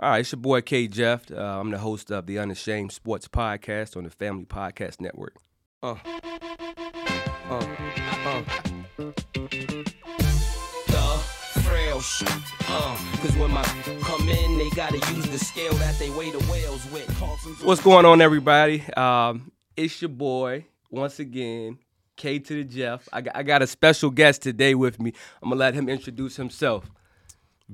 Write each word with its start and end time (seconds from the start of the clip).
All 0.00 0.10
right, 0.10 0.20
it's 0.20 0.30
your 0.30 0.38
boy 0.38 0.60
K 0.60 0.86
Jeff. 0.86 1.28
Uh, 1.28 1.58
I'm 1.58 1.72
the 1.72 1.78
host 1.78 2.12
of 2.12 2.26
the 2.26 2.38
Unashamed 2.38 2.92
Sports 2.92 3.26
Podcast 3.26 3.96
on 3.96 4.04
the 4.04 4.10
Family 4.10 4.44
Podcast 4.44 5.00
Network. 5.00 5.34
Uh, 5.82 5.96
uh, 7.50 7.66
uh. 8.24 8.42
the 10.86 11.20
frail 11.64 12.00
shit. 12.00 12.30
Uh, 12.68 12.96
cause 13.16 13.36
when 13.38 13.50
my 13.50 13.64
come 14.02 14.28
in, 14.28 14.58
they 14.58 14.70
gotta 14.70 14.98
use 15.16 15.26
the 15.30 15.38
scale 15.40 15.74
that 15.74 15.98
they 15.98 16.10
weigh 16.10 16.30
the 16.30 16.46
whales 16.48 16.88
with. 16.92 17.10
What's 17.64 17.82
going 17.82 18.06
on, 18.06 18.20
everybody? 18.20 18.84
Um, 18.96 19.50
it's 19.76 20.00
your 20.00 20.10
boy 20.10 20.64
once 20.92 21.18
again, 21.18 21.76
K 22.14 22.38
to 22.38 22.54
the 22.54 22.62
Jeff. 22.62 23.08
I 23.12 23.22
got, 23.22 23.34
I 23.34 23.42
got 23.42 23.62
a 23.62 23.66
special 23.66 24.10
guest 24.10 24.42
today 24.42 24.76
with 24.76 25.00
me. 25.00 25.12
I'm 25.42 25.48
gonna 25.48 25.58
let 25.58 25.74
him 25.74 25.88
introduce 25.88 26.36
himself. 26.36 26.88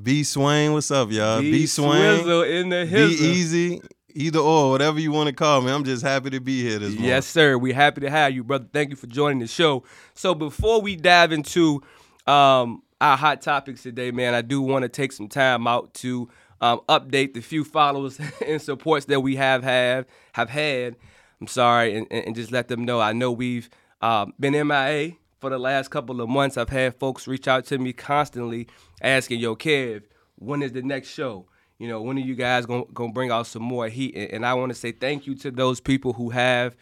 B 0.01 0.25
Swain, 0.25 0.73
what's 0.73 0.91
up, 0.91 1.11
y'all? 1.13 1.41
B 1.41 1.53
B 1.53 1.67
Swain, 1.67 2.21
Swizzle 2.21 2.43
in 2.43 2.69
the 2.69 2.85
Be 2.85 2.91
hizzle. 2.91 3.21
Easy, 3.21 3.81
either 4.13 4.41
or, 4.41 4.71
whatever 4.71 4.99
you 4.99 5.13
want 5.13 5.29
to 5.29 5.33
call 5.33 5.61
me. 5.61 5.71
I'm 5.71 5.85
just 5.85 6.03
happy 6.03 6.31
to 6.31 6.41
be 6.41 6.63
here 6.63 6.81
this 6.81 6.95
morning. 6.95 7.05
Yes, 7.05 7.27
sir. 7.27 7.57
We're 7.57 7.75
happy 7.75 8.01
to 8.01 8.11
have 8.11 8.35
you, 8.35 8.43
brother. 8.43 8.67
Thank 8.73 8.91
you 8.91 8.97
for 8.97 9.07
joining 9.07 9.39
the 9.39 9.47
show. 9.47 9.85
So 10.15 10.35
before 10.35 10.81
we 10.81 10.97
dive 10.97 11.31
into 11.31 11.81
um, 12.27 12.83
our 13.01 13.17
hot 13.17 13.41
topics 13.41 13.85
today, 13.85 14.11
man, 14.11 14.35
I 14.35 14.43
do 14.43 14.61
want 14.61 14.83
to 14.83 14.89
take 14.89 15.13
some 15.13 15.29
time 15.29 15.69
out 15.69 15.95
to 15.95 16.29
um, 16.61 16.81
update 16.89 17.35
the 17.35 17.41
few 17.41 17.63
followers 17.63 18.19
and 18.47 18.61
supports 18.61 19.07
that 19.07 19.21
we 19.21 19.37
have 19.37 19.63
had 19.63 20.07
have 20.33 20.51
had. 20.51 20.97
I'm 21.41 21.47
sorry, 21.47 21.97
and, 21.97 22.11
and 22.11 22.35
just 22.35 22.51
let 22.51 22.67
them 22.67 22.85
know. 22.85 23.01
I 23.01 23.13
know 23.13 23.31
we've 23.31 23.71
um, 24.01 24.35
been 24.41 24.55
MIA 24.67 25.13
for 25.45 25.51
the 25.51 25.59
last 25.59 25.91
couple 25.91 26.23
of 26.23 26.29
months. 26.31 26.57
I've 26.57 26.71
had 26.71 26.99
folks 26.99 27.29
reach 27.29 27.47
out 27.47 27.67
to 27.67 27.77
me 27.77 27.93
constantly 27.93 28.67
asking, 29.03 29.41
"Yo, 29.41 29.55
Kev, 29.55 30.05
when 30.37 30.63
is 30.63 30.73
the 30.73 30.81
next 30.81 31.09
show?" 31.09 31.45
You 31.79 31.87
know, 31.87 32.01
when 32.01 32.17
are 32.17 32.23
you 32.23 32.35
guys 32.35 32.65
gonna, 32.65 32.85
gonna 32.95 33.13
bring 33.13 33.31
out 33.31 33.47
some 33.47 33.63
more 33.63 33.89
heat? 33.89 34.17
And, 34.17 34.47
I 34.47 34.55
want 34.55 34.71
to 34.71 34.75
say 34.75 34.91
thank 34.91 35.27
you 35.27 35.35
to 35.35 35.51
those 35.51 35.81
people 35.81 36.15
who 36.15 36.31
have 36.31 36.75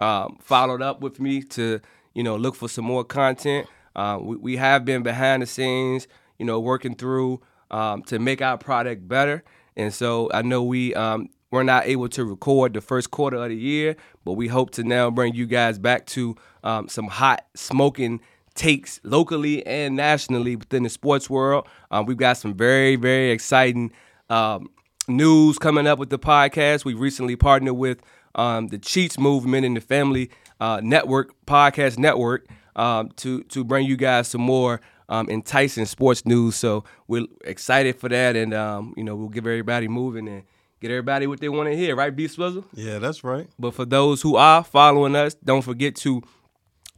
um, 0.00 0.38
followed 0.40 0.82
up 0.82 1.02
with 1.02 1.20
me 1.20 1.40
to, 1.42 1.78
you 2.12 2.24
know, 2.24 2.34
look 2.34 2.56
for 2.56 2.68
some 2.68 2.84
more 2.84 3.04
content. 3.04 3.68
Uh, 3.94 4.18
we, 4.20 4.34
we 4.34 4.56
have 4.56 4.84
been 4.84 5.04
behind 5.04 5.42
the 5.42 5.46
scenes, 5.46 6.08
you 6.36 6.44
know, 6.44 6.58
working 6.58 6.96
through 6.96 7.40
um, 7.70 8.02
to 8.02 8.18
make 8.18 8.42
our 8.42 8.58
product 8.58 9.06
better. 9.06 9.44
And 9.76 9.94
so 9.94 10.28
I 10.34 10.42
know 10.42 10.64
we 10.64 10.96
um, 10.96 11.28
we're 11.50 11.62
not 11.64 11.86
able 11.86 12.08
to 12.10 12.24
record 12.24 12.74
the 12.74 12.80
first 12.80 13.10
quarter 13.10 13.36
of 13.36 13.48
the 13.48 13.56
year, 13.56 13.96
but 14.24 14.32
we 14.32 14.48
hope 14.48 14.70
to 14.72 14.84
now 14.84 15.10
bring 15.10 15.34
you 15.34 15.46
guys 15.46 15.78
back 15.78 16.06
to 16.06 16.36
um, 16.62 16.88
some 16.88 17.08
hot 17.08 17.44
smoking 17.54 18.20
takes 18.54 19.00
locally 19.04 19.64
and 19.66 19.96
nationally 19.96 20.56
within 20.56 20.84
the 20.84 20.88
sports 20.88 21.28
world. 21.28 21.66
Um, 21.90 22.06
we've 22.06 22.16
got 22.16 22.36
some 22.36 22.54
very, 22.54 22.96
very 22.96 23.30
exciting 23.30 23.92
um, 24.28 24.70
news 25.08 25.58
coming 25.58 25.86
up 25.86 25.98
with 25.98 26.10
the 26.10 26.18
podcast. 26.18 26.84
We 26.84 26.94
recently 26.94 27.36
partnered 27.36 27.76
with 27.76 28.00
um, 28.36 28.68
the 28.68 28.78
Cheats 28.78 29.18
Movement 29.18 29.66
and 29.66 29.76
the 29.76 29.80
Family 29.80 30.30
uh, 30.60 30.80
Network 30.82 31.34
Podcast 31.46 31.98
Network 31.98 32.46
um, 32.76 33.10
to 33.16 33.42
to 33.44 33.64
bring 33.64 33.86
you 33.86 33.96
guys 33.96 34.28
some 34.28 34.42
more 34.42 34.80
um, 35.08 35.28
enticing 35.28 35.86
sports 35.86 36.24
news. 36.24 36.54
So 36.54 36.84
we're 37.08 37.26
excited 37.44 37.96
for 37.96 38.08
that, 38.08 38.36
and 38.36 38.52
you 38.96 39.02
know 39.02 39.16
we'll 39.16 39.28
give 39.28 39.46
everybody 39.46 39.88
moving 39.88 40.28
and 40.28 40.44
get 40.80 40.90
everybody 40.90 41.26
what 41.26 41.40
they 41.40 41.48
want 41.48 41.68
to 41.68 41.76
hear, 41.76 41.94
right, 41.94 42.14
B 42.14 42.26
Swizzle? 42.26 42.64
Yeah, 42.74 42.98
that's 42.98 43.22
right. 43.22 43.48
But 43.58 43.74
for 43.74 43.84
those 43.84 44.22
who 44.22 44.36
are 44.36 44.64
following 44.64 45.14
us, 45.14 45.34
don't 45.34 45.62
forget 45.62 45.94
to 45.96 46.22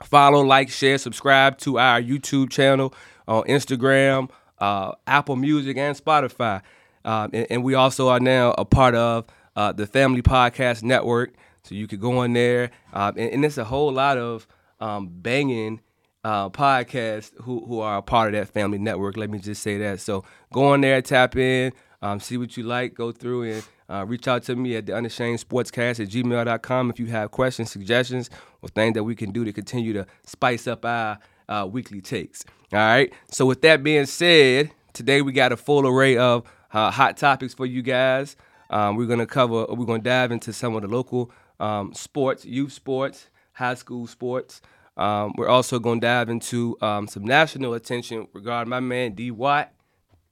follow, 0.05 0.41
like, 0.43 0.71
share, 0.71 0.99
subscribe 0.99 1.59
to 1.59 1.79
our 1.79 2.01
YouTube 2.01 2.51
channel 2.51 2.95
on 3.27 3.45
Instagram, 3.45 4.31
uh, 4.59 4.93
Apple 5.07 5.37
Music, 5.37 5.77
and 5.77 5.97
Spotify. 5.97 6.63
Um, 7.05 7.31
and, 7.33 7.47
and 7.51 7.65
we 7.65 7.75
also 7.75 8.09
are 8.09 8.21
now 8.21 8.55
a 8.57 8.65
part 8.65 8.95
of 8.95 9.27
uh, 9.57 9.73
the 9.73 9.87
Family 9.87 10.23
Podcast 10.23 10.83
Network. 10.83 11.35
So 11.65 11.75
you 11.75 11.87
could 11.87 12.01
go 12.01 12.19
on 12.19 12.33
there, 12.33 12.71
um, 12.93 13.15
and, 13.17 13.31
and 13.35 13.45
it's 13.45 13.59
a 13.59 13.65
whole 13.65 13.93
lot 13.93 14.19
of 14.19 14.47
um, 14.81 15.09
banging 15.13 15.81
uh, 16.25 16.51
podcasts 16.51 17.33
who, 17.43 17.65
who 17.67 17.81
are 17.81 17.99
a 17.99 18.03
part 18.03 18.35
of 18.35 18.41
that 18.41 18.53
family 18.53 18.79
network. 18.79 19.17
Let 19.17 19.31
me 19.31 19.39
just 19.39 19.63
say 19.63 19.79
that. 19.79 20.01
So 20.01 20.25
go 20.53 20.69
on 20.69 20.81
there, 20.81 21.01
tap 21.03 21.37
in, 21.37 21.73
um, 22.01 22.19
see 22.19 22.37
what 22.37 22.57
you 22.57 22.65
like, 22.65 22.95
go 22.95 23.13
through 23.13 23.53
and 23.53 23.65
uh, 23.93 24.07
reach 24.07 24.27
out 24.27 24.43
to 24.45 24.57
me 24.57 24.77
at 24.77 24.87
the 24.87 24.97
unashamed 24.97 25.39
sportscast 25.39 26.01
at 26.01 26.09
gmail.com 26.09 26.91
if 26.91 26.99
you 26.99 27.07
have 27.07 27.31
questions, 27.31 27.71
suggestions, 27.71 28.31
or 28.63 28.69
things 28.71 28.95
that 28.95 29.05
we 29.05 29.15
can 29.15 29.31
do 29.31 29.45
to 29.45 29.53
continue 29.53 29.93
to 29.93 30.07
spice 30.25 30.67
up 30.67 30.85
our 30.85 31.19
uh, 31.49 31.69
weekly 31.71 32.01
takes. 32.01 32.45
All 32.73 32.79
right. 32.79 33.13
So 33.31 33.45
with 33.45 33.61
that 33.63 33.83
being 33.83 34.07
said, 34.07 34.71
today 34.95 35.21
we 35.21 35.33
got 35.33 35.53
a 35.53 35.57
full 35.57 35.87
array 35.87 36.17
of 36.17 36.45
uh, 36.73 36.91
hot 36.91 37.19
topics 37.19 37.53
for 37.53 37.67
you 37.67 37.83
guys. 37.83 38.37
Um, 38.71 38.97
we're 38.97 39.07
gonna 39.07 39.27
cover. 39.27 39.67
We're 39.69 39.85
gonna 39.85 40.03
dive 40.03 40.33
into 40.33 40.55
some 40.55 40.75
of 40.75 40.81
the 40.81 40.89
local 40.89 41.31
um, 41.61 41.93
sports, 41.93 42.47
youth 42.47 42.73
sports, 42.73 43.29
high 43.53 43.75
school 43.75 44.07
sports. 44.07 44.63
Um, 44.97 45.35
we're 45.37 45.49
also 45.49 45.79
gonna 45.79 46.01
dive 46.01 46.31
into 46.31 46.79
um, 46.81 47.07
some 47.07 47.25
national 47.25 47.75
attention 47.75 48.29
regarding 48.33 48.71
my 48.71 48.81
man 48.81 49.13
D. 49.13 49.31
Watt, 49.31 49.75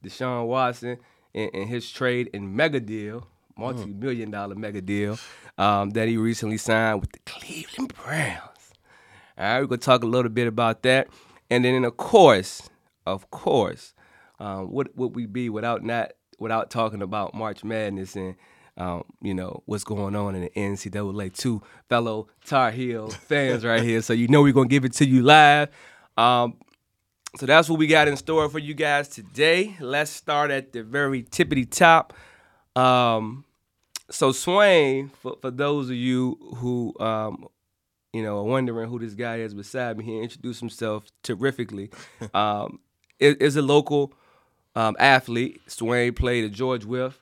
Deshaun 0.03 0.47
Watson, 0.47 0.97
and, 1.35 1.51
and 1.53 1.69
his 1.69 1.91
trade 1.91 2.31
and 2.33 2.55
mega 2.55 2.81
deal, 2.81 3.27
multi-million 3.61 4.31
dollar 4.31 4.55
mega 4.55 4.81
deal 4.81 5.19
um, 5.59 5.91
that 5.91 6.09
he 6.09 6.17
recently 6.17 6.57
signed 6.57 7.01
with 7.01 7.13
the 7.13 7.19
Cleveland 7.27 7.93
Browns. 7.95 8.73
All 9.39 9.45
right, 9.45 9.61
we're 9.61 9.67
gonna 9.67 9.79
talk 9.79 10.03
a 10.03 10.07
little 10.07 10.31
bit 10.31 10.47
about 10.47 10.83
that, 10.83 11.09
and 11.51 11.65
then 11.65 11.85
of 11.85 11.97
course, 11.97 12.69
of 13.07 13.31
course, 13.31 13.95
um, 14.39 14.71
what 14.71 14.97
would 14.97 15.15
we 15.15 15.27
be 15.27 15.49
without 15.49 15.85
not 15.85 16.13
without 16.39 16.71
talking 16.71 17.03
about 17.03 17.35
March 17.35 17.63
Madness 17.63 18.17
and 18.17 18.35
um, 18.77 19.05
you 19.21 19.35
know 19.35 19.63
what's 19.67 19.85
going 19.85 20.17
on 20.17 20.35
in 20.35 20.43
the 20.43 20.51
NCAA? 20.51 21.37
Two 21.37 21.63
fellow 21.89 22.29
Tar 22.45 22.71
Heel 22.71 23.09
fans 23.29 23.65
right 23.65 23.83
here, 23.83 24.01
so 24.01 24.13
you 24.13 24.29
know 24.29 24.43
we're 24.43 24.53
gonna 24.53 24.69
give 24.69 24.85
it 24.85 24.95
to 24.95 25.07
you 25.07 25.23
live. 25.23 25.69
Um, 26.17 26.57
so 27.37 27.47
that's 27.47 27.69
what 27.69 27.79
we 27.79 27.87
got 27.87 28.09
in 28.09 28.17
store 28.17 28.49
for 28.49 28.59
you 28.59 28.75
guys 28.75 29.09
today. 29.09 29.77
Let's 29.81 30.11
start 30.11 30.51
at 30.51 30.73
the 30.73 30.83
very 30.83 31.23
tippity 31.23 31.71
top. 31.71 32.13
Um, 32.75 33.45
so 34.11 34.33
Swain, 34.33 35.11
for, 35.21 35.37
for 35.41 35.51
those 35.51 35.89
of 35.89 35.97
you 35.97 36.39
who 36.57 36.95
um, 37.01 37.49
you 38.13 38.23
know 38.23 38.39
are 38.39 38.45
wondering 38.45 38.89
who 38.89 38.99
this 38.99 39.15
guy 39.15 39.37
is 39.37 39.55
beside 39.55 39.99
me, 39.99 40.05
he 40.05 40.21
introduced 40.21 40.61
himself 40.61 41.07
terrifically. 41.23 41.91
Um, 42.35 42.81
is, 43.19 43.57
a 43.57 43.63
local 43.63 44.15
um, 44.75 44.97
athlete. 44.99 45.61
Swain 45.67 46.15
played 46.15 46.45
at 46.45 46.53
George 46.53 46.85
Wythe 46.87 47.13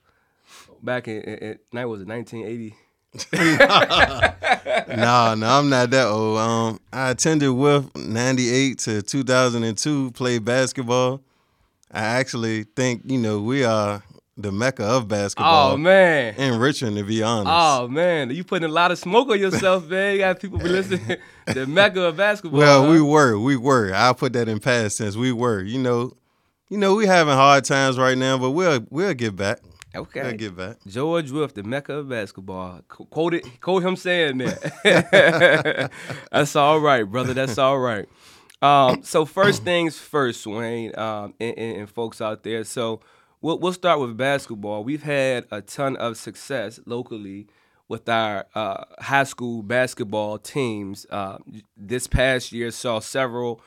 back 0.82 1.08
in, 1.08 1.22
in, 1.22 1.38
in 1.38 1.58
night 1.72 1.86
was 1.86 2.02
it 2.02 2.08
1980. 2.08 2.76
nah, 4.96 5.34
no, 5.34 5.48
I'm 5.48 5.68
not 5.68 5.90
that 5.90 6.06
old. 6.06 6.38
Um, 6.38 6.80
I 6.92 7.10
attended 7.10 7.50
with 7.50 7.96
98 7.96 8.78
to 8.80 9.02
2002, 9.02 10.10
played 10.12 10.44
basketball. 10.44 11.22
I 11.90 12.02
actually 12.02 12.64
think, 12.64 13.02
you 13.06 13.18
know, 13.18 13.40
we 13.40 13.64
are 13.64 14.02
the 14.40 14.52
mecca 14.52 14.84
of 14.84 15.08
basketball 15.08 15.72
Oh 15.72 15.76
man. 15.76 16.34
in 16.36 16.58
Richmond, 16.60 16.96
to 16.96 17.02
be 17.04 17.22
honest. 17.24 17.50
Oh 17.52 17.88
man, 17.88 18.30
you 18.30 18.44
putting 18.44 18.68
a 18.70 18.72
lot 18.72 18.92
of 18.92 18.98
smoke 18.98 19.28
on 19.30 19.38
yourself, 19.38 19.86
man. 19.88 20.12
You 20.14 20.18
got 20.20 20.40
people 20.40 20.58
be 20.58 20.68
listening 20.68 21.16
the 21.46 21.66
mecca 21.66 22.02
of 22.02 22.16
basketball. 22.16 22.60
Well, 22.60 22.84
huh? 22.86 22.90
we 22.92 23.00
were, 23.00 23.38
we 23.38 23.56
were. 23.56 23.92
I'll 23.94 24.14
put 24.14 24.32
that 24.34 24.48
in 24.48 24.60
past 24.60 24.98
tense. 24.98 25.16
We 25.16 25.32
were. 25.32 25.60
You 25.60 25.78
know, 25.80 26.12
you 26.68 26.78
know, 26.78 26.94
we 26.94 27.06
having 27.06 27.34
hard 27.34 27.64
times 27.64 27.98
right 27.98 28.16
now, 28.16 28.38
but 28.38 28.50
we'll 28.52 28.86
we'll 28.90 29.12
get 29.14 29.34
back. 29.34 29.58
okay. 29.94 30.22
We'll 30.22 30.32
get 30.36 30.56
back. 30.56 30.76
George 30.86 31.30
Wythe, 31.32 31.52
the 31.54 31.62
mecca 31.64 31.94
of 31.94 32.08
basketball. 32.08 32.82
Qu- 32.88 33.06
Quote 33.06 33.34
it, 33.34 33.60
quote 33.60 33.82
him 33.82 33.96
saying 33.96 34.38
that. 34.38 35.90
That's 36.30 36.54
all 36.56 36.78
right, 36.80 37.04
brother. 37.04 37.34
That's 37.34 37.58
all 37.58 37.78
right. 37.78 38.06
Um, 38.60 39.02
so 39.04 39.24
first 39.24 39.62
things 39.64 39.96
first, 39.98 40.46
Wayne, 40.46 40.96
um, 40.98 41.34
and, 41.40 41.56
and, 41.58 41.76
and 41.78 41.90
folks 41.90 42.20
out 42.20 42.42
there. 42.42 42.64
So 42.64 43.00
we'll 43.40 43.58
we'll 43.58 43.72
start 43.72 44.00
with 44.00 44.16
basketball. 44.16 44.84
We've 44.84 45.02
had 45.02 45.46
a 45.50 45.60
ton 45.60 45.96
of 45.96 46.16
success 46.16 46.80
locally 46.86 47.46
with 47.88 48.08
our 48.08 48.46
uh, 48.54 48.84
high 49.00 49.24
school 49.24 49.62
basketball 49.62 50.38
teams. 50.38 51.06
Uh, 51.10 51.38
this 51.76 52.06
past 52.06 52.52
year 52.52 52.70
saw 52.70 52.98
several 52.98 53.60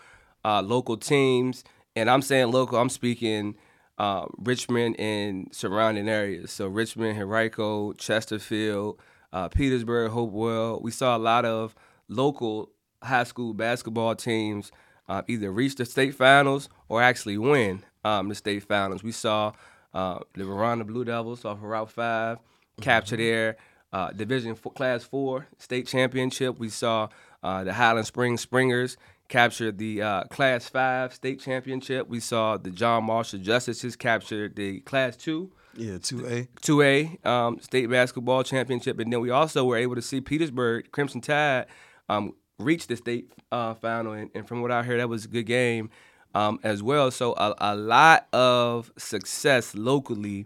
uh, 0.46 0.62
local 0.62 0.98
teams, 0.98 1.64
and 1.96 2.10
I'm 2.10 2.22
saying 2.22 2.52
local. 2.52 2.78
I'm 2.78 2.90
speaking 2.90 3.56
uh, 3.98 4.26
Richmond 4.38 5.00
and 5.00 5.50
surrounding 5.52 6.08
areas. 6.08 6.52
So 6.52 6.68
Richmond, 6.68 7.20
Henrico, 7.20 7.94
Chesterfield, 7.94 9.00
uh, 9.34 9.48
Petersburg, 9.50 10.12
Hopewell. 10.12 10.80
We 10.82 10.92
saw 10.92 11.18
a 11.18 11.20
lot 11.20 11.46
of 11.46 11.76
local 12.08 12.72
high 13.02 13.24
school 13.24 13.54
basketball 13.54 14.16
teams 14.16 14.72
uh, 15.10 15.24
either 15.28 15.52
reach 15.52 15.76
the 15.76 15.86
state 15.86 16.16
finals 16.16 16.70
or 16.88 17.02
actually 17.02 17.38
win 17.38 17.84
um, 18.04 18.30
the 18.30 18.36
state 18.36 18.64
finals. 18.64 19.04
We 19.04 19.12
saw 19.12 19.54
uh, 19.94 20.20
the 20.34 20.46
Varina 20.46 20.84
Blue 20.84 21.06
Devils 21.06 21.46
off 21.46 21.58
of 21.58 21.64
Route 21.64 21.92
5 21.92 22.40
capture 22.82 23.18
their 23.18 23.58
uh, 23.94 24.12
Division 24.12 24.56
four, 24.56 24.72
Class 24.72 25.04
4 25.04 25.48
state 25.58 25.88
championship. 25.88 26.60
We 26.60 26.70
saw 26.70 27.10
uh, 27.44 27.64
the 27.64 27.74
Highland 27.74 28.08
Springs 28.08 28.42
Springers 28.42 28.98
capture 29.28 29.72
the 29.72 30.02
uh, 30.02 30.24
Class 30.26 30.68
5 30.70 31.14
state 31.14 31.40
championship. 31.40 32.08
We 32.08 32.20
saw 32.20 32.58
the 32.58 32.70
John 32.70 33.06
Marshall 33.06 33.40
Justices 33.40 33.96
capture 33.96 34.50
the 34.50 34.82
Class 34.82 35.18
2 35.18 35.52
Yeah, 35.76 35.98
two 36.00 36.26
A. 36.28 36.48
2A 36.62 37.26
um, 37.26 37.60
state 37.60 37.90
basketball 37.90 38.44
championship, 38.44 39.00
and 39.00 39.12
then 39.12 39.22
we 39.22 39.30
also 39.30 39.64
were 39.66 39.78
able 39.78 39.96
to 39.96 40.02
see 40.02 40.22
Petersburg 40.22 40.92
Crimson 40.92 41.22
Tide 41.22 41.66
um, 42.10 42.34
reach 42.60 42.88
the 42.88 42.96
state 42.96 43.32
uh, 43.52 43.74
final, 43.74 44.14
and, 44.14 44.30
and, 44.36 44.48
from 44.48 44.62
what 44.62 44.72
I 44.72 44.84
heard, 44.84 45.00
that 45.00 45.10
was 45.10 45.26
a 45.26 45.30
good 45.30 45.46
game 45.46 45.90
um, 46.34 46.60
as 46.64 46.84
well. 46.84 47.12
So 47.12 47.34
a, 47.34 47.56
a 47.60 47.76
lot 47.76 48.28
of 48.34 48.92
success 48.98 49.76
locally, 49.76 50.46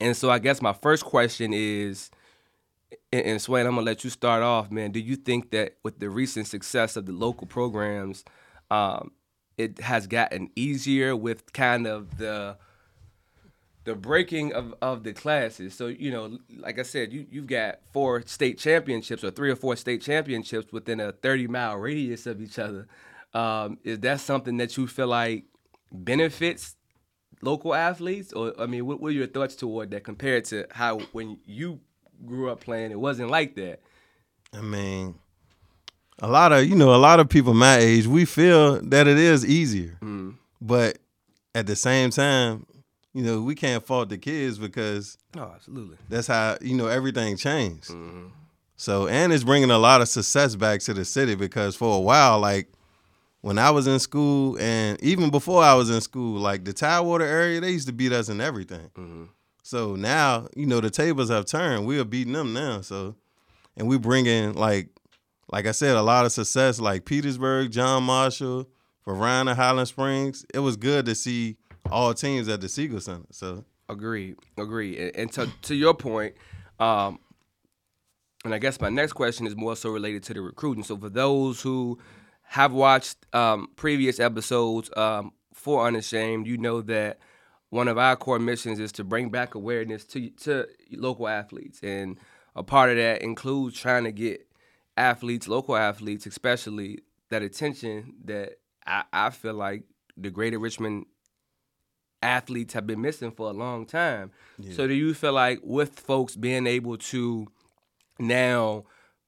and 0.00 0.16
so 0.16 0.30
I 0.30 0.38
guess 0.38 0.62
my 0.62 0.72
first 0.72 1.04
question 1.04 1.52
is, 1.54 2.10
and, 3.12 3.26
and 3.26 3.42
Swain, 3.42 3.66
I'm 3.66 3.74
gonna 3.74 3.86
let 3.86 4.04
you 4.04 4.10
start 4.10 4.42
off, 4.42 4.70
man. 4.70 4.92
Do 4.92 5.00
you 5.00 5.16
think 5.16 5.50
that 5.50 5.76
with 5.82 5.98
the 5.98 6.10
recent 6.10 6.46
success 6.46 6.96
of 6.96 7.06
the 7.06 7.12
local 7.12 7.46
programs, 7.46 8.24
um, 8.70 9.12
it 9.58 9.80
has 9.80 10.06
gotten 10.06 10.50
easier 10.56 11.16
with 11.16 11.52
kind 11.52 11.86
of 11.86 12.18
the 12.18 12.56
the 13.84 13.94
breaking 13.94 14.52
of, 14.52 14.74
of 14.82 15.04
the 15.04 15.12
classes. 15.12 15.72
So, 15.72 15.86
you 15.86 16.10
know, 16.10 16.38
like 16.58 16.78
I 16.78 16.82
said, 16.82 17.12
you, 17.12 17.24
you've 17.30 17.46
got 17.46 17.78
four 17.92 18.22
state 18.26 18.58
championships 18.58 19.22
or 19.22 19.30
three 19.30 19.48
or 19.50 19.56
four 19.56 19.76
state 19.76 20.02
championships 20.02 20.72
within 20.72 20.98
a 21.00 21.12
30 21.12 21.46
mile 21.46 21.76
radius 21.76 22.26
of 22.26 22.42
each 22.42 22.58
other. 22.58 22.88
Um, 23.36 23.78
is 23.84 24.00
that 24.00 24.20
something 24.20 24.56
that 24.56 24.76
you 24.78 24.86
feel 24.86 25.08
like 25.08 25.44
benefits 25.92 26.74
local 27.42 27.74
athletes? 27.74 28.32
Or, 28.32 28.54
I 28.58 28.64
mean, 28.64 28.86
what, 28.86 29.00
were 29.00 29.10
your 29.10 29.26
thoughts 29.26 29.54
toward 29.54 29.90
that 29.90 30.04
compared 30.04 30.46
to 30.46 30.66
how 30.70 31.00
when 31.12 31.38
you 31.44 31.80
grew 32.24 32.50
up 32.50 32.60
playing, 32.60 32.92
it 32.92 32.98
wasn't 32.98 33.30
like 33.30 33.54
that? 33.56 33.80
I 34.54 34.62
mean, 34.62 35.16
a 36.18 36.28
lot 36.28 36.52
of, 36.52 36.64
you 36.64 36.74
know, 36.74 36.94
a 36.94 36.96
lot 36.96 37.20
of 37.20 37.28
people 37.28 37.52
my 37.52 37.76
age, 37.76 38.06
we 38.06 38.24
feel 38.24 38.80
that 38.80 39.06
it 39.06 39.18
is 39.18 39.44
easier. 39.44 39.98
Mm. 40.00 40.36
But 40.62 40.98
at 41.54 41.66
the 41.66 41.76
same 41.76 42.08
time, 42.08 42.64
you 43.12 43.22
know, 43.22 43.42
we 43.42 43.54
can't 43.54 43.84
fault 43.84 44.08
the 44.08 44.18
kids 44.18 44.58
because 44.58 45.18
oh, 45.36 45.52
absolutely. 45.54 45.96
That's 46.08 46.26
how 46.26 46.56
you 46.60 46.76
know 46.76 46.86
everything 46.86 47.36
changed. 47.36 47.88
Mm-hmm. 47.88 48.28
So, 48.76 49.08
and 49.08 49.32
it's 49.32 49.44
bringing 49.44 49.70
a 49.70 49.78
lot 49.78 50.02
of 50.02 50.08
success 50.08 50.54
back 50.54 50.80
to 50.80 50.92
the 50.92 51.04
city 51.04 51.34
because 51.34 51.76
for 51.76 51.96
a 51.96 52.00
while, 52.00 52.38
like 52.40 52.68
when 53.46 53.58
I 53.60 53.70
was 53.70 53.86
in 53.86 54.00
school, 54.00 54.58
and 54.58 55.00
even 55.00 55.30
before 55.30 55.62
I 55.62 55.74
was 55.74 55.88
in 55.88 56.00
school, 56.00 56.40
like 56.40 56.64
the 56.64 56.72
Tidewater 56.72 57.24
area, 57.24 57.60
they 57.60 57.70
used 57.70 57.86
to 57.86 57.92
beat 57.92 58.10
us 58.10 58.28
in 58.28 58.40
everything. 58.40 58.90
Mm-hmm. 58.98 59.24
So 59.62 59.94
now, 59.94 60.48
you 60.56 60.66
know, 60.66 60.80
the 60.80 60.90
tables 60.90 61.30
have 61.30 61.44
turned. 61.44 61.86
We 61.86 62.00
are 62.00 62.04
beating 62.04 62.32
them 62.32 62.52
now. 62.52 62.80
So, 62.80 63.14
and 63.76 63.86
we 63.86 63.98
bringing 63.98 64.54
like, 64.54 64.88
like 65.48 65.68
I 65.68 65.70
said, 65.70 65.94
a 65.94 66.02
lot 66.02 66.24
of 66.24 66.32
success. 66.32 66.80
Like 66.80 67.04
Petersburg, 67.04 67.70
John 67.70 68.02
Marshall, 68.02 68.68
Varina, 69.04 69.54
Highland 69.54 69.86
Springs. 69.86 70.44
It 70.52 70.58
was 70.58 70.76
good 70.76 71.06
to 71.06 71.14
see 71.14 71.56
all 71.88 72.14
teams 72.14 72.48
at 72.48 72.60
the 72.60 72.68
Siegel 72.68 72.98
Center. 72.98 73.26
So 73.30 73.64
agreed, 73.88 74.38
agreed. 74.58 74.98
And, 74.98 75.16
and 75.16 75.32
to 75.34 75.48
to 75.62 75.76
your 75.76 75.94
point, 75.94 76.34
um, 76.80 77.20
and 78.44 78.52
I 78.52 78.58
guess 78.58 78.80
my 78.80 78.88
next 78.88 79.12
question 79.12 79.46
is 79.46 79.54
more 79.54 79.76
so 79.76 79.90
related 79.90 80.24
to 80.24 80.34
the 80.34 80.40
recruiting. 80.40 80.82
So 80.82 80.96
for 80.96 81.10
those 81.10 81.60
who 81.62 82.00
have 82.46 82.72
watched 82.72 83.16
um, 83.32 83.68
previous 83.76 84.20
episodes 84.20 84.90
um, 84.96 85.32
for 85.52 85.86
Unashamed, 85.86 86.46
you 86.46 86.56
know 86.56 86.80
that 86.82 87.18
one 87.70 87.88
of 87.88 87.98
our 87.98 88.16
core 88.16 88.38
missions 88.38 88.78
is 88.78 88.92
to 88.92 89.04
bring 89.04 89.30
back 89.30 89.54
awareness 89.54 90.04
to 90.04 90.30
to 90.30 90.66
local 90.92 91.28
athletes, 91.28 91.80
and 91.82 92.18
a 92.54 92.62
part 92.62 92.90
of 92.90 92.96
that 92.96 93.22
includes 93.22 93.78
trying 93.78 94.04
to 94.04 94.12
get 94.12 94.46
athletes, 94.96 95.48
local 95.48 95.76
athletes, 95.76 96.26
especially 96.26 97.00
that 97.28 97.42
attention 97.42 98.14
that 98.24 98.58
I, 98.86 99.02
I 99.12 99.30
feel 99.30 99.54
like 99.54 99.82
the 100.16 100.30
Greater 100.30 100.58
Richmond 100.58 101.06
athletes 102.22 102.74
have 102.74 102.86
been 102.86 103.00
missing 103.00 103.30
for 103.30 103.50
a 103.50 103.52
long 103.52 103.86
time. 103.86 104.30
Yeah. 104.58 104.72
So 104.74 104.86
do 104.86 104.94
you 104.94 105.12
feel 105.14 105.32
like 105.32 105.60
with 105.62 106.00
folks 106.00 106.36
being 106.36 106.66
able 106.66 106.96
to 106.96 107.46
now 108.18 108.84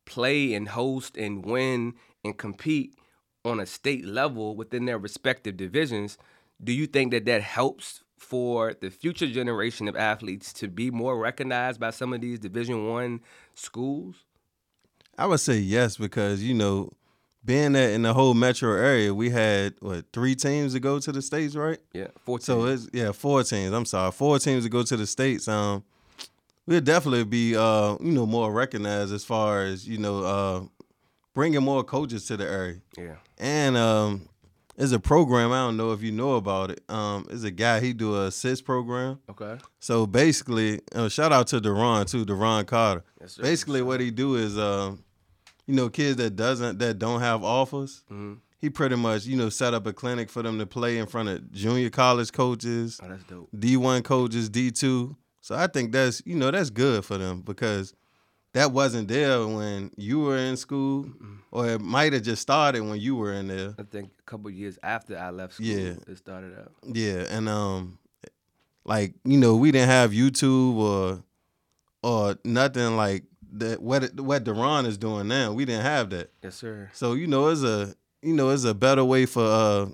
play 0.06 0.54
and 0.54 0.68
host 0.68 1.16
and 1.16 1.44
win 1.44 1.94
and 2.24 2.36
compete 2.36 2.94
on 3.44 3.61
a 3.61 3.67
state 3.67 4.05
level 4.05 4.56
within 4.56 4.87
their 4.87 4.99
respective 4.99 5.56
divisions, 5.56 6.19
do 6.62 6.73
you 6.73 6.87
think 6.87 7.12
that 7.12 7.25
that 7.26 7.43
helps 7.43 8.02
for 8.17 8.75
the 8.81 8.90
future 8.90 9.29
generation 9.29 9.88
of 9.88 9.96
athletes 9.96 10.52
to 10.52 10.69
be 10.69 10.90
more 10.90 11.19
recognized 11.19 11.79
by 11.81 11.90
some 11.90 12.12
of 12.12 12.20
these 12.20 12.38
Division 12.38 12.88
One 12.88 13.20
schools? 13.55 14.25
I 15.17 15.26
would 15.26 15.40
say 15.40 15.58
yes 15.58 15.96
because 15.96 16.43
you 16.43 16.55
know 16.55 16.93
being 17.44 17.73
that 17.73 17.93
in 17.93 18.02
the 18.02 18.12
whole 18.12 18.35
metro 18.35 18.73
area, 18.73 19.14
we 19.14 19.31
had 19.31 19.75
what 19.81 20.05
three 20.12 20.35
teams 20.35 20.75
to 20.75 20.81
go 20.81 20.99
to 20.99 21.12
the 21.12 21.23
states, 21.23 21.56
right? 21.56 21.79
Yeah, 21.93 22.08
four. 22.25 22.38
Teams. 22.38 22.44
So 22.44 22.64
it's 22.67 22.88
yeah, 22.93 23.12
four 23.12 23.43
teams. 23.43 23.73
I'm 23.73 23.85
sorry, 23.85 24.12
four 24.12 24.38
teams 24.38 24.64
to 24.64 24.70
go 24.70 24.82
to 24.82 24.96
the 24.96 25.06
states. 25.06 25.49
Um, 25.49 25.85
we'll 26.67 26.81
definitely 26.81 27.25
be 27.25 27.56
uh, 27.56 27.96
you 28.00 28.12
know, 28.12 28.26
more 28.26 28.52
recognized 28.52 29.12
as 29.12 29.25
far 29.25 29.62
as 29.62 29.88
you 29.88 29.99
know, 29.99 30.25
uh, 30.25 30.77
bringing 31.38 31.62
more 31.62 31.85
coaches 31.85 32.26
to 32.26 32.37
the 32.37 32.44
area. 32.44 32.81
Yeah, 32.96 33.14
and 33.38 33.76
um, 33.76 34.29
there's 34.76 34.90
a 34.90 34.99
program 34.99 35.52
I 35.52 35.67
don't 35.67 35.76
know 35.76 35.93
if 35.93 36.02
you 36.02 36.11
know 36.11 36.35
about 36.35 36.73
it. 36.73 36.81
Um, 36.88 37.26
there's 37.29 37.44
a 37.44 37.52
guy 37.52 37.79
he 37.79 37.93
do 37.93 38.17
a 38.17 38.26
assist 38.26 38.64
program. 38.64 39.20
Okay. 39.31 39.56
So 39.79 40.05
basically, 40.05 40.81
uh, 40.94 41.08
shout 41.08 41.32
out 41.32 41.46
to 41.49 41.61
Deron 41.61 42.11
too, 42.11 42.26
Deron 42.26 42.67
Carter. 42.67 43.05
Yes, 43.20 43.35
sir. 43.35 43.43
Basically, 43.43 43.82
what 43.82 44.00
he 44.00 44.11
do 44.11 44.35
is 44.35 44.58
um 44.58 45.05
you 45.69 45.75
know, 45.75 45.88
kids 45.88 46.17
that 46.17 46.35
doesn't 46.35 46.81
that 46.81 46.99
don't 46.99 47.20
have 47.20 47.44
offers. 47.44 48.02
Mm-hmm. 48.11 48.35
He 48.58 48.70
pretty 48.70 48.96
much, 48.96 49.26
you 49.26 49.37
know, 49.37 49.50
set 49.50 49.75
up 49.75 49.87
a 49.87 49.93
clinic 49.93 50.31
for 50.31 50.43
them 50.43 50.58
to 50.58 50.67
play 50.67 50.99
in 50.99 51.06
front 51.06 51.29
of 51.29 51.52
junior 51.52 51.90
college 51.90 52.32
coaches, 52.32 52.99
oh, 53.00 53.08
that's 53.08 53.23
dope. 53.25 53.49
D 53.56 53.76
one 53.76 54.02
coaches, 54.02 54.49
D 54.49 54.73
two. 54.73 55.17
So 55.43 55.55
I 55.55 55.69
think 55.69 55.93
that's 55.93 56.23
you 56.25 56.35
know 56.35 56.50
that's 56.50 56.70
good 56.70 57.05
for 57.05 57.19
them 57.19 57.43
because 57.43 57.94
that 58.58 58.72
wasn't 58.72 59.06
there 59.06 59.46
when 59.46 59.93
you 59.96 60.19
were 60.19 60.37
in 60.37 60.56
school, 60.56 61.05
mm-hmm. 61.05 61.37
or 61.52 61.69
it 61.69 61.81
might 61.81 62.12
have 62.12 62.22
just 62.22 62.43
started 62.43 62.81
when 62.81 63.00
you 63.00 63.14
were 63.14 63.32
in 63.32 63.46
there. 63.46 63.72
I 63.78 63.84
think 63.84 64.10
a 64.19 64.22
couple 64.28 64.50
years 64.50 64.81
after 64.82 65.16
I 65.16 65.31
left 65.31 65.55
school, 65.55 65.66
yeah. 65.66 65.94
it 66.08 66.19
started 66.19 66.58
out. 66.58 66.72
Yeah, 66.84 67.25
and 67.31 67.49
um, 67.49 67.99
like 68.84 69.14
you 69.25 69.38
know, 69.38 69.55
we 69.55 69.70
didn't 69.70 69.90
have 69.90 70.10
YouTube 70.10 70.75
or 70.76 71.22
or 72.02 72.37
nothing 72.44 72.96
like 72.96 73.22
that 73.52 73.81
what 73.81 74.19
what 74.19 74.43
Deron 74.43 74.87
is 74.87 74.99
doing 74.99 75.28
now. 75.28 75.52
We 75.52 75.64
didn't 75.64 75.84
have 75.84 76.11
that. 76.11 76.32
Yes, 76.43 76.56
sir. 76.56 76.90
So 76.93 77.12
you 77.12 77.28
know, 77.28 77.49
it's 77.49 77.62
a 77.62 77.94
you 78.22 78.34
know, 78.34 78.50
it's 78.50 78.64
a 78.64 78.75
better 78.75 79.04
way 79.04 79.26
for 79.26 79.44
uh, 79.44 79.87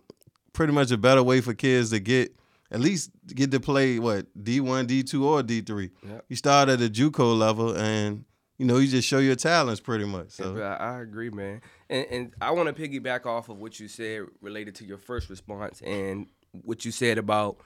pretty 0.54 0.72
much 0.72 0.90
a 0.90 0.96
better 0.96 1.22
way 1.22 1.42
for 1.42 1.52
kids 1.52 1.90
to 1.90 2.00
get 2.00 2.34
at 2.70 2.80
least 2.80 3.10
get 3.26 3.50
to 3.50 3.60
play 3.60 3.98
what 3.98 4.26
D 4.42 4.60
one, 4.60 4.86
D 4.86 5.02
two, 5.02 5.28
or 5.28 5.42
D 5.42 5.60
three. 5.60 5.90
Yep. 6.02 6.24
You 6.30 6.36
start 6.36 6.70
at 6.70 6.78
the 6.78 6.88
JUCO 6.88 7.38
level, 7.38 7.76
and 7.76 8.24
you 8.58 8.66
know 8.66 8.78
you 8.78 8.88
just 8.88 9.08
show 9.08 9.18
your 9.18 9.36
talents 9.36 9.80
pretty 9.80 10.04
much. 10.04 10.30
So 10.30 10.56
yeah, 10.56 10.76
I, 10.76 10.96
I 10.96 11.00
agree, 11.00 11.30
man. 11.30 11.60
And, 11.90 12.06
and 12.10 12.34
I 12.40 12.52
want 12.52 12.74
to 12.74 12.88
piggyback 12.88 13.26
off 13.26 13.48
of 13.48 13.58
what 13.58 13.80
you 13.80 13.88
said 13.88 14.22
related 14.40 14.74
to 14.76 14.84
your 14.84 14.98
first 14.98 15.28
response 15.28 15.80
and 15.82 16.26
what 16.52 16.84
you 16.84 16.92
said 16.92 17.18
about 17.18 17.58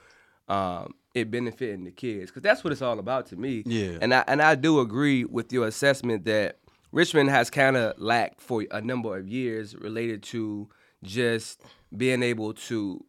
um, 0.47 0.95
it 1.13 1.29
benefiting 1.29 1.83
the 1.83 1.91
kids 1.91 2.31
because 2.31 2.41
that's 2.41 2.63
what 2.63 2.73
it's 2.73 2.81
all 2.81 2.99
about 2.99 3.27
to 3.27 3.35
me. 3.35 3.63
Yeah. 3.65 3.97
And 4.01 4.13
I 4.13 4.23
and 4.27 4.41
I 4.41 4.55
do 4.55 4.79
agree 4.79 5.25
with 5.25 5.53
your 5.53 5.67
assessment 5.67 6.25
that 6.25 6.59
Richmond 6.91 7.29
has 7.29 7.49
kind 7.49 7.77
of 7.77 7.99
lacked 7.99 8.41
for 8.41 8.65
a 8.71 8.81
number 8.81 9.15
of 9.15 9.27
years 9.27 9.75
related 9.75 10.23
to 10.23 10.69
just 11.03 11.61
being 11.95 12.23
able 12.23 12.53
to 12.53 13.05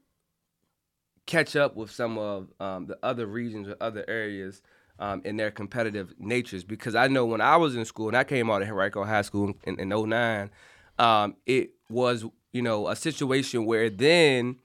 catch 1.26 1.56
up 1.56 1.76
with 1.76 1.90
some 1.90 2.18
of 2.18 2.48
um, 2.60 2.86
the 2.86 2.98
other 3.02 3.26
regions 3.26 3.68
or 3.68 3.76
other 3.80 4.04
areas 4.08 4.62
um, 5.00 5.22
in 5.24 5.36
their 5.36 5.50
competitive 5.50 6.14
natures. 6.18 6.62
Because 6.62 6.94
I 6.94 7.08
know 7.08 7.26
when 7.26 7.40
I 7.40 7.56
was 7.56 7.74
in 7.74 7.84
school 7.84 8.08
and 8.08 8.16
I 8.16 8.22
came 8.22 8.50
out 8.50 8.62
of 8.62 8.68
Henrico 8.68 9.04
High 9.04 9.22
School 9.22 9.54
in, 9.64 9.80
in 9.80 9.88
09, 9.88 10.50
um, 10.98 11.34
it 11.46 11.70
was 11.88 12.24
you 12.52 12.62
know 12.62 12.88
a 12.88 12.94
situation 12.94 13.64
where 13.64 13.90
then 13.90 14.56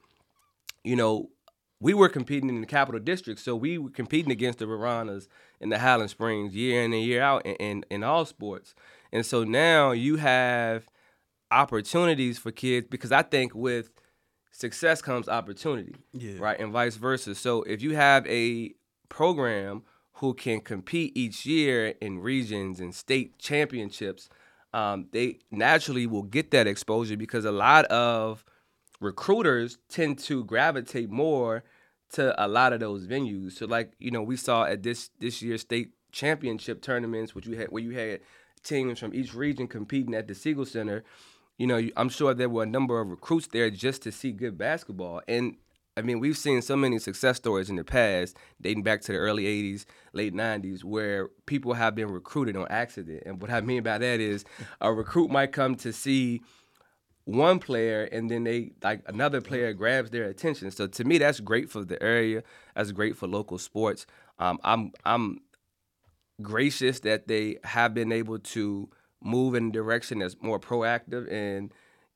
you 0.84 0.94
know 0.94 1.30
we 1.80 1.94
were 1.94 2.08
competing 2.08 2.48
in 2.48 2.60
the 2.60 2.66
capital 2.66 3.00
district, 3.00 3.40
so 3.40 3.56
we 3.56 3.78
were 3.78 3.90
competing 3.90 4.30
against 4.30 4.60
the 4.60 4.66
Varinas 4.66 5.28
in 5.60 5.68
the 5.68 5.78
Highland 5.78 6.10
Springs 6.10 6.54
year 6.54 6.82
in 6.82 6.92
and 6.92 7.02
year 7.02 7.22
out 7.22 7.44
in, 7.44 7.54
in, 7.56 7.84
in 7.90 8.04
all 8.04 8.24
sports. 8.24 8.74
And 9.12 9.24
so 9.24 9.44
now 9.44 9.92
you 9.92 10.16
have 10.16 10.86
opportunities 11.50 12.38
for 12.38 12.50
kids 12.50 12.86
because 12.88 13.12
I 13.12 13.22
think 13.22 13.54
with 13.54 13.90
success 14.52 15.02
comes 15.02 15.28
opportunity, 15.28 15.94
yeah. 16.12 16.38
right, 16.38 16.58
and 16.58 16.72
vice 16.72 16.96
versa. 16.96 17.34
So 17.34 17.62
if 17.62 17.82
you 17.82 17.94
have 17.94 18.26
a 18.26 18.72
program 19.08 19.82
who 20.16 20.32
can 20.32 20.60
compete 20.60 21.12
each 21.14 21.44
year 21.44 21.94
in 22.00 22.18
regions 22.18 22.80
and 22.80 22.94
state 22.94 23.38
championships, 23.38 24.28
um, 24.72 25.06
they 25.12 25.38
naturally 25.50 26.06
will 26.06 26.22
get 26.22 26.50
that 26.50 26.66
exposure 26.66 27.16
because 27.16 27.44
a 27.44 27.52
lot 27.52 27.84
of 27.86 28.44
recruiters 29.00 29.78
tend 29.88 30.18
to 30.18 30.42
gravitate 30.44 31.10
more 31.10 31.64
to 32.12 32.34
a 32.42 32.48
lot 32.48 32.72
of 32.72 32.80
those 32.80 33.06
venues. 33.06 33.52
So 33.52 33.66
like, 33.66 33.92
you 33.98 34.10
know, 34.10 34.22
we 34.22 34.36
saw 34.36 34.64
at 34.64 34.82
this 34.82 35.10
this 35.18 35.42
year's 35.42 35.62
state 35.62 35.92
championship 36.12 36.80
tournaments, 36.80 37.34
which 37.34 37.46
you 37.46 37.56
had 37.56 37.68
where 37.68 37.82
you 37.82 37.90
had 37.90 38.20
teams 38.62 38.98
from 38.98 39.14
each 39.14 39.34
region 39.34 39.66
competing 39.68 40.14
at 40.14 40.28
the 40.28 40.34
Siegel 40.34 40.64
Center. 40.64 41.04
You 41.58 41.66
know, 41.66 41.88
I'm 41.96 42.08
sure 42.08 42.32
there 42.32 42.48
were 42.48 42.62
a 42.62 42.66
number 42.66 43.00
of 43.00 43.08
recruits 43.08 43.48
there 43.48 43.70
just 43.70 44.02
to 44.02 44.12
see 44.12 44.32
good 44.32 44.56
basketball. 44.56 45.20
And 45.28 45.56
I 45.96 46.02
mean, 46.02 46.20
we've 46.20 46.36
seen 46.36 46.60
so 46.60 46.76
many 46.76 46.98
success 46.98 47.38
stories 47.38 47.70
in 47.70 47.76
the 47.76 47.84
past, 47.84 48.36
dating 48.60 48.82
back 48.82 49.00
to 49.02 49.12
the 49.12 49.18
early 49.18 49.44
'80s, 49.44 49.86
late 50.12 50.34
'90s, 50.34 50.84
where 50.84 51.28
people 51.46 51.72
have 51.72 51.94
been 51.94 52.10
recruited 52.10 52.56
on 52.56 52.66
accident. 52.68 53.22
And 53.24 53.40
what 53.40 53.50
I 53.50 53.62
mean 53.62 53.82
by 53.82 53.98
that 53.98 54.20
is, 54.20 54.44
a 54.80 54.92
recruit 54.92 55.30
might 55.30 55.52
come 55.52 55.74
to 55.76 55.92
see 55.92 56.42
one 57.24 57.58
player, 57.58 58.04
and 58.04 58.30
then 58.30 58.44
they 58.44 58.72
like 58.82 59.02
another 59.06 59.40
player 59.40 59.72
grabs 59.72 60.10
their 60.10 60.24
attention. 60.24 60.70
So 60.70 60.86
to 60.86 61.04
me, 61.04 61.16
that's 61.18 61.40
great 61.40 61.70
for 61.70 61.84
the 61.84 62.00
area. 62.02 62.42
That's 62.74 62.92
great 62.92 63.16
for 63.16 63.26
local 63.26 63.56
sports. 63.56 64.06
Um, 64.38 64.58
I'm 64.64 64.92
I'm 65.04 65.40
gracious 66.42 67.00
that 67.00 67.26
they 67.28 67.58
have 67.64 67.94
been 67.94 68.12
able 68.12 68.38
to 68.38 68.90
move 69.22 69.54
in 69.54 69.68
a 69.68 69.72
direction 69.72 70.18
that's 70.18 70.36
more 70.42 70.60
proactive 70.60 71.30
and 71.32 71.72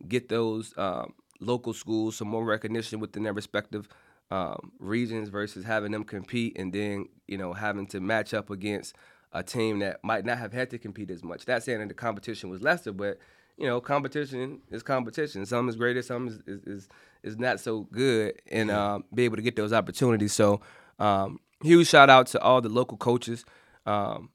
get 0.06 0.28
those 0.28 0.74
um, 0.76 1.14
local 1.40 1.72
schools 1.72 2.16
some 2.16 2.28
more 2.28 2.44
recognition 2.44 3.00
within 3.00 3.22
their 3.22 3.32
respective 3.32 3.88
um, 4.30 4.72
regions 4.78 5.28
versus 5.28 5.64
having 5.64 5.90
them 5.90 6.04
compete 6.04 6.56
and 6.56 6.72
then 6.72 7.06
you 7.26 7.36
know 7.36 7.52
having 7.52 7.86
to 7.86 8.00
match 8.00 8.32
up 8.32 8.50
against 8.50 8.94
a 9.32 9.42
team 9.42 9.78
that 9.80 10.02
might 10.02 10.24
not 10.24 10.38
have 10.38 10.52
had 10.52 10.70
to 10.70 10.78
compete 10.78 11.10
as 11.10 11.22
much. 11.22 11.46
Not 11.46 11.62
saying 11.62 11.80
that 11.80 11.88
the 11.88 11.94
competition 11.94 12.50
was 12.50 12.62
lesser, 12.62 12.92
but 12.92 13.18
you 13.56 13.66
know, 13.66 13.80
competition 13.80 14.60
is 14.70 14.82
competition. 14.82 15.44
Some 15.46 15.68
is 15.68 15.76
greater, 15.76 16.02
some 16.02 16.28
is 16.28 16.40
is, 16.46 16.62
is, 16.64 16.88
is 17.22 17.38
not 17.38 17.60
so 17.60 17.80
good, 17.92 18.40
and 18.50 18.70
um, 18.70 19.04
be 19.12 19.24
able 19.24 19.36
to 19.36 19.42
get 19.42 19.54
those 19.54 19.72
opportunities. 19.72 20.32
So, 20.32 20.62
um, 20.98 21.40
huge 21.62 21.86
shout 21.88 22.08
out 22.08 22.26
to 22.28 22.40
all 22.40 22.62
the 22.62 22.70
local 22.70 22.96
coaches 22.96 23.44
um, 23.84 24.30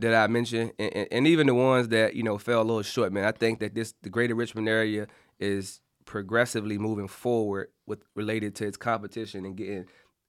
that 0.00 0.12
I 0.12 0.26
mentioned, 0.26 0.72
and, 0.78 0.92
and, 0.92 1.08
and 1.12 1.26
even 1.26 1.46
the 1.46 1.54
ones 1.54 1.88
that 1.88 2.16
you 2.16 2.24
know 2.24 2.36
fell 2.36 2.60
a 2.60 2.64
little 2.64 2.82
short. 2.82 3.12
Man, 3.12 3.24
I 3.24 3.32
think 3.32 3.60
that 3.60 3.74
this 3.74 3.94
the 4.02 4.10
Greater 4.10 4.34
Richmond 4.34 4.68
area 4.68 5.06
is 5.38 5.80
progressively 6.08 6.78
moving 6.78 7.06
forward 7.06 7.68
with 7.86 8.02
related 8.14 8.54
to 8.56 8.66
its 8.66 8.78
competition 8.78 9.44
and 9.44 9.56
getting 9.56 9.84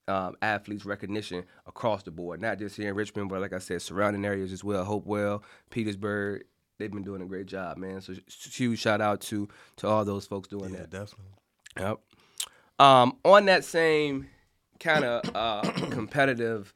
um, 0.10 0.36
athletes 0.42 0.84
recognition 0.86 1.46
across 1.66 2.04
the 2.04 2.12
board, 2.12 2.42
not 2.42 2.60
just 2.60 2.76
here 2.76 2.90
in 2.90 2.96
Richmond, 2.96 3.30
but 3.30 3.40
like 3.40 3.54
I 3.54 3.60
said, 3.60 3.82
surrounding 3.82 4.26
areas 4.26 4.52
as 4.52 4.62
well. 4.62 4.84
Hopewell, 4.84 5.42
Petersburg, 5.70 6.44
they've 6.80 6.92
been 6.92 7.04
doing 7.04 7.22
a 7.22 7.26
great 7.26 7.46
job, 7.46 7.78
man. 7.78 8.02
So 8.02 8.14
huge 8.28 8.80
shout 8.80 9.00
out 9.00 9.22
to 9.22 9.48
to 9.78 9.88
all 9.88 10.04
those 10.04 10.28
folks 10.28 10.50
doing 10.50 10.74
Yeah, 10.74 10.80
that. 10.82 10.90
definitely. 10.90 11.34
Yep. 11.80 12.00
Um, 12.80 13.18
on 13.24 13.46
that 13.46 13.64
same 13.64 14.28
kind 14.82 15.06
of 15.06 15.34
uh, 15.34 15.62
competitive 15.92 16.74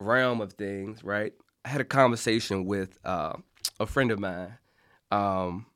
realm 0.00 0.40
of 0.40 0.54
things, 0.54 1.04
right? 1.04 1.32
I 1.64 1.68
had 1.68 1.80
a 1.80 1.84
conversation 1.84 2.64
with 2.64 2.98
uh, 3.04 3.34
a 3.78 3.86
friend 3.86 4.10
of 4.10 4.18
mine 4.18 4.58
um, 5.12 5.66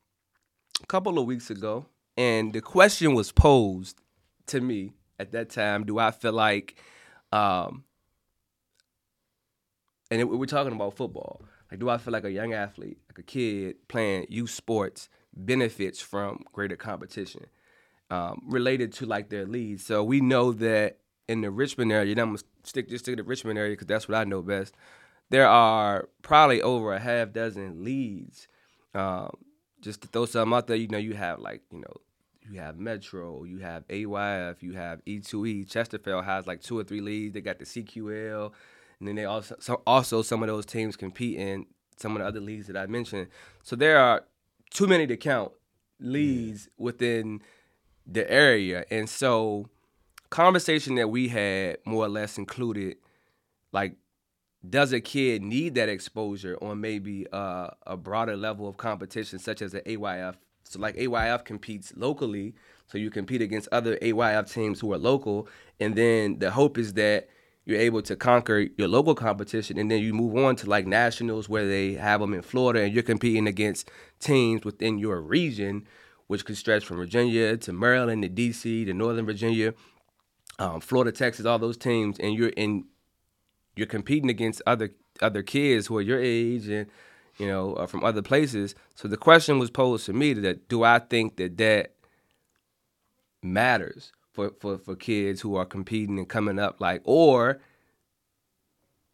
couple 0.86 1.18
of 1.18 1.26
weeks 1.26 1.50
ago, 1.50 1.86
and 2.16 2.52
the 2.52 2.60
question 2.60 3.14
was 3.14 3.32
posed 3.32 4.00
to 4.46 4.60
me 4.60 4.92
at 5.18 5.32
that 5.32 5.50
time: 5.50 5.84
Do 5.84 5.98
I 5.98 6.10
feel 6.10 6.32
like, 6.32 6.80
um, 7.32 7.84
and 10.10 10.20
it, 10.20 10.24
we're 10.24 10.46
talking 10.46 10.72
about 10.72 10.94
football, 10.94 11.42
like, 11.70 11.80
do 11.80 11.88
I 11.88 11.98
feel 11.98 12.12
like 12.12 12.24
a 12.24 12.30
young 12.30 12.52
athlete, 12.52 12.98
like 13.10 13.18
a 13.18 13.22
kid 13.22 13.76
playing 13.88 14.26
youth 14.28 14.50
sports, 14.50 15.08
benefits 15.34 16.00
from 16.00 16.44
greater 16.52 16.76
competition 16.76 17.46
um, 18.10 18.42
related 18.46 18.92
to 18.94 19.06
like 19.06 19.28
their 19.28 19.46
leads? 19.46 19.84
So 19.84 20.02
we 20.02 20.20
know 20.20 20.52
that 20.52 20.98
in 21.28 21.42
the 21.42 21.50
Richmond 21.50 21.92
area, 21.92 22.12
and 22.12 22.20
I'm 22.20 22.28
gonna 22.28 22.38
stick 22.64 22.88
just 22.88 23.04
to 23.04 23.16
the 23.16 23.22
Richmond 23.22 23.58
area 23.58 23.72
because 23.72 23.86
that's 23.86 24.08
what 24.08 24.16
I 24.16 24.24
know 24.24 24.42
best. 24.42 24.74
There 25.30 25.46
are 25.46 26.08
probably 26.22 26.62
over 26.62 26.94
a 26.94 26.98
half 26.98 27.32
dozen 27.32 27.84
leads. 27.84 28.48
Um, 28.94 29.36
just 29.80 30.02
to 30.02 30.08
throw 30.08 30.26
something 30.26 30.56
out 30.56 30.66
there, 30.66 30.76
you 30.76 30.88
know, 30.88 30.98
you 30.98 31.14
have 31.14 31.38
like 31.40 31.62
you 31.72 31.80
know, 31.80 31.96
you 32.50 32.60
have 32.60 32.78
Metro, 32.78 33.44
you 33.44 33.58
have 33.58 33.86
AYF, 33.88 34.62
you 34.62 34.72
have 34.72 35.04
E2E. 35.04 35.70
Chesterfield 35.70 36.24
has 36.24 36.46
like 36.46 36.60
two 36.60 36.78
or 36.78 36.84
three 36.84 37.00
leads. 37.00 37.34
They 37.34 37.40
got 37.40 37.58
the 37.58 37.64
CQL, 37.64 38.52
and 38.98 39.08
then 39.08 39.16
they 39.16 39.24
also 39.24 39.56
so 39.60 39.82
also 39.86 40.22
some 40.22 40.42
of 40.42 40.48
those 40.48 40.66
teams 40.66 40.96
compete 40.96 41.38
in 41.38 41.66
some 41.96 42.16
of 42.16 42.22
the 42.22 42.28
other 42.28 42.40
leagues 42.40 42.66
that 42.68 42.76
I 42.76 42.86
mentioned. 42.86 43.28
So 43.62 43.76
there 43.76 43.98
are 43.98 44.24
too 44.70 44.86
many 44.86 45.06
to 45.06 45.16
count 45.16 45.52
leads 46.00 46.68
within 46.78 47.42
the 48.06 48.30
area, 48.30 48.84
and 48.90 49.08
so 49.08 49.68
conversation 50.30 50.94
that 50.96 51.08
we 51.08 51.28
had 51.28 51.78
more 51.86 52.04
or 52.04 52.08
less 52.08 52.36
included 52.36 52.96
like 53.72 53.96
does 54.70 54.92
a 54.92 55.00
kid 55.00 55.42
need 55.42 55.74
that 55.74 55.88
exposure 55.88 56.56
on 56.62 56.80
maybe 56.80 57.26
uh, 57.32 57.68
a 57.86 57.96
broader 57.96 58.36
level 58.36 58.68
of 58.68 58.76
competition 58.76 59.38
such 59.38 59.62
as 59.62 59.72
the 59.72 59.80
AYF 59.82 60.34
so 60.64 60.78
like 60.78 60.96
AYF 60.96 61.44
competes 61.44 61.92
locally 61.96 62.54
so 62.86 62.98
you 62.98 63.10
compete 63.10 63.42
against 63.42 63.68
other 63.72 63.96
AYF 63.96 64.52
teams 64.52 64.80
who 64.80 64.92
are 64.92 64.98
local 64.98 65.48
and 65.80 65.94
then 65.96 66.38
the 66.38 66.50
hope 66.50 66.78
is 66.78 66.94
that 66.94 67.28
you're 67.64 67.80
able 67.80 68.00
to 68.02 68.16
conquer 68.16 68.66
your 68.78 68.88
local 68.88 69.14
competition 69.14 69.78
and 69.78 69.90
then 69.90 70.02
you 70.02 70.14
move 70.14 70.36
on 70.36 70.56
to 70.56 70.68
like 70.68 70.86
nationals 70.86 71.48
where 71.48 71.66
they 71.66 71.94
have 71.94 72.20
them 72.20 72.34
in 72.34 72.42
Florida 72.42 72.82
and 72.82 72.94
you're 72.94 73.02
competing 73.02 73.46
against 73.46 73.90
teams 74.20 74.64
within 74.64 74.98
your 74.98 75.20
region 75.20 75.86
which 76.26 76.44
could 76.44 76.56
stretch 76.56 76.84
from 76.84 76.98
Virginia 76.98 77.56
to 77.56 77.72
Maryland 77.72 78.22
to 78.22 78.28
DC 78.28 78.84
to 78.86 78.92
Northern 78.92 79.24
Virginia 79.24 79.74
um, 80.58 80.80
Florida, 80.80 81.12
Texas, 81.12 81.46
all 81.46 81.58
those 81.58 81.76
teams, 81.76 82.18
and 82.18 82.34
you're 82.34 82.48
in, 82.50 82.84
you're 83.78 83.86
competing 83.86 84.28
against 84.28 84.60
other 84.66 84.90
other 85.22 85.42
kids 85.42 85.86
who 85.86 85.96
are 85.96 86.02
your 86.02 86.20
age 86.20 86.68
and 86.68 86.86
you 87.38 87.46
know 87.46 87.74
are 87.76 87.86
from 87.86 88.04
other 88.04 88.22
places. 88.22 88.74
So 88.96 89.06
the 89.08 89.16
question 89.16 89.58
was 89.58 89.70
posed 89.70 90.06
to 90.06 90.12
me 90.12 90.32
that 90.34 90.68
do 90.68 90.82
I 90.82 90.98
think 90.98 91.36
that 91.36 91.56
that 91.58 91.94
matters 93.42 94.12
for 94.32 94.50
for 94.58 94.78
for 94.78 94.96
kids 94.96 95.40
who 95.40 95.54
are 95.54 95.64
competing 95.64 96.18
and 96.18 96.28
coming 96.28 96.58
up, 96.58 96.80
like, 96.80 97.00
or 97.04 97.60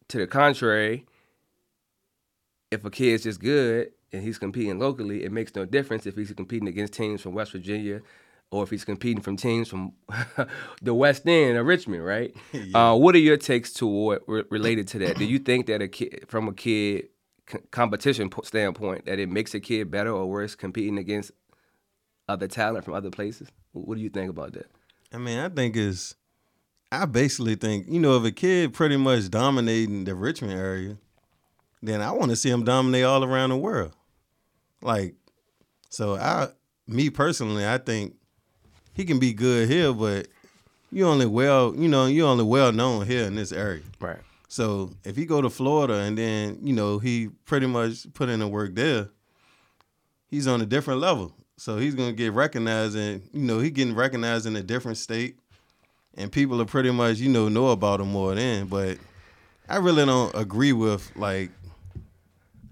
to 0.07 0.17
the 0.17 0.27
contrary, 0.27 1.05
if 2.71 2.83
a 2.83 2.89
kid's 2.89 3.23
just 3.23 3.39
good 3.39 3.91
and 4.11 4.23
he's 4.23 4.37
competing 4.39 4.79
locally, 4.79 5.23
it 5.23 5.31
makes 5.31 5.53
no 5.55 5.65
difference 5.65 6.05
if 6.05 6.15
he's 6.15 6.33
competing 6.33 6.67
against 6.67 6.93
teams 6.93 7.21
from 7.21 7.33
West 7.33 7.51
Virginia 7.51 8.01
or 8.51 8.63
if 8.63 8.69
he's 8.69 8.85
competing 8.85 9.21
from 9.21 9.37
teams 9.37 9.67
from 9.67 9.93
the 10.81 10.93
West 10.93 11.27
End 11.27 11.57
or 11.57 11.63
Richmond, 11.63 12.05
right? 12.05 12.33
uh, 12.73 12.95
what 12.95 13.15
are 13.15 13.19
your 13.19 13.37
takes 13.37 13.73
toward 13.73 14.21
re- 14.27 14.43
related 14.49 14.87
to 14.89 14.99
that? 14.99 15.17
Do 15.17 15.25
you 15.25 15.39
think 15.39 15.67
that 15.67 15.81
a 15.81 15.87
kid, 15.87 16.25
from 16.27 16.47
a 16.47 16.53
kid 16.53 17.09
c- 17.49 17.59
competition 17.71 18.29
po- 18.29 18.43
standpoint, 18.43 19.05
that 19.05 19.19
it 19.19 19.29
makes 19.29 19.53
a 19.53 19.59
kid 19.59 19.91
better 19.91 20.11
or 20.11 20.25
worse 20.27 20.55
competing 20.55 20.97
against 20.97 21.31
other 22.27 22.47
talent 22.47 22.85
from 22.85 22.93
other 22.93 23.09
places? 23.09 23.49
What 23.73 23.95
do 23.95 24.01
you 24.01 24.09
think 24.09 24.29
about 24.29 24.53
that? 24.53 24.67
I 25.11 25.17
mean, 25.17 25.39
I 25.39 25.49
think 25.49 25.75
it's. 25.75 26.15
I 26.91 27.05
basically 27.05 27.55
think 27.55 27.87
you 27.89 27.99
know 27.99 28.15
if 28.17 28.23
a 28.23 28.31
kid 28.31 28.73
pretty 28.73 28.95
much 28.95 29.29
dominating 29.29 30.05
the 30.05 30.15
Richmond 30.15 30.53
area, 30.53 30.97
then 31.81 32.01
I 32.01 32.11
want 32.11 32.29
to 32.29 32.35
see 32.35 32.49
him 32.49 32.63
dominate 32.63 33.03
all 33.03 33.23
around 33.23 33.49
the 33.49 33.57
world. 33.57 33.93
Like, 34.81 35.15
so 35.89 36.15
I, 36.15 36.49
me 36.87 37.09
personally, 37.09 37.67
I 37.67 37.79
think 37.79 38.15
he 38.95 39.05
can 39.05 39.19
be 39.19 39.33
good 39.33 39.69
here, 39.69 39.93
but 39.93 40.27
you 40.91 41.05
only 41.05 41.25
well, 41.25 41.75
you 41.75 41.87
know, 41.87 42.05
you 42.05 42.25
only 42.25 42.45
well 42.45 42.71
known 42.71 43.05
here 43.05 43.25
in 43.25 43.35
this 43.35 43.51
area. 43.51 43.83
Right. 43.99 44.19
So 44.47 44.91
if 45.03 45.17
he 45.17 45.25
go 45.25 45.41
to 45.41 45.49
Florida 45.49 45.95
and 45.95 46.17
then 46.17 46.59
you 46.63 46.73
know 46.73 46.97
he 46.97 47.27
pretty 47.45 47.67
much 47.67 48.11
put 48.13 48.29
in 48.29 48.39
the 48.39 48.47
work 48.47 48.73
there, 48.73 49.09
he's 50.27 50.47
on 50.47 50.61
a 50.61 50.65
different 50.65 51.01
level. 51.01 51.33
So 51.57 51.77
he's 51.77 51.95
gonna 51.95 52.13
get 52.13 52.31
recognized, 52.31 52.95
and 52.95 53.21
you 53.33 53.41
know 53.41 53.59
he 53.59 53.69
getting 53.69 53.95
recognized 53.95 54.45
in 54.45 54.55
a 54.55 54.63
different 54.63 54.97
state, 54.97 55.37
and 56.15 56.31
people 56.31 56.61
are 56.61 56.65
pretty 56.65 56.91
much 56.91 57.17
you 57.17 57.29
know 57.29 57.49
know 57.49 57.69
about 57.71 57.99
him 57.99 58.13
more 58.13 58.33
then. 58.33 58.67
But 58.67 58.97
I 59.67 59.77
really 59.77 60.05
don't 60.05 60.33
agree 60.33 60.71
with 60.71 61.11
like, 61.17 61.51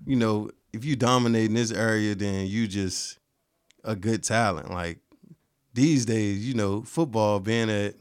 you 0.06 0.16
know, 0.16 0.52
if 0.72 0.86
you 0.86 0.96
dominate 0.96 1.50
in 1.50 1.56
this 1.56 1.72
area, 1.72 2.16
then 2.16 2.48
you 2.48 2.68
just 2.68 3.20
a 3.84 3.96
good 3.96 4.24
talent. 4.24 4.72
Like 4.72 5.00
these 5.74 6.06
days, 6.06 6.46
you 6.48 6.54
know, 6.54 6.82
football 6.84 7.40
being 7.40 7.70
at, 7.70 7.96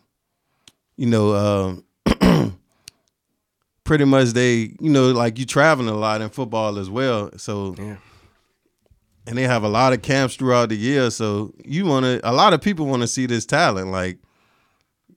you 0.97 1.07
know, 1.07 1.35
um, 1.35 1.85
pretty 3.85 4.05
much 4.05 4.29
they, 4.31 4.75
you 4.81 4.91
know, 4.91 5.11
like 5.13 5.39
you 5.39 5.45
traveling 5.47 5.89
a 5.89 5.95
lot 5.95 6.21
in 6.21 6.29
football 6.29 6.79
as 6.79 6.89
well. 6.91 7.31
So 7.37 7.75
Yeah. 7.79 7.97
and 9.27 9.37
they 9.39 9.43
have 9.45 9.65
a 9.65 9.69
lot 9.69 9.93
of 9.93 10.03
camps 10.03 10.37
throughout 10.37 10.69
the 10.69 10.77
year. 10.77 11.11
So 11.11 11.53
you 11.65 11.85
want 11.87 12.05
to, 12.05 12.21
a 12.29 12.33
lot 12.33 12.53
of 12.53 12.61
people 12.61 12.87
want 12.87 13.03
to 13.03 13.09
see 13.09 13.27
this 13.27 13.47
talent. 13.47 13.91
Like 13.91 14.19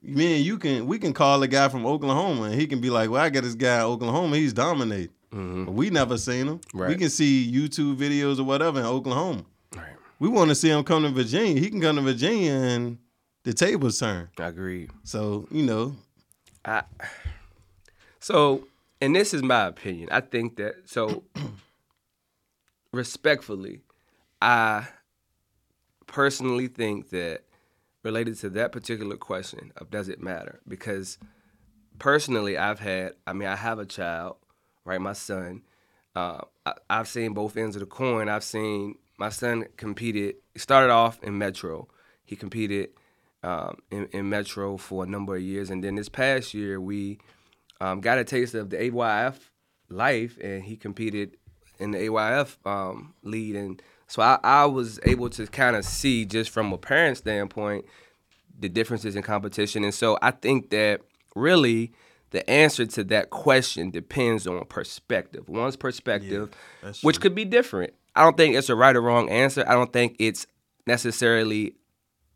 me 0.02 0.38
and 0.38 0.46
you 0.46 0.58
can, 0.58 0.86
we 0.88 0.98
can 1.00 1.14
call 1.14 1.42
a 1.44 1.48
guy 1.48 1.68
from 1.70 1.86
Oklahoma, 1.86 2.44
and 2.44 2.54
he 2.56 2.68
can 2.68 2.80
be 2.80 2.92
like, 2.92 3.10
"Well, 3.10 3.20
I 3.22 3.30
got 3.32 3.42
this 3.44 3.56
guy 3.56 3.78
in 3.78 3.82
Oklahoma. 3.86 4.38
He's 4.38 4.54
dominating." 4.54 5.10
But 5.32 5.72
we 5.74 5.90
never 5.90 6.18
seen 6.18 6.48
him. 6.48 6.62
Right. 6.74 6.88
We 6.90 6.96
can 6.96 7.10
see 7.10 7.52
YouTube 7.52 7.98
videos 7.98 8.40
or 8.40 8.44
whatever 8.46 8.80
in 8.80 8.86
Oklahoma. 8.86 9.44
We 10.20 10.30
want 10.30 10.50
to 10.50 10.56
see 10.56 10.70
him 10.70 10.84
come 10.84 11.04
to 11.04 11.10
Virginia. 11.10 11.60
He 11.60 11.70
can 11.70 11.82
come 11.82 11.98
to 11.98 12.02
Virginia 12.02 12.54
and 12.54 12.98
the 13.44 13.54
tables 13.54 14.00
turn. 14.00 14.30
I 14.40 14.48
agree. 14.48 14.90
So 15.04 15.48
you 15.52 15.64
know, 15.64 15.96
I 16.64 16.84
so 18.20 18.68
and 19.02 19.16
this 19.16 19.34
is 19.34 19.44
my 19.44 19.66
opinion. 19.66 20.10
I 20.12 20.22
think 20.22 20.58
that 20.58 20.76
so 20.86 21.24
respectfully, 22.92 23.82
I 24.42 24.88
personally 26.08 26.68
think 26.68 27.10
that 27.10 27.44
related 28.04 28.38
to 28.38 28.50
that 28.52 28.72
particular 28.72 29.18
question 29.18 29.74
of 29.78 29.90
does 29.90 30.08
it 30.08 30.22
matter? 30.22 30.62
Because 30.68 31.18
personally, 32.00 32.58
I've 32.58 32.80
had, 32.80 33.14
I 33.26 33.34
mean, 33.34 33.50
I 33.50 33.56
have 33.56 33.80
a 33.80 33.86
child, 33.86 34.38
right? 34.86 35.02
My 35.02 35.14
son. 35.14 35.64
Uh, 36.16 36.42
I, 36.66 36.74
I've 36.90 37.08
seen 37.10 37.34
both 37.34 37.58
ends 37.58 37.76
of 37.76 37.82
the 37.82 37.88
coin. 37.88 38.30
I've 38.30 38.44
seen 38.44 38.96
my 39.18 39.30
son 39.30 39.66
competed. 39.78 40.36
He 40.54 40.60
started 40.60 40.92
off 40.92 41.22
in 41.24 41.38
Metro. 41.38 41.88
He 42.24 42.36
competed 42.36 42.90
um, 43.44 43.78
in, 43.92 44.08
in 44.12 44.30
Metro 44.30 44.78
for 44.78 45.04
a 45.04 45.08
number 45.08 45.36
of 45.36 45.42
years, 45.42 45.70
and 45.70 45.84
then 45.84 45.96
this 45.96 46.10
past 46.10 46.54
year 46.54 46.82
we 46.82 47.20
um, 47.80 48.02
got 48.02 48.18
a 48.18 48.24
taste 48.24 48.56
of 48.56 48.70
the 48.70 48.78
AYF 48.78 49.36
life, 49.90 50.38
and 50.42 50.64
he 50.64 50.76
competed 50.76 51.38
in 51.80 51.92
the 51.92 52.00
AYF 52.00 52.58
um, 52.66 53.14
lead, 53.24 53.56
and 53.56 53.82
so 54.08 54.22
I, 54.22 54.40
I 54.44 54.66
was 54.66 55.00
able 55.04 55.30
to 55.32 55.46
kind 55.48 55.76
of 55.76 55.86
see 55.86 56.26
just 56.26 56.50
from 56.50 56.72
a 56.74 56.78
parent 56.78 57.18
standpoint 57.18 57.86
the 58.58 58.70
differences 58.70 59.16
in 59.16 59.22
competition, 59.22 59.84
and 59.84 59.94
so 59.94 60.18
I 60.22 60.32
think 60.32 60.70
that 60.72 61.02
really 61.36 61.92
the 62.32 62.50
answer 62.50 62.86
to 62.86 63.04
that 63.06 63.30
question 63.30 63.92
depends 63.92 64.48
on 64.48 64.66
perspective. 64.66 65.48
One's 65.48 65.76
perspective, 65.76 66.50
Yeah, 66.84 66.92
which 67.02 67.22
could 67.22 67.36
be 67.36 67.46
different. 67.46 67.94
I 68.16 68.24
don't 68.24 68.38
think 68.38 68.56
it's 68.56 68.70
a 68.70 68.76
right 68.76 68.96
or 68.96 69.02
wrong 69.02 69.30
answer. 69.30 69.64
I 69.68 69.74
don't 69.74 69.92
think 69.92 70.16
it's 70.20 70.48
necessarily 70.88 71.76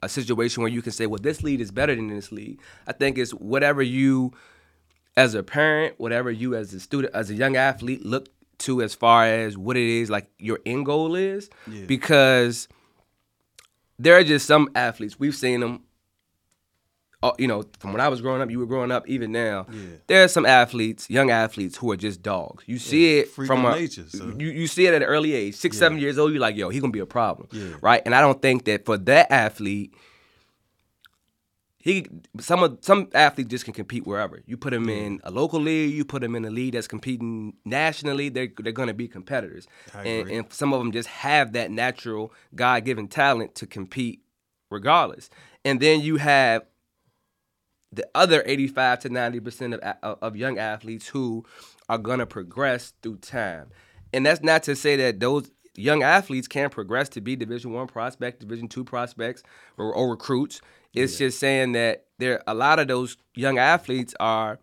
a 0.02 0.10
situation 0.10 0.62
where 0.62 0.72
you 0.72 0.82
can 0.82 0.92
say, 0.92 1.06
well, 1.06 1.20
this 1.22 1.44
lead 1.44 1.62
is 1.62 1.72
better 1.72 1.96
than 1.96 2.08
this 2.08 2.32
lead. 2.32 2.60
I 2.88 2.94
think 2.94 3.18
it's 3.18 3.32
whatever 3.32 3.82
you, 3.82 4.34
as 5.16 5.36
a 5.36 5.44
parent, 5.44 5.96
whatever 5.98 6.32
you 6.32 6.56
as 6.56 6.74
a 6.74 6.80
student, 6.80 7.14
as 7.14 7.30
a 7.30 7.34
young 7.34 7.56
athlete, 7.56 8.06
look 8.06 8.30
to 8.60 8.82
as 8.82 8.94
far 8.94 9.26
as 9.26 9.58
what 9.58 9.78
it 9.78 9.88
is 9.88 10.10
like 10.10 10.30
your 10.38 10.60
end 10.66 10.86
goal 10.86 11.16
is. 11.16 11.50
Yeah. 11.68 11.86
Because 11.86 12.68
there 13.98 14.18
are 14.18 14.24
just 14.24 14.46
some 14.46 14.70
athletes, 14.76 15.20
we've 15.20 15.36
seen 15.36 15.60
them, 15.60 15.84
uh, 17.22 17.32
you 17.38 17.48
know, 17.48 17.64
from 17.80 17.92
when 17.92 18.00
I 18.02 18.08
was 18.08 18.22
growing 18.22 18.42
up, 18.42 18.50
you 18.50 18.60
were 18.60 18.66
growing 18.66 18.92
up, 18.92 19.08
even 19.10 19.32
now. 19.32 19.66
Yeah. 19.72 19.80
There 20.08 20.24
are 20.24 20.28
some 20.30 20.46
athletes, 20.46 21.10
young 21.10 21.30
athletes, 21.32 21.76
who 21.78 21.92
are 21.92 21.98
just 21.98 22.22
dogs. 22.22 22.64
You 22.66 22.78
see 22.78 23.16
Yeah, 23.16 23.22
it 23.24 23.30
from 23.30 23.66
a, 23.66 23.76
nature, 23.76 24.06
so. 24.08 24.34
you, 24.40 24.48
you 24.48 24.68
see 24.68 24.86
it 24.88 24.94
at 24.94 25.02
an 25.02 25.08
early 25.08 25.34
age, 25.34 25.56
six, 25.56 25.76
Yeah. 25.76 25.80
seven 25.80 25.98
years 26.00 26.18
old. 26.18 26.32
You're 26.32 26.40
like, 26.40 26.56
yo, 26.56 26.70
he 26.70 26.80
gonna 26.80 26.92
be 26.94 27.00
a 27.00 27.06
problem, 27.06 27.50
right? 27.82 28.02
And 28.06 28.16
I 28.16 28.22
don't 28.22 28.42
think 28.42 28.64
that 28.66 28.86
for 28.86 28.98
that 29.00 29.30
athlete, 29.32 29.94
he 31.82 32.06
some 32.42 32.62
of 32.64 32.78
some 32.82 33.10
athletes 33.14 33.50
just 33.50 33.64
can 33.66 33.74
compete 33.74 34.06
wherever. 34.06 34.42
You 34.46 34.58
put 34.58 34.74
him 34.74 34.90
in 34.90 35.22
a 35.24 35.32
local 35.32 35.62
league, 35.62 35.94
you 35.94 36.04
put 36.04 36.22
him 36.24 36.36
in 36.36 36.44
a 36.44 36.50
league 36.50 36.74
that's 36.74 36.88
competing 36.90 37.54
nationally. 37.64 38.28
They're 38.30 38.50
they're 38.58 38.74
gonna 38.74 38.94
be 38.94 39.08
competitors, 39.08 39.66
and, 39.94 40.30
and 40.30 40.54
some 40.54 40.74
of 40.74 40.80
them 40.80 40.92
just 40.92 41.08
have 41.08 41.54
that 41.54 41.72
natural 41.72 42.34
God 42.54 42.84
given 42.84 43.08
talent 43.08 43.56
to 43.56 43.66
compete 43.66 44.22
regardless. 44.70 45.30
And 45.64 45.80
then 45.80 46.02
you 46.02 46.18
have 46.18 46.64
the 47.92 48.08
other 48.14 48.44
85 48.46 49.00
to 49.00 49.10
90% 49.10 49.80
of, 49.80 50.18
of 50.22 50.36
young 50.36 50.58
athletes 50.58 51.08
who 51.08 51.46
are 51.88 51.98
going 51.98 52.20
to 52.20 52.26
progress 52.26 52.94
through 53.02 53.18
time. 53.18 53.70
And 54.14 54.26
that's 54.26 54.44
not 54.44 54.64
to 54.64 54.76
say 54.76 54.96
that 54.98 55.20
those 55.20 55.52
young 55.76 56.04
athletes 56.04 56.48
can't 56.48 56.72
progress 56.72 57.10
to 57.10 57.22
be 57.22 57.36
division 57.36 57.72
1 57.72 57.88
prospect, 57.88 58.40
division 58.42 58.68
2 58.68 58.84
prospects 58.84 59.44
or, 59.78 59.94
or 59.94 60.10
recruits. 60.10 60.62
It's 60.94 61.18
just 61.18 61.40
saying 61.40 61.74
that 61.74 62.06
there 62.18 62.42
a 62.48 62.54
lot 62.54 62.80
of 62.80 62.88
those 62.88 63.18
young 63.36 63.58
athletes 63.58 64.16
are 64.20 64.60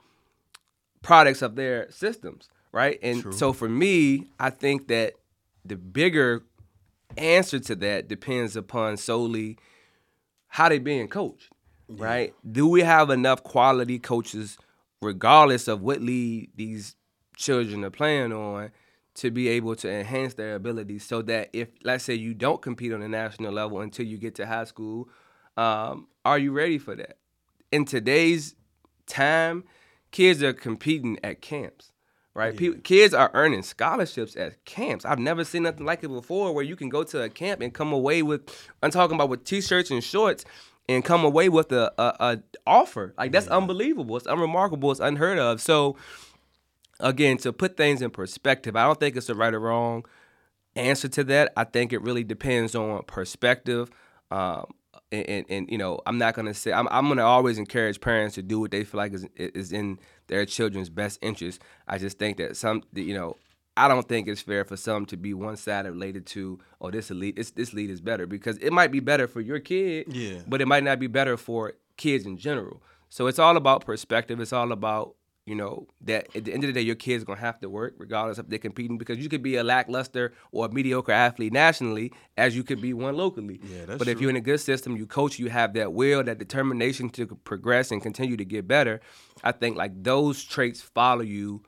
products 1.03 1.41
of 1.41 1.55
their 1.55 1.91
systems, 1.91 2.49
right? 2.73 2.99
And 3.03 3.23
True. 3.23 3.33
so 3.33 3.53
for 3.53 3.69
me, 3.69 4.27
I 4.41 4.51
think 4.51 4.89
that 4.89 5.15
the 5.65 5.77
bigger 5.77 6.43
answer 7.17 7.61
to 7.61 7.77
that 7.77 8.09
depends 8.09 8.57
upon 8.57 8.97
solely 8.97 9.57
how 10.49 10.69
they 10.69 10.79
being 10.79 11.09
coached, 11.09 11.51
right? 11.89 12.35
Do 12.51 12.69
we 12.69 12.83
have 12.83 13.11
enough 13.11 13.43
quality 13.43 13.99
coaches, 13.99 14.59
regardless 15.01 15.69
of 15.69 15.83
what 15.83 16.01
league 16.01 16.51
these 16.57 16.97
children 17.37 17.85
are 17.85 17.91
playing 17.91 18.33
on, 18.33 18.71
to 19.15 19.31
be 19.31 19.49
able 19.49 19.75
to 19.75 19.91
enhance 19.91 20.35
their 20.35 20.55
abilities 20.57 21.05
so 21.05 21.23
that 21.23 21.49
if, 21.53 21.69
let's 21.83 22.05
say, 22.05 22.15
you 22.15 22.35
don't 22.35 22.61
compete 22.61 22.93
on 22.93 23.01
the 23.01 23.09
national 23.09 23.53
level 23.53 23.81
until 23.81 24.07
you 24.07 24.19
get 24.19 24.35
to 24.35 24.47
high 24.47 24.65
school, 24.65 25.09
um, 25.57 26.07
are 26.25 26.39
you 26.39 26.53
ready 26.53 26.79
for 26.79 26.95
that? 26.95 27.17
In 27.73 27.85
today's 27.87 28.55
time, 29.07 29.65
kids 30.11 30.43
are 30.43 30.53
competing 30.53 31.19
at 31.25 31.41
camps. 31.41 31.93
Right, 32.35 32.55
Pe- 32.55 32.81
kids 32.83 33.15
are 33.15 33.31
earning 33.33 33.63
scholarships 33.63 34.37
at 34.37 34.63
camps. 34.67 35.07
I've 35.07 35.19
never 35.19 35.43
seen 35.43 35.63
nothing 35.63 35.87
like 35.87 36.05
it 36.05 36.09
before, 36.09 36.53
where 36.53 36.65
you 36.65 36.77
can 36.77 36.91
go 36.91 37.03
to 37.03 37.23
a 37.23 37.31
camp 37.31 37.63
and 37.63 37.73
come 37.73 37.95
away 37.95 38.23
with. 38.23 38.43
I'm 38.83 38.91
talking 38.91 39.15
about 39.15 39.31
with 39.31 39.45
t-shirts 39.45 39.91
and 39.91 40.05
shorts, 40.05 40.45
and 40.89 41.05
come 41.05 41.25
away 41.25 41.49
with 41.49 41.73
a, 41.73 41.93
a, 41.99 42.17
a 42.21 42.39
offer. 42.67 43.15
Like 43.19 43.33
that's 43.33 43.49
unbelievable. 43.49 44.17
It's 44.17 44.27
unremarkable. 44.27 44.91
It's 44.91 45.01
unheard 45.01 45.39
of. 45.39 45.61
So, 45.61 45.97
again, 47.01 47.39
to 47.39 47.53
put 47.53 47.77
things 47.77 48.03
in 48.03 48.11
perspective, 48.11 48.77
I 48.77 48.85
don't 48.85 48.99
think 48.99 49.17
it's 49.17 49.29
a 49.29 49.35
right 49.35 49.53
or 49.53 49.61
wrong 49.61 50.05
answer 50.77 51.09
to 51.09 51.25
that. 51.25 51.53
I 51.57 51.65
think 51.65 51.93
it 51.93 52.03
really 52.03 52.25
depends 52.25 52.75
on 52.75 53.03
perspective. 53.05 53.91
Um, 54.31 54.67
and, 55.13 55.29
and, 55.29 55.47
and, 55.49 55.71
you 55.71 55.79
know, 55.79 56.01
I'm 56.07 56.19
not 56.19 56.35
gonna 56.35 56.55
say 56.55 56.73
I'm, 56.73 56.89
I'm 56.91 57.09
gonna 57.09 57.25
always 57.25 57.59
encourage 57.59 58.01
parents 58.01 58.35
to 58.37 58.43
do 58.43 58.61
what 58.61 58.71
they 58.71 58.85
feel 58.85 58.99
like 58.99 59.13
is 59.13 59.27
is 59.37 59.73
in 59.73 59.99
their 60.27 60.45
children's 60.45 60.91
best 60.91 61.19
interest. 61.23 61.61
I 61.87 61.99
just 61.99 62.19
think 62.19 62.39
that 62.39 62.57
some, 62.57 62.83
you 62.93 63.15
know, 63.15 63.37
I 63.77 63.89
don't 63.89 64.09
think 64.09 64.27
it's 64.29 64.41
fair 64.41 64.65
for 64.65 64.77
some 64.77 65.05
to 65.07 65.17
be 65.17 65.35
one 65.35 65.57
sided 65.57 65.91
related 65.91 66.25
to, 66.27 66.59
oh, 66.81 66.91
this 66.91 67.11
elite, 67.11 67.37
this 67.37 67.51
this 67.51 67.75
lead 67.75 67.91
is 67.91 68.01
better 68.01 68.27
because 68.27 68.57
it 68.59 68.73
might 68.73 68.91
be 68.91 69.01
better 69.01 69.27
for 69.29 69.41
your 69.41 69.59
kid, 69.61 70.07
Yeah. 70.15 70.39
but 70.47 70.61
it 70.63 70.67
might 70.67 70.85
not 70.85 70.99
be 70.99 71.07
better 71.09 71.37
for 71.37 71.75
kids 71.97 72.25
in 72.27 72.37
general. 72.39 72.83
So 73.09 73.27
it's 73.27 73.39
all 73.39 73.57
about 73.57 73.85
perspective. 73.85 74.41
It's 74.41 74.53
all 74.53 74.73
about 74.73 75.15
you 75.45 75.55
know 75.55 75.87
that 76.01 76.27
at 76.35 76.45
the 76.45 76.53
end 76.53 76.65
of 76.65 76.69
the 76.69 76.73
day, 76.73 76.81
your 76.81 76.97
kids 76.97 77.23
gonna 77.23 77.39
have 77.39 77.61
to 77.61 77.69
work 77.71 77.95
regardless 77.99 78.39
if 78.39 78.49
they're 78.49 78.59
competing 78.59 78.99
because 78.99 79.19
you 79.19 79.29
could 79.29 79.43
be 79.45 79.55
a 79.57 79.63
lackluster 79.63 80.33
or 80.51 80.67
a 80.67 80.69
mediocre 80.69 81.13
athlete 81.13 81.53
nationally 81.53 82.13
as 82.37 82.57
you 82.57 82.65
could 82.65 82.81
be 82.81 82.93
one 82.93 83.15
locally. 83.17 83.61
Yeah, 83.63 83.85
that's 83.85 83.99
but 83.99 84.09
if 84.09 84.21
you're 84.21 84.31
in 84.31 84.35
a 84.37 84.41
good 84.41 84.59
system, 84.59 84.97
you 84.97 85.07
coach, 85.07 85.39
you 85.39 85.49
have 85.51 85.75
that 85.75 85.93
will, 85.93 86.25
that 86.25 86.39
determination 86.39 87.11
to 87.11 87.27
progress 87.45 87.93
and 87.93 88.03
continue 88.03 88.37
to 88.37 88.45
get 88.45 88.67
better. 88.67 89.01
I 89.45 89.53
think 89.53 89.77
like 89.77 90.03
those 90.03 90.43
traits 90.43 90.81
follow 90.81 91.23
you 91.23 91.63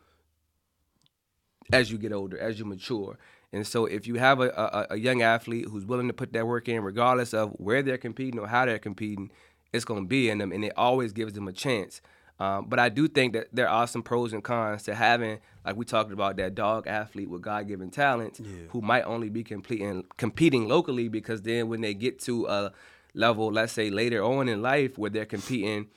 as 1.73 1.91
you 1.91 1.99
get 1.99 2.13
older, 2.13 2.39
as 2.39 2.59
you 2.59 2.65
mature. 2.65 3.19
And 3.53 3.67
so 3.67 3.87
if 3.87 4.07
you 4.07 4.17
have 4.17 4.41
a, 4.41 4.51
a, 4.51 4.87
a 4.91 4.97
young 4.97 5.23
athlete 5.23 5.67
who's 5.71 5.85
willing 5.85 6.09
to 6.09 6.13
put 6.13 6.33
that 6.35 6.47
work 6.47 6.69
in, 6.69 6.83
regardless 6.83 7.33
of 7.33 7.53
where 7.53 7.83
they're 7.83 7.99
competing 7.99 8.39
or 8.39 8.47
how 8.47 8.67
they're 8.67 8.79
competing, 8.79 9.31
it's 9.73 9.85
going 9.85 10.03
to 10.03 10.09
be 10.09 10.31
in 10.31 10.39
them, 10.39 10.53
and 10.53 10.65
it 10.65 10.73
always 10.77 11.13
gives 11.13 11.33
them 11.35 11.49
a 11.49 11.53
chance. 11.53 12.01
Um, 12.41 12.67
but 12.69 12.79
I 12.79 12.89
do 12.89 13.09
think 13.09 13.33
that 13.33 13.49
there 13.53 13.69
are 13.69 13.87
some 13.87 14.03
pros 14.03 14.33
and 14.33 14.45
cons 14.45 14.85
to 14.85 14.95
having, 14.95 15.41
like 15.65 15.77
we 15.77 15.85
talked 15.85 16.13
about, 16.13 16.37
that 16.37 16.55
dog 16.55 16.87
athlete 16.87 17.29
with 17.29 17.43
God-given 17.43 17.91
talents 17.91 18.41
who 18.71 18.81
might 18.81 19.03
only 19.03 19.29
be 19.29 19.43
competing 19.43 20.05
competing 20.17 20.69
locally 20.69 21.09
because 21.09 21.43
then 21.43 21.69
when 21.69 21.81
they 21.81 21.95
get 21.95 22.21
to 22.21 22.47
a 22.47 22.73
level, 23.15 23.51
let's 23.51 23.73
say 23.73 23.91
later 23.91 24.23
on 24.23 24.49
in 24.49 24.63
life, 24.63 24.97
where 24.97 25.11
they're 25.11 25.27
competing 25.27 25.89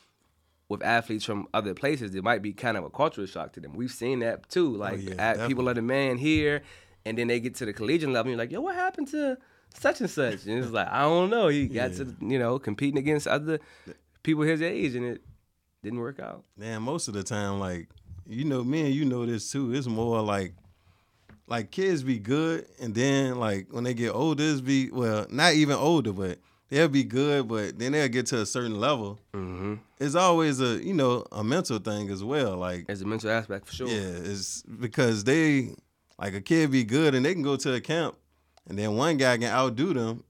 with 0.72 0.82
athletes 0.84 1.26
from 1.26 1.48
other 1.54 1.74
places, 1.74 2.16
it 2.16 2.24
might 2.24 2.42
be 2.42 2.54
kind 2.54 2.78
of 2.78 2.86
a 2.86 2.90
cultural 2.90 3.28
shock 3.28 3.52
to 3.54 3.60
them. 3.60 3.74
We've 3.74 3.92
seen 3.92 4.20
that 4.20 4.50
too. 4.50 4.76
Oh, 4.76 4.80
like 4.80 5.02
yeah, 5.02 5.16
at, 5.18 5.48
people 5.48 5.68
are 5.70 5.74
the 5.74 5.82
man 5.82 6.18
here, 6.18 6.64
and 7.06 7.18
then 7.18 7.28
they 7.28 7.40
get 7.42 7.56
to 7.56 7.66
the 7.66 7.74
collegiate 7.74 8.10
level, 8.10 8.32
and 8.32 8.38
you're 8.38 8.38
like, 8.38 8.52
yo, 8.52 8.62
what 8.62 8.76
happened 8.76 9.10
to 9.10 9.38
such 9.74 10.00
and 10.00 10.10
such? 10.10 10.46
And 10.46 10.64
it's 10.64 10.72
like, 10.80 10.88
I 10.88 11.02
don't 11.02 11.30
know. 11.30 11.50
He 11.50 11.68
got 11.68 11.94
to 11.96 12.16
you 12.22 12.40
know 12.40 12.58
competing 12.58 12.98
against 12.98 13.28
other 13.28 13.60
people 14.24 14.44
his 14.44 14.62
age, 14.62 14.96
and 14.96 15.06
it 15.06 15.22
didn't 15.84 16.00
work 16.00 16.20
out. 16.20 16.46
Man, 16.58 16.82
most 16.82 17.10
of 17.10 17.14
the 17.14 17.24
time, 17.24 17.60
like 17.60 17.90
you 18.26 18.46
know, 18.46 18.64
me 18.64 18.82
and 18.82 18.96
you 18.96 19.04
know 19.04 19.26
this 19.26 19.52
too. 19.52 19.74
It's 19.74 19.88
more 19.88 20.22
like 20.22 20.54
like 21.48 21.70
kids 21.70 22.02
be 22.02 22.18
good, 22.18 22.66
and 22.80 22.96
then 22.96 23.40
like 23.40 23.68
when 23.72 23.84
they 23.84 23.94
get 23.94 24.12
older, 24.12 24.44
it's 24.44 24.62
be 24.62 24.90
well, 24.90 25.28
not 25.30 25.54
even 25.54 25.76
older, 25.76 26.14
but 26.14 26.40
they'll 26.72 26.88
be 26.88 27.04
good, 27.04 27.48
but 27.48 27.78
then 27.78 27.92
they'll 27.92 28.08
get 28.08 28.26
to 28.28 28.40
a 28.42 28.46
certain 28.48 28.80
level. 28.80 29.20
Mm-hmm. 29.36 29.76
It's 30.00 30.16
always 30.16 30.60
a 30.60 30.84
you 30.84 30.96
know 30.96 31.26
a 31.32 31.44
mental 31.44 31.78
thing 31.78 32.10
as 32.10 32.24
well. 32.24 32.58
Like 32.58 32.86
As 32.90 33.04
a 33.04 33.06
mental 33.06 33.30
aspect 33.30 33.68
for 33.68 33.74
sure. 33.76 33.88
yeah, 33.88 34.00
it's 34.32 34.64
because 34.64 35.24
they 35.24 35.76
like 36.18 36.34
a 36.34 36.42
kid 36.42 36.72
be 36.72 36.84
good 36.84 37.14
and 37.14 37.24
they 37.24 37.34
can 37.34 37.44
go 37.44 37.56
to 37.58 37.74
a 37.76 37.82
camp, 37.82 38.16
and 38.68 38.80
then 38.80 38.96
one 38.96 39.18
guy 39.18 39.38
can 39.38 39.52
outdo 39.52 39.94
them. 39.94 40.24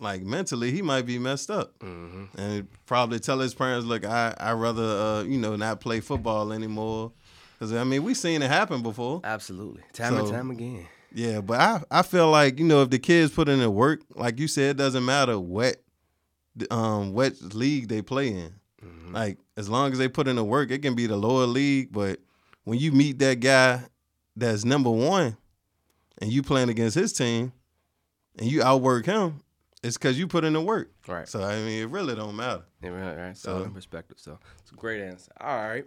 Like 0.00 0.22
mentally, 0.22 0.70
he 0.70 0.80
might 0.80 1.06
be 1.06 1.18
messed 1.18 1.50
up, 1.50 1.76
Mm-hmm. 1.80 2.40
and 2.40 2.68
probably 2.86 3.18
tell 3.18 3.40
his 3.40 3.52
parents, 3.52 3.84
"Look, 3.84 4.04
I 4.06 4.32
I 4.38 4.52
rather 4.52 4.82
uh 4.84 5.22
you 5.24 5.38
know 5.38 5.56
not 5.56 5.80
play 5.80 6.00
football 6.00 6.52
anymore." 6.52 7.12
Because 7.58 7.72
I 7.74 7.82
mean, 7.82 8.04
we've 8.04 8.16
seen 8.16 8.40
it 8.40 8.48
happen 8.48 8.80
before. 8.82 9.20
Absolutely. 9.24 9.82
Time 9.92 10.16
and 10.16 10.28
time 10.30 10.50
again. 10.52 10.86
Yeah, 11.12 11.40
but 11.40 11.60
I 11.60 11.82
I 11.90 12.02
feel 12.02 12.30
like 12.30 12.60
you 12.60 12.64
know 12.64 12.82
if 12.82 12.90
the 12.90 13.00
kids 13.00 13.32
put 13.32 13.48
in 13.48 13.58
the 13.58 13.68
work, 13.70 14.00
like 14.14 14.38
you 14.38 14.46
said, 14.46 14.70
it 14.70 14.76
doesn't 14.76 15.04
matter 15.04 15.36
what 15.36 15.82
um 16.70 17.12
what 17.12 17.40
league 17.54 17.88
they 17.88 18.02
play 18.02 18.28
in. 18.28 18.54
Like 19.10 19.38
as 19.56 19.68
long 19.70 19.90
as 19.92 19.98
they 19.98 20.08
put 20.08 20.28
in 20.28 20.36
the 20.36 20.44
work, 20.44 20.70
it 20.70 20.80
can 20.82 20.94
be 20.94 21.06
the 21.06 21.16
lower 21.16 21.46
league. 21.46 21.92
But 21.92 22.20
when 22.64 22.78
you 22.78 22.92
meet 22.92 23.18
that 23.20 23.40
guy 23.40 23.82
that's 24.36 24.64
number 24.64 24.90
one, 24.90 25.36
and 26.20 26.30
you 26.30 26.42
playing 26.42 26.68
against 26.68 26.94
his 26.94 27.12
team, 27.14 27.52
and 28.38 28.50
you 28.50 28.62
outwork 28.62 29.06
him, 29.06 29.40
it's 29.82 29.96
because 29.96 30.18
you 30.18 30.26
put 30.28 30.44
in 30.44 30.52
the 30.52 30.60
work. 30.60 30.90
Right. 31.06 31.26
So 31.26 31.42
I 31.42 31.56
mean, 31.56 31.82
it 31.82 31.88
really 31.88 32.14
don't 32.14 32.36
matter. 32.36 32.64
Yeah, 32.82 32.90
right, 32.90 33.16
right. 33.16 33.36
So, 33.36 33.64
So- 33.64 33.70
perspective. 33.70 34.18
So 34.20 34.38
it's 34.60 34.70
a 34.72 34.74
great 34.74 35.00
answer. 35.00 35.32
All 35.40 35.56
right. 35.56 35.86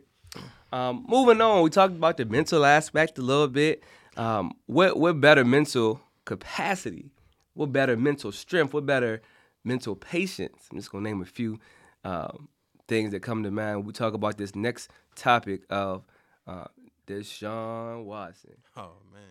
Um, 0.71 1.05
moving 1.07 1.41
on, 1.41 1.61
we 1.61 1.69
talked 1.69 1.93
about 1.93 2.17
the 2.17 2.25
mental 2.25 2.65
aspect 2.65 3.17
a 3.19 3.21
little 3.21 3.47
bit. 3.49 3.83
Um, 4.17 4.53
what 4.65 4.97
what 4.97 5.21
better 5.21 5.45
mental 5.45 6.01
capacity? 6.25 7.11
What 7.53 7.71
better 7.71 7.95
mental 7.97 8.31
strength? 8.31 8.73
What 8.73 8.85
better 8.85 9.21
mental 9.63 9.95
patience? 9.95 10.67
I'm 10.71 10.77
just 10.77 10.91
gonna 10.91 11.03
name 11.03 11.21
a 11.21 11.25
few 11.25 11.59
um, 12.03 12.49
things 12.87 13.11
that 13.11 13.21
come 13.21 13.43
to 13.43 13.51
mind. 13.51 13.85
We 13.85 13.93
talk 13.93 14.13
about 14.13 14.37
this 14.37 14.55
next 14.55 14.91
topic 15.15 15.61
of 15.69 16.05
uh, 16.47 16.65
Deshaun 17.07 18.05
Watson. 18.05 18.57
Oh 18.75 18.91
man. 19.13 19.21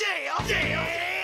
Yeah, 0.00 0.46
yeah, 0.46 0.68
yeah. 0.68 1.14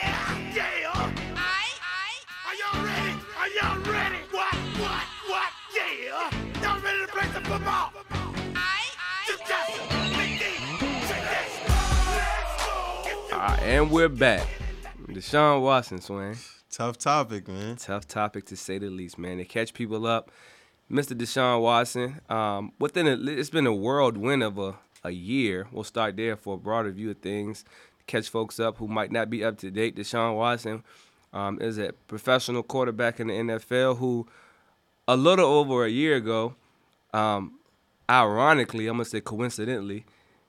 Are 2.46 2.54
y'all 2.54 2.84
ready? 2.84 3.14
Are 3.38 3.48
y'all 3.48 3.78
ready? 3.92 4.16
What, 4.30 4.54
what, 4.54 5.04
what? 5.28 5.52
Yeah. 5.74 6.30
Y'all 6.62 6.80
ready 6.80 7.06
to 7.06 7.12
play 7.12 7.28
some 7.32 7.44
football? 7.44 7.92
Just 9.26 9.46
Jackson, 9.46 9.86
Big 10.16 10.38
D, 10.38 10.44
check 11.06 11.22
this. 11.30 11.52
Let's 12.08 12.54
go. 13.30 13.36
All 13.36 13.38
right, 13.38 13.62
and 13.62 13.90
we're 13.90 14.08
back. 14.08 14.59
Deshaun 15.14 15.62
Watson, 15.62 16.00
Swain. 16.00 16.36
Tough 16.70 16.96
topic, 16.98 17.48
man. 17.48 17.76
Tough 17.76 18.06
topic 18.06 18.46
to 18.46 18.56
say 18.56 18.78
the 18.78 18.88
least, 18.88 19.18
man. 19.18 19.38
To 19.38 19.44
catch 19.44 19.74
people 19.74 20.06
up. 20.06 20.30
Mr. 20.90 21.16
Deshaun 21.16 21.62
Watson, 21.62 22.20
um, 22.28 22.72
within 22.78 23.06
a, 23.06 23.14
it's 23.30 23.50
been 23.50 23.66
a 23.66 23.74
whirlwind 23.74 24.42
of 24.42 24.58
a, 24.58 24.76
a 25.04 25.10
year. 25.10 25.66
We'll 25.72 25.84
start 25.84 26.16
there 26.16 26.36
for 26.36 26.54
a 26.54 26.58
broader 26.58 26.90
view 26.90 27.10
of 27.10 27.18
things. 27.18 27.64
Catch 28.06 28.28
folks 28.28 28.58
up 28.60 28.76
who 28.78 28.88
might 28.88 29.12
not 29.12 29.30
be 29.30 29.44
up 29.44 29.58
to 29.58 29.70
date. 29.70 29.96
Deshaun 29.96 30.36
Watson 30.36 30.82
um, 31.32 31.60
is 31.60 31.78
a 31.78 31.92
professional 32.08 32.62
quarterback 32.62 33.20
in 33.20 33.28
the 33.28 33.34
NFL 33.34 33.98
who, 33.98 34.26
a 35.06 35.16
little 35.16 35.46
over 35.46 35.84
a 35.84 35.90
year 35.90 36.16
ago, 36.16 36.54
um, 37.12 37.58
ironically, 38.08 38.86
I'm 38.86 38.94
gonna 38.94 39.04
say 39.04 39.20
coincidentally, 39.20 40.04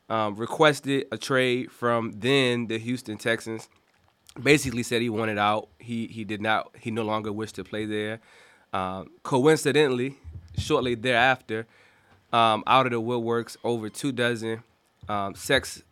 um, 0.10 0.36
requested 0.36 1.06
a 1.12 1.18
trade 1.18 1.72
from 1.72 2.12
then 2.14 2.68
the 2.68 2.78
Houston 2.78 3.18
Texans 3.18 3.70
basically 4.42 4.84
said 4.84 5.02
he 5.02 5.10
wanted 5.10 5.38
out. 5.38 5.70
He 5.80 6.08
he 6.08 6.24
did 6.24 6.42
not. 6.42 6.72
He 6.80 6.92
no 6.92 7.04
longer 7.04 7.32
wished 7.32 7.56
to 7.56 7.64
play 7.64 7.86
there. 7.86 8.20
Um, 8.74 9.10
coincidentally, 9.24 10.16
shortly 10.58 10.96
thereafter, 10.96 11.68
um, 12.32 12.64
out 12.68 12.86
of 12.86 12.92
the 12.92 13.02
woodworks, 13.02 13.58
over 13.64 13.90
two 13.90 14.12
dozen 14.12 14.64
um, 15.10 15.36
sex 15.36 15.84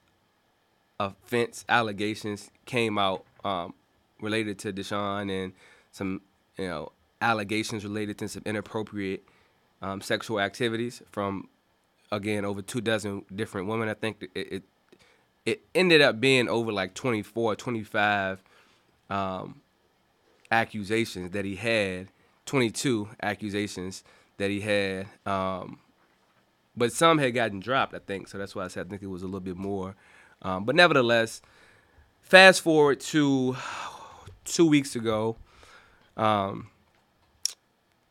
offense 1.00 1.66
allegations 1.70 2.52
came 2.66 2.98
out 2.98 3.24
um, 3.44 3.74
related 4.22 4.60
to 4.60 4.74
Deshaun 4.74 5.32
and 5.32 5.54
some 5.92 6.22
you 6.58 6.68
know 6.68 6.92
allegations 7.22 7.84
related 7.84 8.18
to 8.20 8.28
some 8.28 8.44
inappropriate 8.46 9.24
um, 9.82 10.02
sexual 10.02 10.40
activities 10.40 11.02
from 11.12 11.48
again 12.12 12.46
over 12.46 12.62
two 12.62 12.82
dozen 12.82 13.26
different 13.34 13.68
women. 13.68 13.90
I 13.90 13.94
think 13.94 14.28
it, 14.36 14.54
it 14.54 14.64
it 15.50 15.64
ended 15.74 16.02
up 16.02 16.20
being 16.20 16.48
over 16.48 16.72
like 16.72 16.94
24, 16.94 17.56
25 17.56 18.44
um, 19.10 19.62
accusations 20.52 21.32
that 21.32 21.44
he 21.44 21.56
had, 21.56 22.10
22 22.46 23.10
accusations 23.24 24.04
that 24.38 24.52
he 24.52 24.62
had. 24.62 25.08
Um, 25.26 25.80
but 26.78 26.94
some 26.94 27.18
had 27.18 27.34
gotten 27.34 27.60
dropped, 27.60 27.96
I 27.96 28.00
think. 28.00 28.28
So 28.28 28.38
that's 28.38 28.56
why 28.56 28.66
I 28.66 28.68
said 28.68 28.86
I 28.86 28.90
think 28.90 29.02
it 29.02 29.08
was 29.08 29.24
a 29.24 29.26
little 29.26 29.40
bit 29.40 29.58
more. 29.58 29.96
Um, 30.44 30.66
but 30.66 30.76
nevertheless, 30.76 31.42
fast 32.22 32.62
forward 32.62 33.00
to 33.00 33.58
two 34.46 34.68
weeks 34.68 34.96
ago, 34.96 35.36
um, 36.16 36.70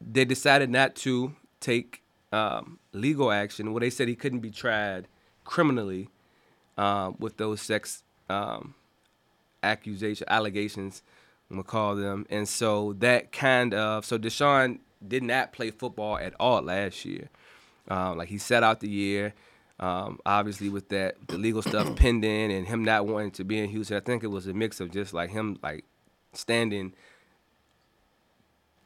they 0.01 0.25
decided 0.25 0.71
not 0.71 0.97
to 0.97 1.37
take 1.61 2.03
um, 2.33 2.81
legal 2.93 3.31
action. 3.31 3.73
Well, 3.73 3.81
they 3.81 3.91
said 3.91 4.09
he 4.09 4.17
couldn't 4.17 4.41
be 4.41 4.51
tried 4.51 5.07
criminally 5.45 6.09
um, 6.79 7.17
with 7.19 7.37
those 7.37 7.61
sex 7.61 8.03
um, 8.31 8.75
accusation 9.63 10.27
allegations, 10.31 11.03
I'm 11.51 11.57
gonna 11.57 11.65
call 11.65 11.97
them. 11.97 12.27
And 12.31 12.49
so 12.49 12.95
that 12.95 13.33
kind 13.33 13.75
of 13.75 14.05
so 14.05 14.19
Deshaun 14.19 14.79
did 15.07 15.23
not 15.23 15.53
play 15.53 15.71
football 15.71 16.17
at 16.19 16.35
all 16.41 16.63
last 16.63 17.05
year. 17.05 17.29
Um, 17.89 18.17
like 18.17 18.29
he 18.29 18.39
sat 18.39 18.63
out 18.63 18.81
the 18.81 18.89
year. 18.89 19.35
Um, 19.81 20.19
obviously, 20.27 20.69
with 20.69 20.89
that 20.89 21.17
the 21.29 21.39
legal 21.39 21.63
stuff 21.63 21.95
pending 21.97 22.51
and 22.53 22.67
him 22.67 22.85
not 22.85 23.07
wanting 23.07 23.31
to 23.33 23.45
be 23.45 23.59
in 23.59 23.69
Houston, 23.69 23.97
I 23.97 24.01
think 24.01 24.25
it 24.25 24.29
was 24.29 24.47
a 24.47 24.55
mix 24.55 24.81
of 24.81 24.91
just 24.91 25.13
like 25.13 25.31
him 25.31 25.59
like 25.63 25.85
standing 26.33 26.95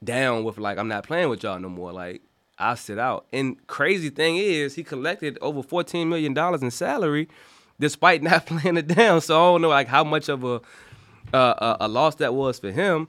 down 0.03 0.45
with 0.45 0.59
like 0.59 0.79
I'm 0.79 0.89
not 0.89 1.05
playing 1.05 1.29
with 1.29 1.43
y'all 1.43 1.59
no 1.59 1.69
more. 1.69 1.93
Like 1.93 2.23
I 2.59 2.75
sit 2.75 2.99
out. 2.99 3.27
And 3.33 3.65
crazy 3.67 4.11
thing 4.11 4.37
is, 4.37 4.75
he 4.75 4.85
collected 4.85 5.39
over 5.41 5.63
14 5.63 6.09
million 6.09 6.35
dollars 6.35 6.63
in 6.63 6.71
salary, 6.71 7.29
despite 7.83 8.23
not 8.31 8.47
playing 8.47 8.79
it 8.79 8.87
down. 8.89 9.21
So 9.21 9.35
I 9.35 9.53
don't 9.53 9.63
know 9.63 9.69
like 9.69 9.89
how 9.89 10.05
much 10.05 10.31
of 10.31 10.45
a 10.45 10.63
uh, 11.35 11.77
a, 11.81 11.87
a 11.87 11.89
loss 11.89 12.15
that 12.17 12.33
was 12.33 12.59
for 12.59 12.71
him. 12.71 13.09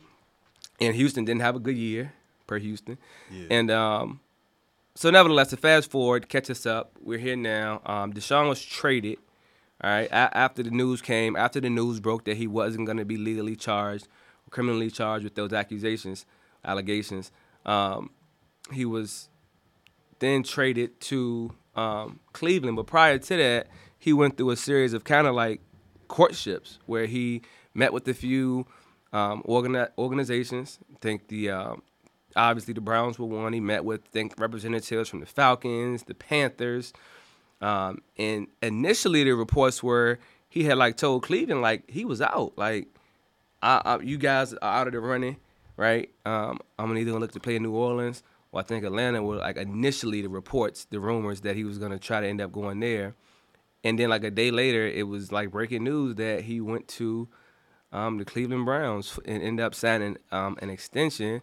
And 0.82 0.96
Houston 0.96 1.24
didn't 1.24 1.42
have 1.42 1.56
a 1.56 1.60
good 1.60 1.78
year 1.78 2.14
per 2.48 2.58
Houston. 2.58 2.98
Yeah. 3.32 3.48
And 3.52 3.72
um, 3.72 4.20
so 4.96 5.10
nevertheless, 5.10 5.52
to 5.52 5.58
fast 5.58 5.90
forward, 5.92 6.28
catch 6.28 6.50
us 6.50 6.66
up. 6.66 6.92
We're 7.02 7.20
here 7.20 7.36
now. 7.36 7.82
Um, 7.86 8.12
Deshaun 8.12 8.50
was 8.50 8.62
traded. 8.62 9.20
All 9.84 9.90
right, 9.90 10.08
a- 10.08 10.38
after 10.38 10.64
the 10.64 10.72
news 10.72 11.02
came, 11.02 11.36
after 11.36 11.60
the 11.60 11.70
news 11.70 12.00
broke 12.00 12.24
that 12.26 12.38
he 12.38 12.48
wasn't 12.48 12.86
going 12.86 12.98
to 12.98 13.06
be 13.06 13.18
legally 13.18 13.56
charged, 13.56 14.08
criminally 14.50 14.90
charged 14.90 15.26
with 15.26 15.36
those 15.36 15.52
accusations, 15.52 16.26
allegations, 16.64 17.32
um, 17.66 18.10
he 18.72 18.86
was 18.86 19.28
then 20.20 20.42
traded 20.44 21.00
to 21.02 21.54
um, 21.76 22.20
Cleveland. 22.32 22.78
But 22.78 22.88
prior 22.88 23.18
to 23.18 23.38
that, 23.38 23.68
he 24.04 24.12
went 24.12 24.36
through 24.36 24.50
a 24.50 24.58
series 24.58 24.92
of 24.92 25.06
kind 25.06 25.28
of 25.28 25.34
like 25.34 25.62
courtships 26.10 26.78
where 26.88 27.06
he 27.06 27.42
met 27.74 27.94
with 27.94 28.06
a 28.10 28.14
few 28.14 28.68
um, 29.14 29.42
organi- 29.44 29.88
organizations. 29.98 30.78
I 30.94 30.98
think 31.00 31.30
the 31.30 31.52
um, 31.52 31.84
obviously 32.36 32.74
the 32.74 32.82
Browns 32.82 33.18
were 33.18 33.28
one. 33.28 33.54
He 33.54 33.62
met 33.62 33.86
with 33.86 34.04
think 34.12 34.34
representatives 34.38 35.08
from 35.08 35.22
the 35.22 35.26
Falcons, 35.26 36.04
the 36.04 36.16
Panthers, 36.16 36.92
um, 37.62 38.02
and 38.18 38.48
initially 38.62 39.24
the 39.24 39.32
reports 39.32 39.82
were 39.82 40.20
he 40.50 40.66
had 40.66 40.78
like 40.78 40.98
told 40.98 41.24
Cleveland 41.24 41.62
like 41.62 41.90
he 41.90 42.04
was 42.04 42.22
out, 42.22 42.52
like 42.58 42.90
I, 43.62 43.82
I, 43.86 44.00
you 44.02 44.18
guys 44.18 44.54
are 44.54 44.82
out 44.82 44.88
of 44.88 44.94
the 44.94 45.00
running, 45.00 45.38
right? 45.78 46.10
Um, 46.26 46.60
I'm 46.78 46.92
either 46.98 47.12
gonna 47.12 47.22
look 47.22 47.32
to 47.32 47.40
play 47.40 47.56
in 47.56 47.64
New 47.64 47.74
Orleans 47.74 48.22
or 48.52 48.60
I 48.60 48.64
think 48.64 48.84
Atlanta 48.84 49.24
were 49.24 49.38
like 49.38 49.56
initially 49.56 50.22
the 50.22 50.28
reports, 50.28 50.88
the 50.90 51.00
rumors 51.00 51.40
that 51.42 51.56
he 51.56 51.64
was 51.64 51.78
gonna 51.78 52.00
try 52.00 52.20
to 52.20 52.28
end 52.28 52.42
up 52.42 52.52
going 52.52 52.82
there, 52.82 53.16
and 53.84 54.00
then 54.00 54.10
like 54.10 54.24
a 54.24 54.32
day 54.32 54.52
later 54.52 54.86
it 54.88 55.08
was 55.08 55.32
like 55.32 55.52
breaking 55.52 55.84
news 55.84 56.16
that 56.16 56.42
he 56.42 56.62
went 56.62 56.88
to 56.90 57.28
um, 57.92 58.18
the 58.18 58.26
Cleveland 58.26 58.66
Browns 58.66 59.20
and 59.26 59.42
ended 59.44 59.66
up 59.66 59.76
signing 59.76 60.18
um, 60.32 60.58
an 60.62 60.70
extension. 60.70 61.42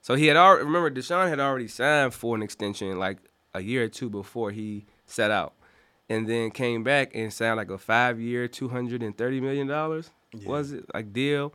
So 0.00 0.14
he 0.14 0.26
had 0.26 0.36
already 0.36 0.64
remember 0.64 0.90
Deshaun 0.90 1.28
had 1.28 1.38
already 1.38 1.68
signed 1.68 2.12
for 2.12 2.34
an 2.34 2.42
extension 2.42 2.98
like 2.98 3.18
a 3.54 3.60
year 3.60 3.84
or 3.84 3.88
two 3.88 4.10
before 4.10 4.50
he 4.50 4.86
set 5.06 5.30
out, 5.30 5.54
and 6.08 6.28
then 6.28 6.50
came 6.50 6.82
back 6.82 7.12
and 7.14 7.32
signed 7.32 7.56
like 7.56 7.70
a 7.70 7.78
five-year, 7.78 8.48
two 8.48 8.68
hundred 8.68 9.02
and 9.02 9.16
thirty 9.16 9.40
million 9.40 9.66
dollars. 9.68 10.10
Was 10.44 10.72
it 10.72 10.86
like 10.92 11.12
deal? 11.12 11.52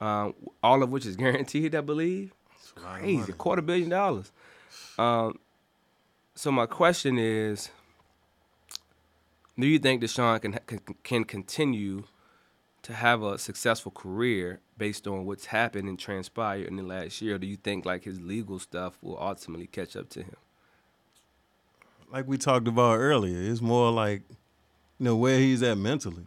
Um, 0.00 0.34
all 0.62 0.82
of 0.82 0.90
which 0.90 1.04
is 1.04 1.16
guaranteed, 1.24 1.74
I 1.74 1.80
believe. 1.80 2.32
of 2.76 2.82
Crazy, 3.00 3.32
a 3.32 3.34
quarter 3.34 3.62
billion 3.62 3.90
dollars. 3.90 4.32
Um, 4.98 5.38
so 6.34 6.50
my 6.50 6.66
question 6.66 7.18
is, 7.18 7.70
do 9.58 9.66
you 9.66 9.78
think 9.78 10.02
Deshaun 10.02 10.40
can 10.40 10.58
can, 10.66 10.80
can 11.02 11.24
continue 11.24 12.04
to 12.82 12.92
have 12.94 13.22
a 13.22 13.38
successful 13.38 13.92
career 13.92 14.60
based 14.76 15.06
on 15.06 15.24
what's 15.24 15.46
happened 15.46 15.88
and 15.88 15.98
transpired 15.98 16.66
in 16.66 16.76
the 16.76 16.82
last 16.82 17.22
year? 17.22 17.36
Or 17.36 17.38
do 17.38 17.46
you 17.46 17.56
think 17.56 17.86
like 17.86 18.04
his 18.04 18.20
legal 18.20 18.58
stuff 18.58 18.98
will 19.00 19.18
ultimately 19.20 19.68
catch 19.68 19.96
up 19.96 20.08
to 20.10 20.22
him? 20.22 20.36
Like 22.10 22.26
we 22.26 22.36
talked 22.36 22.68
about 22.68 22.98
earlier, 22.98 23.50
it's 23.50 23.62
more 23.62 23.90
like 23.90 24.22
you 24.98 25.04
know 25.04 25.16
where 25.16 25.38
he's 25.38 25.62
at 25.62 25.78
mentally. 25.78 26.26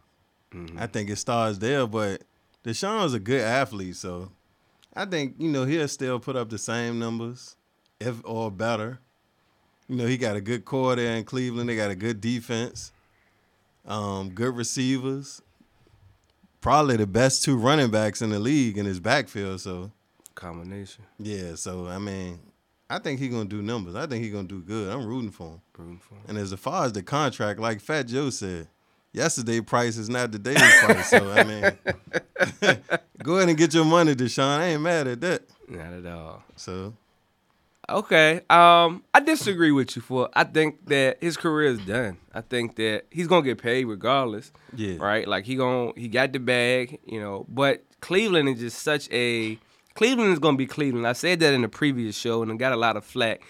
Mm-hmm. 0.54 0.80
I 0.80 0.88
think 0.88 1.10
it 1.10 1.18
starts 1.18 1.58
there, 1.58 1.86
but 1.86 2.24
Deshaun's 2.64 3.14
a 3.14 3.20
good 3.20 3.42
athlete, 3.42 3.96
so 3.96 4.32
I 4.96 5.06
think 5.06 5.36
you 5.38 5.50
know 5.50 5.66
he'll 5.66 5.88
still 5.88 6.20
put 6.20 6.36
up 6.36 6.50
the 6.50 6.58
same 6.58 6.98
numbers, 6.98 7.56
if 8.00 8.22
or 8.24 8.50
better. 8.50 9.00
You 9.88 9.98
know 9.98 10.08
he 10.08 10.18
got 10.18 10.36
a 10.36 10.42
good 10.42 10.66
core 10.66 10.96
there 10.96 11.16
in 11.16 11.26
Cleveland. 11.26 11.70
They 11.70 11.76
got 11.76 11.92
a 11.92 11.96
good 11.96 12.22
defense, 12.22 12.92
um, 13.88 14.30
good 14.32 14.56
receivers, 14.56 15.42
probably 16.62 16.98
the 16.98 17.08
best 17.08 17.44
two 17.44 17.58
running 17.58 17.92
backs 17.92 18.22
in 18.22 18.30
the 18.32 18.40
league 18.40 18.78
in 18.78 18.86
his 18.86 19.00
backfield. 19.00 19.62
So 19.62 19.92
Combination. 20.36 21.04
yeah, 21.20 21.56
so 21.56 21.88
I 21.88 21.98
mean, 21.98 22.40
I 22.90 23.00
think 23.00 23.20
he's 23.20 23.32
gonna 23.32 23.46
do 23.46 23.62
numbers. 23.62 23.96
I 23.96 24.06
think 24.08 24.24
he's 24.24 24.34
gonna 24.34 24.48
do 24.48 24.62
good. 24.62 24.94
I'm 24.94 25.06
rooting 25.06 25.32
for 25.32 25.48
him. 25.52 25.62
Rooting 25.78 26.00
for 26.00 26.16
him. 26.16 26.22
And 26.28 26.38
as 26.38 26.54
far 26.54 26.86
as 26.86 26.94
the 26.94 27.04
contract, 27.04 27.60
like 27.60 27.80
Fat 27.82 28.08
Joe 28.08 28.30
said, 28.30 28.68
yesterday 29.14 29.62
price 29.62 29.98
is 29.98 30.10
not 30.10 30.32
today's 30.32 30.58
price. 30.84 31.10
So 31.10 31.32
I 31.32 31.44
mean, 31.44 31.72
go 33.24 33.38
ahead 33.38 33.50
and 33.50 33.58
get 33.58 33.74
your 33.74 33.86
money, 33.86 34.14
Deshaun. 34.16 34.60
I 34.60 34.66
ain't 34.68 34.82
mad 34.82 35.08
at 35.08 35.22
that. 35.22 35.44
Not 35.68 35.94
at 35.94 36.06
all. 36.06 36.44
So 36.56 36.94
Okay. 37.88 38.42
Um, 38.50 39.04
I 39.14 39.20
disagree 39.24 39.72
with 39.72 39.96
you 39.96 40.02
for 40.02 40.30
I 40.34 40.44
think 40.44 40.88
that 40.88 41.18
his 41.22 41.38
career 41.38 41.70
is 41.70 41.80
done. 41.80 42.18
I 42.34 42.42
think 42.42 42.76
that 42.78 43.06
he's 43.12 43.28
gonna 43.28 43.46
get 43.46 43.62
paid 43.62 43.86
regardless. 43.86 44.52
Yeah. 44.76 44.98
Right? 44.98 45.28
Like 45.28 45.46
he 45.46 45.56
gon' 45.56 45.94
he 45.96 46.08
got 46.08 46.34
the 46.34 46.40
bag, 46.40 47.00
you 47.06 47.20
know, 47.20 47.46
but 47.48 47.84
Cleveland 48.02 48.50
is 48.50 48.60
just 48.60 48.82
such 48.82 49.10
a 49.12 49.60
Cleveland 49.94 50.34
is 50.34 50.40
gonna 50.40 50.58
be 50.58 50.66
Cleveland. 50.66 51.08
I 51.08 51.14
said 51.14 51.40
that 51.42 51.54
in 51.54 51.62
the 51.62 51.70
previous 51.70 52.18
show 52.18 52.42
and 52.42 52.52
I 52.52 52.56
got 52.56 52.74
a 52.74 52.78
lot 52.78 52.98
of 52.98 53.06
flack. 53.06 53.42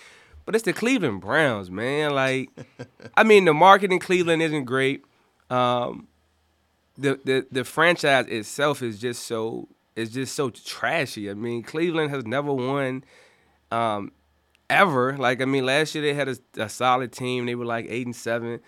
But 0.46 0.54
it's 0.54 0.66
the 0.66 0.74
Cleveland 0.74 1.22
Browns, 1.22 1.72
man. 1.72 2.14
Like 2.14 2.50
I 3.16 3.24
mean 3.24 3.46
the 3.46 3.54
market 3.54 3.92
in 3.92 4.00
Cleveland 4.00 4.42
isn't 4.42 4.66
great. 4.66 5.06
Um 5.50 6.08
the, 6.98 7.20
the 7.24 7.46
the 7.52 7.64
franchise 7.64 8.26
itself 8.28 8.82
is 8.82 9.00
just 9.00 9.26
so 9.26 9.70
is 9.96 10.12
just 10.12 10.36
so 10.36 10.50
trashy. 10.50 11.30
I 11.30 11.34
mean, 11.34 11.64
Cleveland 11.64 12.12
has 12.12 12.26
never 12.26 12.54
won 12.54 13.04
um, 13.72 14.12
ever. 14.70 15.18
Like 15.18 15.42
I 15.42 15.46
mean, 15.46 15.66
last 15.66 15.96
year 15.96 16.04
they 16.04 16.14
had 16.14 16.30
a, 16.30 16.38
a 16.58 16.70
solid 16.70 17.12
team. 17.12 17.46
They 17.46 17.56
were 17.56 17.66
like 17.66 17.86
eight 17.90 18.06
and 18.06 18.16
seven. 18.16 18.60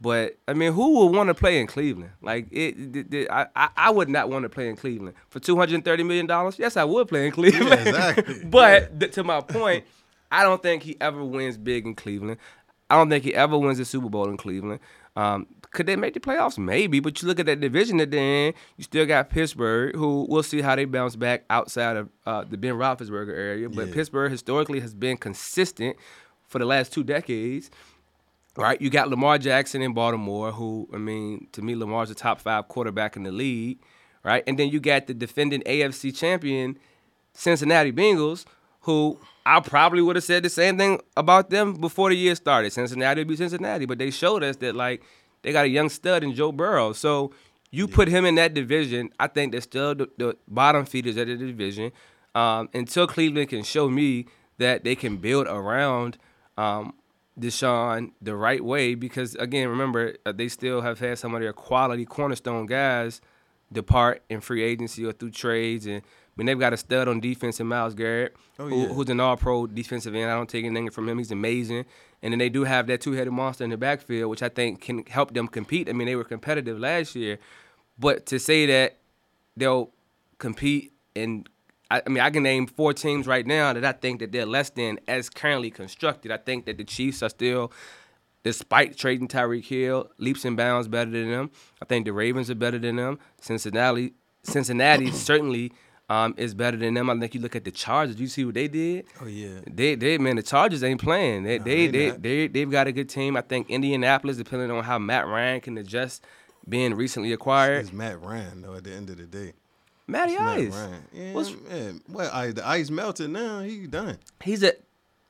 But 0.00 0.36
I 0.46 0.52
mean, 0.52 0.72
who 0.72 0.98
would 1.06 1.16
want 1.16 1.28
to 1.28 1.34
play 1.34 1.58
in 1.58 1.66
Cleveland? 1.66 2.10
Like 2.20 2.48
it, 2.52 2.96
it, 2.96 3.14
it- 3.14 3.30
I, 3.30 3.46
I, 3.76 3.90
would 3.90 4.10
not 4.10 4.28
want 4.28 4.42
to 4.42 4.50
play 4.50 4.68
in 4.68 4.76
Cleveland 4.76 5.14
for 5.30 5.40
two 5.40 5.56
hundred 5.56 5.76
and 5.76 5.84
thirty 5.84 6.02
million 6.02 6.26
dollars. 6.26 6.58
Yes, 6.58 6.76
I 6.76 6.84
would 6.84 7.08
play 7.08 7.26
in 7.26 7.32
Cleveland. 7.32 7.66
Yeah, 7.86 8.10
exactly. 8.10 8.44
but 8.44 9.00
th- 9.00 9.12
to 9.12 9.24
my 9.24 9.40
point, 9.40 9.84
I 10.30 10.42
don't 10.42 10.62
think 10.62 10.82
he 10.82 10.96
ever 11.00 11.24
wins 11.24 11.56
big 11.56 11.86
in 11.86 11.94
Cleveland. 11.94 12.36
I 12.90 12.96
don't 12.96 13.08
think 13.08 13.24
he 13.24 13.34
ever 13.34 13.56
wins 13.56 13.78
the 13.78 13.84
Super 13.86 14.10
Bowl 14.10 14.28
in 14.28 14.36
Cleveland. 14.36 14.80
Um, 15.16 15.46
could 15.72 15.86
they 15.86 15.96
make 15.96 16.14
the 16.14 16.20
playoffs? 16.20 16.58
Maybe, 16.58 17.00
but 17.00 17.20
you 17.20 17.28
look 17.28 17.40
at 17.40 17.46
that 17.46 17.60
division 17.60 17.96
that 17.98 18.10
they're 18.10 18.48
in, 18.48 18.54
you 18.76 18.84
still 18.84 19.06
got 19.06 19.30
Pittsburgh, 19.30 19.94
who 19.94 20.26
we'll 20.28 20.42
see 20.42 20.60
how 20.62 20.74
they 20.76 20.84
bounce 20.84 21.16
back 21.16 21.44
outside 21.50 21.96
of 21.96 22.08
uh, 22.24 22.44
the 22.44 22.56
Ben 22.56 22.74
Roethlisberger 22.74 23.32
area. 23.36 23.68
But 23.68 23.88
Yeah. 23.88 23.94
Pittsburgh 23.94 24.30
historically 24.30 24.80
has 24.80 24.94
been 24.94 25.16
consistent 25.16 25.96
for 26.46 26.58
the 26.58 26.64
last 26.64 26.92
two 26.92 27.04
decades. 27.04 27.70
Right, 28.58 28.80
you 28.80 28.88
got 28.88 29.10
Lamar 29.10 29.36
Jackson 29.36 29.82
in 29.82 29.92
Baltimore, 29.92 30.50
who 30.50 30.88
I 30.94 30.96
mean, 30.96 31.46
to 31.52 31.60
me, 31.60 31.74
Lamar's 31.74 32.10
a 32.10 32.14
top 32.14 32.40
five 32.40 32.68
quarterback 32.68 33.14
in 33.14 33.22
the 33.22 33.30
league, 33.30 33.78
right? 34.22 34.42
And 34.46 34.58
then 34.58 34.70
you 34.70 34.80
got 34.80 35.06
the 35.06 35.12
defending 35.12 35.60
AFC 35.64 36.16
champion, 36.16 36.78
Cincinnati 37.34 37.92
Bengals, 37.92 38.46
who 38.80 39.20
I 39.44 39.60
probably 39.60 40.00
would 40.00 40.16
have 40.16 40.24
said 40.24 40.42
the 40.42 40.48
same 40.48 40.78
thing 40.78 41.02
about 41.18 41.50
them 41.50 41.74
before 41.74 42.08
the 42.08 42.16
year 42.16 42.34
started. 42.34 42.72
Cincinnati 42.72 43.20
would 43.20 43.28
be 43.28 43.36
Cincinnati, 43.36 43.84
but 43.84 43.98
they 43.98 44.10
showed 44.10 44.42
us 44.42 44.56
that 44.56 44.74
like 44.74 45.02
they 45.46 45.52
got 45.52 45.64
a 45.64 45.68
young 45.68 45.88
stud 45.88 46.24
in 46.24 46.34
Joe 46.34 46.50
Burrow. 46.50 46.92
So 46.92 47.30
you 47.70 47.86
put 47.86 48.08
him 48.08 48.24
in 48.24 48.34
that 48.34 48.52
division, 48.52 49.10
I 49.20 49.28
think 49.28 49.52
they're 49.52 49.60
still 49.60 49.94
the, 49.94 50.10
the 50.18 50.36
bottom 50.48 50.84
feeders 50.84 51.16
of 51.16 51.28
the 51.28 51.36
division. 51.36 51.92
Um, 52.34 52.68
until 52.74 53.06
Cleveland 53.06 53.48
can 53.50 53.62
show 53.62 53.88
me 53.88 54.26
that 54.58 54.82
they 54.82 54.96
can 54.96 55.18
build 55.18 55.46
around 55.46 56.18
um, 56.58 56.94
Deshaun 57.38 58.10
the 58.20 58.34
right 58.34 58.62
way, 58.62 58.96
because 58.96 59.36
again, 59.36 59.68
remember 59.68 60.16
uh, 60.26 60.32
they 60.32 60.48
still 60.48 60.80
have 60.80 60.98
had 60.98 61.16
some 61.16 61.32
of 61.32 61.40
their 61.40 61.52
quality 61.52 62.04
cornerstone 62.04 62.66
guys 62.66 63.20
depart 63.70 64.24
in 64.28 64.40
free 64.40 64.64
agency 64.64 65.04
or 65.04 65.12
through 65.12 65.30
trades, 65.30 65.86
and 65.86 65.98
I 65.98 66.02
mean 66.36 66.46
they've 66.46 66.58
got 66.58 66.72
a 66.72 66.76
stud 66.76 67.06
on 67.06 67.20
defense 67.20 67.60
in 67.60 67.68
Myles 67.68 67.94
Garrett, 67.94 68.34
Oh, 68.58 68.68
who, 68.68 68.86
who's 68.86 69.08
an 69.10 69.20
All-Pro 69.20 69.68
defensive 69.68 70.14
end. 70.14 70.28
I 70.30 70.34
don't 70.34 70.48
take 70.48 70.64
anything 70.64 70.90
from 70.90 71.08
him; 71.08 71.18
he's 71.18 71.30
amazing. 71.30 71.84
And 72.26 72.32
then 72.32 72.40
they 72.40 72.48
do 72.48 72.64
have 72.64 72.88
that 72.88 73.00
two-headed 73.00 73.32
monster 73.32 73.62
in 73.62 73.70
the 73.70 73.76
backfield, 73.76 74.28
which 74.28 74.42
I 74.42 74.48
think 74.48 74.80
can 74.80 75.06
help 75.06 75.32
them 75.32 75.46
compete. 75.46 75.88
I 75.88 75.92
mean, 75.92 76.08
they 76.08 76.16
were 76.16 76.24
competitive 76.24 76.76
last 76.76 77.14
year, 77.14 77.38
but 78.00 78.26
to 78.26 78.40
say 78.40 78.66
that 78.66 78.96
they'll 79.56 79.92
compete 80.38 80.92
and 81.14 81.48
I, 81.88 82.02
I 82.04 82.08
mean 82.08 82.24
I 82.24 82.30
can 82.30 82.42
name 82.42 82.66
four 82.66 82.92
teams 82.92 83.28
right 83.28 83.46
now 83.46 83.72
that 83.72 83.84
I 83.84 83.92
think 83.92 84.18
that 84.18 84.32
they're 84.32 84.44
less 84.44 84.70
than 84.70 84.98
as 85.06 85.30
currently 85.30 85.70
constructed. 85.70 86.32
I 86.32 86.38
think 86.38 86.66
that 86.66 86.78
the 86.78 86.84
Chiefs 86.84 87.22
are 87.22 87.28
still, 87.28 87.70
despite 88.42 88.96
trading 88.96 89.28
Tyreek 89.28 89.66
Hill, 89.66 90.10
leaps 90.18 90.44
and 90.44 90.56
bounds 90.56 90.88
better 90.88 91.12
than 91.12 91.30
them. 91.30 91.52
I 91.80 91.84
think 91.84 92.06
the 92.06 92.12
Ravens 92.12 92.50
are 92.50 92.56
better 92.56 92.80
than 92.80 92.96
them. 92.96 93.20
Cincinnati, 93.40 94.14
Cincinnati 94.42 95.10
certainly 95.12 95.70
um, 96.08 96.34
is 96.36 96.54
better 96.54 96.76
than 96.76 96.94
them. 96.94 97.10
I 97.10 97.18
think 97.18 97.34
you 97.34 97.40
look 97.40 97.56
at 97.56 97.64
the 97.64 97.70
Chargers. 97.70 98.20
You 98.20 98.28
see 98.28 98.44
what 98.44 98.54
they 98.54 98.68
did. 98.68 99.06
Oh 99.20 99.26
yeah. 99.26 99.58
They, 99.66 99.94
they, 99.96 100.18
man, 100.18 100.36
the 100.36 100.42
Chargers 100.42 100.84
ain't 100.84 101.00
playing. 101.00 101.42
They, 101.44 101.58
they, 101.58 101.86
they 101.86 101.88
they, 101.88 102.08
not. 102.08 102.22
they, 102.22 102.48
they've 102.48 102.70
got 102.70 102.86
a 102.86 102.92
good 102.92 103.08
team. 103.08 103.36
I 103.36 103.40
think 103.40 103.70
Indianapolis, 103.70 104.36
depending 104.36 104.70
on 104.70 104.84
how 104.84 104.98
Matt 104.98 105.26
Ryan 105.26 105.60
can 105.60 105.78
adjust, 105.78 106.24
being 106.68 106.94
recently 106.94 107.32
acquired. 107.32 107.80
It's 107.86 107.92
Matt 107.92 108.20
Ryan 108.22 108.62
though. 108.62 108.74
At 108.74 108.84
the 108.84 108.92
end 108.92 109.10
of 109.10 109.16
the 109.18 109.24
day, 109.24 109.52
Matty 110.06 110.32
It's 110.34 110.40
Matt 110.40 110.58
Ice. 110.58 110.72
Ryan. 110.74 111.02
Yeah, 111.12 111.32
What's- 111.32 111.54
yeah. 111.70 111.92
Well, 112.08 112.30
I, 112.32 112.50
the 112.52 112.66
ice 112.66 112.90
melted 112.90 113.30
now. 113.30 113.60
He 113.60 113.86
done. 113.88 114.18
He's 114.42 114.62
a 114.62 114.72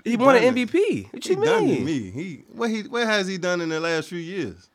he, 0.04 0.16
won 0.16 0.36
an. 0.36 0.54
MVP. 0.54 1.12
What 1.12 1.24
He 1.24 1.30
you 1.30 1.44
done 1.44 1.62
to 1.62 1.66
mean? 1.66 1.84
me. 1.84 2.10
He 2.10 2.44
what 2.52 2.70
he 2.70 2.82
what 2.82 3.06
has 3.06 3.26
he 3.26 3.38
done 3.38 3.60
in 3.62 3.70
the 3.70 3.80
last 3.80 4.08
few 4.08 4.18
years? 4.18 4.68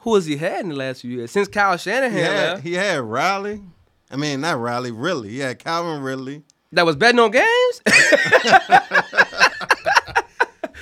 Who 0.00 0.14
has 0.14 0.24
he 0.26 0.36
had 0.36 0.60
in 0.60 0.70
the 0.70 0.76
last 0.76 1.02
few 1.02 1.10
years 1.18 1.30
since 1.30 1.46
Kyle 1.48 1.76
Shanahan? 1.76 2.12
He 2.12 2.18
had 2.20 2.30
left, 2.52 2.62
he 2.62 2.72
had 2.74 3.00
Riley. 3.00 3.60
I 4.10 4.16
mean, 4.16 4.40
not 4.40 4.58
Riley. 4.58 4.90
Ridley. 4.92 5.30
Yeah, 5.30 5.54
Calvin 5.54 6.00
Ridley. 6.02 6.42
that 6.72 6.86
was 6.86 6.96
betting 6.96 7.18
on 7.20 7.30
games. 7.30 7.82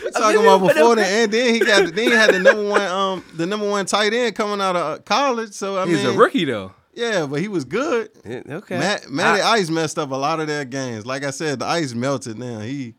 We 0.04 0.10
talking 0.20 0.40
mean, 0.42 0.46
about 0.46 0.66
before 0.68 0.92
okay. 0.92 1.02
the 1.02 1.06
and 1.06 1.32
then 1.32 1.54
he 1.54 1.60
got 1.60 1.86
the, 1.86 1.90
then 1.92 2.04
he 2.10 2.10
had 2.16 2.34
the 2.34 2.38
number 2.40 2.68
one 2.68 2.82
um 2.82 3.24
the 3.34 3.46
number 3.46 3.68
one 3.68 3.86
tight 3.86 4.12
end 4.12 4.34
coming 4.34 4.60
out 4.60 4.76
of 4.76 4.98
uh, 4.98 5.02
college. 5.02 5.52
So 5.52 5.78
I 5.78 5.86
He's 5.86 6.02
mean, 6.04 6.14
a 6.14 6.18
rookie 6.18 6.44
though. 6.44 6.72
Yeah, 6.92 7.26
but 7.26 7.40
he 7.40 7.48
was 7.48 7.64
good. 7.64 8.10
Yeah, 8.24 8.42
Okay. 8.48 8.78
Matt, 8.78 9.10
Matty 9.10 9.40
I- 9.42 9.52
Ice 9.54 9.70
messed 9.70 9.98
up 9.98 10.10
a 10.10 10.14
lot 10.16 10.38
of 10.40 10.46
their 10.46 10.64
games. 10.64 11.04
Like 11.06 11.24
I 11.24 11.30
said, 11.30 11.58
the 11.60 11.66
ice 11.66 11.94
melted 11.94 12.38
now. 12.38 12.60
He 12.60 12.94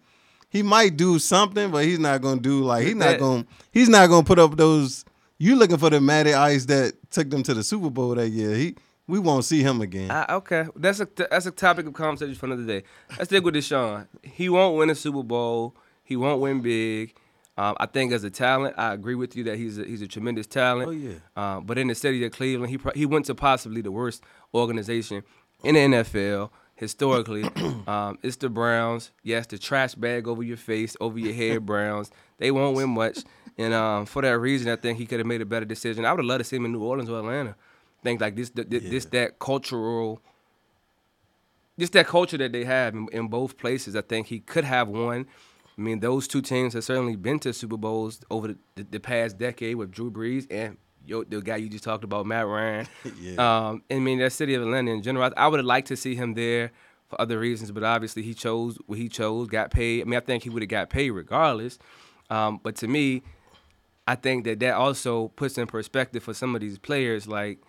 he 0.50 0.64
might 0.64 0.98
do 0.98 1.20
something, 1.20 1.70
but 1.72 1.84
he's 1.86 2.00
not 2.00 2.22
gonna 2.22 2.42
do 2.42 2.64
like 2.64 2.86
he's 2.86 2.96
not 2.96 3.20
gonna 3.20 3.46
he's 3.72 3.90
not 3.90 4.08
gonna 4.08 4.26
put 4.26 4.40
up 4.40 4.58
those. 4.58 5.06
You 5.38 5.56
looking 5.56 5.78
for 5.78 5.90
the 5.90 6.00
Matty 6.02 6.34
Ice 6.34 6.66
that 6.66 6.94
took 7.12 7.30
them 7.30 7.44
to 7.44 7.54
the 7.54 7.64
Super 7.64 7.90
Bowl 7.90 8.16
that 8.16 8.30
year? 8.30 8.56
He 8.56 8.76
we 9.08 9.20
won't 9.20 9.46
see 9.46 9.62
him 9.62 9.82
again. 9.82 10.12
I- 10.12 10.34
okay, 10.36 10.66
that's 10.76 11.00
a 11.00 11.08
that's 11.30 11.46
a 11.46 11.52
topic 11.52 11.86
of 11.88 11.94
conversation 11.94 12.36
for 12.36 12.46
another 12.48 12.66
day. 12.66 12.84
Let's 13.12 13.26
stick 13.26 13.44
with 13.44 13.56
Deshaun. 13.56 14.08
He 14.24 14.50
won't 14.50 14.78
win 14.78 14.90
a 14.90 14.96
Super 14.96 15.24
Bowl. 15.24 15.76
He 16.04 16.16
won't 16.16 16.42
win 16.42 16.62
big. 16.62 17.16
Um, 17.58 17.76
I 17.80 17.86
think 17.86 18.12
as 18.12 18.24
a 18.26 18.30
talent, 18.30 18.76
I 18.78 18.94
agree 18.94 19.16
with 19.16 19.36
you 19.36 19.46
that 19.46 19.58
he's 19.58 19.78
a, 19.80 19.86
he's 19.86 20.02
a 20.02 20.08
tremendous 20.08 20.46
talent. 20.46 20.90
Oh, 20.90 20.92
yeah. 20.92 21.14
Um, 21.38 21.66
but 21.66 21.78
in 21.78 21.88
the 21.88 21.96
city 21.96 22.26
of 22.26 22.34
Cleveland, 22.34 22.70
he 22.70 22.78
pro- 22.78 22.92
he 22.94 23.06
went 23.06 23.26
to 23.28 23.36
possibly 23.36 23.82
the 23.82 23.92
worst 23.92 24.22
organization 24.54 25.24
in 25.64 25.76
the 25.76 25.82
NFL 26.04 26.50
historically. 26.76 27.44
um, 27.88 28.18
it's 28.22 28.36
the 28.36 28.50
Browns. 28.50 29.12
Yes, 29.24 29.48
the 29.48 29.58
trash 29.58 29.96
bag 29.96 30.28
over 30.28 30.44
your 30.44 30.58
face, 30.58 30.98
over 31.00 31.18
your 31.18 31.34
head, 31.34 31.66
Browns. 31.66 32.12
They 32.40 32.52
won't 32.52 32.76
win 32.76 32.90
much, 32.90 33.20
and 33.58 33.74
um, 33.74 34.06
for 34.06 34.22
that 34.22 34.38
reason, 34.38 34.70
I 34.70 34.76
think 34.76 34.98
he 34.98 35.06
could 35.06 35.20
have 35.20 35.28
made 35.28 35.42
a 35.42 35.46
better 35.46 35.66
decision. 35.66 36.04
I 36.04 36.12
would 36.12 36.20
have 36.20 36.26
loved 36.26 36.40
to 36.40 36.44
see 36.44 36.58
him 36.58 36.66
in 36.66 36.74
New 36.74 36.84
Orleans 36.84 37.10
or 37.10 37.20
Atlanta. 37.20 37.56
I 38.06 38.10
think 38.10 38.22
like 38.22 38.36
this, 38.36 38.52
th- 38.52 38.70
th- 38.70 38.84
this 38.84 39.06
that 39.06 39.40
cultural 39.40 40.22
just 41.80 41.94
that 41.94 42.06
culture 42.06 42.38
that 42.38 42.52
they 42.52 42.64
have 42.64 42.94
in, 42.94 43.08
in 43.12 43.28
both 43.28 43.58
places. 43.58 43.96
I 43.96 44.02
think 44.02 44.28
he 44.28 44.40
could 44.40 44.64
have 44.64 44.88
won. 44.88 45.26
I 45.78 45.82
mean, 45.82 46.00
those 46.00 46.28
two 46.28 46.42
teams 46.42 46.74
have 46.74 46.84
certainly 46.84 47.16
been 47.16 47.40
to 47.40 47.52
Super 47.52 47.78
Bowls 47.78 48.22
over 48.30 48.50
the, 48.50 48.58
the, 48.76 48.84
the 48.92 49.00
past 49.00 49.38
decade 49.38 49.76
with 49.76 49.92
Drew 49.92 50.12
Brees 50.12 50.46
and 50.52 50.78
yo, 51.06 51.24
the 51.24 51.42
guy 51.42 51.58
you 51.58 51.68
just 51.68 51.84
talked 51.84 52.04
about, 52.04 52.26
Matt 52.26 52.48
Ryan. 52.48 52.88
Yeah. 53.20 53.68
Um, 53.70 53.84
I 53.90 54.00
mean, 54.00 54.20
that 54.20 54.32
city 54.34 54.54
of 54.54 54.62
Atlanta 54.62 54.92
in 54.92 55.02
general. 55.02 55.32
I, 55.36 55.46
I 55.46 55.48
would 55.48 55.60
have 55.60 55.66
liked 55.66 55.88
to 55.88 55.98
see 55.98 56.16
him 56.16 56.36
there 56.36 56.72
for 57.10 57.20
other 57.20 57.40
reasons, 57.40 57.72
but 57.72 57.84
obviously 57.84 58.22
he 58.22 58.34
chose 58.34 58.78
what 58.86 59.00
he 59.00 59.10
chose, 59.10 59.48
got 59.48 59.72
paid. 59.72 60.02
I 60.02 60.06
mean, 60.06 60.18
I 60.18 60.22
think 60.22 60.44
he 60.44 60.50
would 60.50 60.62
have 60.62 60.70
got 60.70 60.90
paid 60.90 61.10
regardless. 61.10 61.80
Um, 62.30 62.60
but 62.64 62.76
to 62.78 62.88
me, 62.88 63.24
I 64.08 64.16
think 64.16 64.46
that 64.46 64.60
that 64.60 64.76
also 64.76 65.30
puts 65.30 65.58
in 65.58 65.66
perspective 65.68 66.24
for 66.24 66.34
some 66.34 66.56
of 66.56 66.62
these 66.62 66.78
players, 66.78 67.28
like 67.28 67.60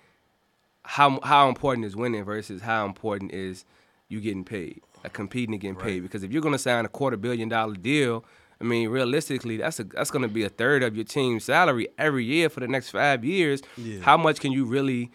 how 0.87 1.20
how 1.22 1.49
important 1.49 1.85
is 1.85 1.96
winning 1.96 2.25
versus 2.25 2.62
how 2.62 2.87
important 2.87 3.33
is 3.33 3.64
you 4.09 4.20
getting 4.20 4.44
paid, 4.44 4.81
like 5.03 5.12
competing 5.12 5.55
and 5.55 5.61
getting 5.61 5.77
paid. 5.77 6.03
Because 6.03 6.22
if 6.22 6.33
you're 6.33 6.42
gonna 6.42 6.59
sign 6.59 6.85
a 6.85 6.88
quarter 6.88 7.16
billion 7.16 7.49
dollar 7.49 7.75
deal, 7.75 8.25
I 8.61 8.64
mean, 8.64 8.88
realistically, 8.88 9.57
that's 9.57 9.81
a 9.81 9.85
that's 9.85 10.11
gonna 10.11 10.29
be 10.29 10.44
a 10.44 10.49
third 10.49 10.83
of 10.83 10.94
your 10.94 11.05
team's 11.05 11.44
salary 11.44 11.88
every 11.99 12.25
year 12.25 12.49
for 12.49 12.61
the 12.61 12.68
next 12.68 12.90
five 12.90 13.25
years. 13.25 13.62
Yeah. 13.77 14.01
How 14.01 14.16
much 14.16 14.38
can 14.40 14.53
you 14.53 14.64
really 14.64 15.11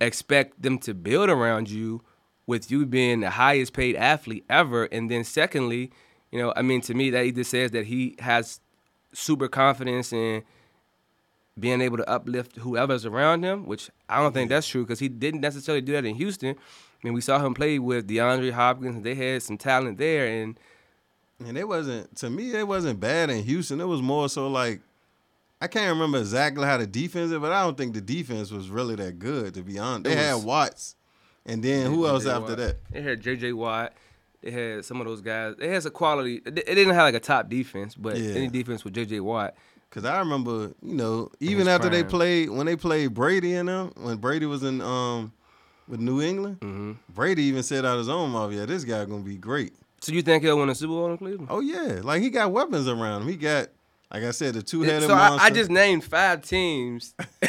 expect 0.00 0.60
them 0.60 0.78
to 0.80 0.92
build 0.92 1.30
around 1.30 1.70
you 1.70 2.02
with 2.46 2.70
you 2.70 2.84
being 2.84 3.20
the 3.20 3.30
highest 3.30 3.72
paid 3.72 3.96
athlete 3.96 4.44
ever? 4.50 4.84
And 4.84 5.10
then 5.10 5.24
secondly, 5.24 5.92
you 6.30 6.38
know, 6.38 6.52
I 6.54 6.62
mean, 6.62 6.82
to 6.82 6.94
me, 6.94 7.08
that 7.10 7.24
either 7.24 7.44
says 7.44 7.70
that 7.70 7.86
he 7.86 8.16
has 8.18 8.60
super 9.14 9.48
confidence 9.48 10.12
in 10.12 10.42
being 11.58 11.80
able 11.80 11.96
to 11.98 12.08
uplift 12.08 12.56
whoever's 12.56 13.06
around 13.06 13.44
him, 13.44 13.66
which 13.66 13.90
I 14.08 14.20
don't 14.20 14.32
think 14.32 14.50
that's 14.50 14.66
true 14.66 14.82
because 14.84 14.98
he 14.98 15.08
didn't 15.08 15.40
necessarily 15.40 15.80
do 15.82 15.92
that 15.92 16.04
in 16.04 16.14
Houston. 16.16 16.50
I 16.56 17.06
mean, 17.06 17.12
we 17.14 17.20
saw 17.20 17.38
him 17.44 17.54
play 17.54 17.78
with 17.78 18.08
DeAndre 18.08 18.50
Hopkins. 18.52 19.02
They 19.04 19.14
had 19.14 19.42
some 19.42 19.56
talent 19.58 19.98
there, 19.98 20.26
and 20.26 20.58
And 21.44 21.56
it 21.58 21.68
wasn't 21.68 22.16
to 22.16 22.30
me. 22.30 22.52
It 22.54 22.66
wasn't 22.66 22.98
bad 23.00 23.30
in 23.30 23.42
Houston. 23.44 23.80
It 23.80 23.86
was 23.86 24.00
more 24.02 24.28
so 24.28 24.48
like 24.48 24.80
I 25.60 25.66
can't 25.68 25.92
remember 25.92 26.18
exactly 26.18 26.64
how 26.64 26.76
the 26.76 26.86
defense 26.86 27.30
is, 27.32 27.38
but 27.38 27.52
I 27.52 27.62
don't 27.62 27.76
think 27.76 27.94
the 27.94 28.00
defense 28.00 28.50
was 28.50 28.68
really 28.68 28.96
that 28.96 29.18
good. 29.18 29.54
To 29.54 29.62
be 29.62 29.78
honest, 29.78 30.04
they 30.04 30.12
It 30.12 30.18
had 30.18 30.44
Watts, 30.44 30.96
and 31.46 31.62
then 31.62 31.90
who 31.90 32.06
else 32.06 32.26
after 32.26 32.48
Watt. 32.48 32.56
that? 32.58 32.76
They 32.90 33.00
had 33.02 33.20
J.J. 33.20 33.52
Watt. 33.52 33.92
They 34.42 34.50
had 34.50 34.84
some 34.84 35.00
of 35.00 35.06
those 35.06 35.20
guys. 35.22 35.54
They 35.58 35.68
had 35.68 35.82
some 35.82 35.92
quality. 35.92 36.42
It 36.44 36.58
it 36.58 36.74
didn't 36.74 36.94
have 36.94 37.04
like 37.04 37.14
a 37.14 37.20
top 37.20 37.48
defense, 37.48 37.94
but 37.94 38.16
Yeah. 38.18 38.34
any 38.34 38.48
defense 38.48 38.84
with 38.84 38.92
J.J. 38.94 39.20
Watt. 39.20 39.54
Because 39.94 40.10
I 40.10 40.18
remember, 40.18 40.72
you 40.82 40.94
know, 40.94 41.30
even 41.38 41.68
after 41.68 41.88
they 41.88 42.02
played 42.02 42.50
when 42.50 42.66
they 42.66 42.74
played 42.74 43.14
Brady 43.14 43.54
and 43.54 43.68
them, 43.68 43.92
when 43.96 44.16
Brady 44.16 44.44
was 44.46 44.64
in 44.64 44.80
um 44.80 45.32
with 45.86 46.00
New 46.00 46.20
England, 46.20 46.58
Mm-hmm. 46.60 46.92
Brady 47.14 47.44
even 47.44 47.62
said 47.62 47.84
out 47.84 47.98
his 47.98 48.08
own 48.08 48.30
mouth, 48.30 48.52
"Yeah, 48.52 48.66
this 48.66 48.82
guy 48.82 49.04
gonna 49.04 49.22
be 49.22 49.36
great." 49.36 49.72
So 50.00 50.12
you 50.12 50.22
think 50.22 50.42
he'll 50.42 50.58
win 50.58 50.68
a 50.68 50.74
Super 50.74 50.94
Bowl 50.94 51.10
in 51.12 51.18
Cleveland? 51.18 51.46
Oh 51.48 51.60
yeah, 51.60 52.00
like 52.02 52.22
he 52.22 52.30
got 52.30 52.50
weapons 52.50 52.88
around 52.88 53.22
him. 53.22 53.28
He 53.28 53.36
got, 53.36 53.68
like 54.12 54.24
I 54.24 54.32
said, 54.32 54.54
the 54.54 54.62
two 54.62 54.82
headed 54.82 55.08
so 55.08 55.14
I. 55.14 55.36
I 55.36 55.50
just 55.50 55.70
named 55.70 56.02
five 56.02 56.42
teams 56.42 57.14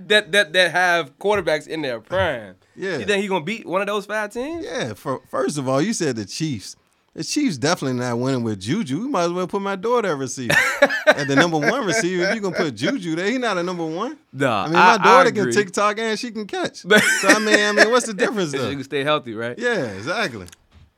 that, 0.00 0.32
that 0.32 0.52
that 0.52 0.70
have 0.72 1.16
quarterbacks 1.20 1.68
in 1.68 1.82
their 1.82 2.00
prime. 2.00 2.56
Yeah. 2.74 2.96
You 2.96 3.04
think 3.04 3.20
he 3.22 3.28
gonna 3.28 3.44
beat 3.44 3.66
one 3.66 3.82
of 3.82 3.86
those 3.86 4.06
five 4.06 4.32
teams? 4.32 4.64
yeah. 4.64 4.94
For 4.94 5.20
first 5.30 5.56
of 5.58 5.68
all, 5.68 5.80
you 5.82 5.92
said 5.92 6.16
the 6.16 6.24
Chiefs. 6.24 6.74
The 7.14 7.22
Chiefs 7.22 7.58
definitely 7.58 7.98
not 8.00 8.18
winning 8.18 8.42
with 8.42 8.58
Juju. 8.58 9.00
We 9.00 9.08
might 9.08 9.24
as 9.24 9.32
well 9.32 9.46
put 9.46 9.60
my 9.60 9.76
daughter 9.76 10.08
at 10.12 10.16
receiver. 10.16 10.54
at 11.06 11.28
the 11.28 11.36
number 11.36 11.58
one 11.58 11.84
receiver, 11.84 12.24
if 12.24 12.34
you 12.34 12.40
gonna 12.40 12.56
put 12.56 12.74
Juju 12.74 13.16
there, 13.16 13.30
he 13.30 13.36
not 13.36 13.58
a 13.58 13.62
number 13.62 13.84
one. 13.84 14.16
Nah, 14.32 14.62
I 14.62 14.64
mean, 14.64 14.72
my 14.72 14.94
I- 14.94 14.96
daughter 14.98 15.28
I 15.28 15.32
can. 15.32 15.52
TikTok 15.52 15.98
and 15.98 16.18
she 16.18 16.30
can 16.30 16.46
catch. 16.46 16.76
so 16.78 16.88
I 17.28 17.38
mean, 17.38 17.58
I 17.60 17.72
mean, 17.72 17.90
what's 17.90 18.06
the 18.06 18.14
difference 18.14 18.52
though? 18.52 18.66
you 18.70 18.76
can 18.76 18.84
stay 18.84 19.04
healthy, 19.04 19.34
right? 19.34 19.58
Yeah, 19.58 19.84
exactly. 19.92 20.46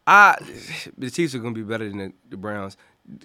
I 0.06 0.36
the 0.96 1.10
Chiefs 1.10 1.34
are 1.34 1.40
gonna 1.40 1.54
be 1.54 1.62
better 1.62 1.88
than 1.88 1.98
the, 1.98 2.12
the 2.30 2.36
Browns. 2.36 2.76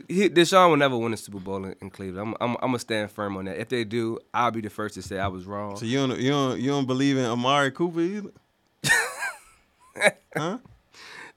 He, 0.07 0.27
Deshaun 0.27 0.69
will 0.71 0.77
never 0.77 0.97
win 0.97 1.13
a 1.13 1.17
Super 1.17 1.39
Bowl 1.39 1.63
in, 1.63 1.75
in 1.81 1.89
Cleveland. 1.89 2.35
I'm, 2.41 2.49
I'm, 2.49 2.55
I'm 2.61 2.69
gonna 2.69 2.79
stand 2.79 3.11
firm 3.11 3.37
on 3.37 3.45
that. 3.45 3.59
If 3.59 3.69
they 3.69 3.83
do, 3.83 4.17
I'll 4.33 4.51
be 4.51 4.61
the 4.61 4.69
first 4.69 4.95
to 4.95 5.01
say 5.01 5.19
I 5.19 5.27
was 5.27 5.45
wrong. 5.45 5.77
So 5.77 5.85
you 5.85 6.07
don't 6.07 6.19
you 6.19 6.31
don't 6.31 6.59
you 6.59 6.69
don't 6.71 6.87
believe 6.87 7.17
in 7.17 7.25
Amari 7.25 7.71
Cooper 7.71 8.01
either? 8.01 8.31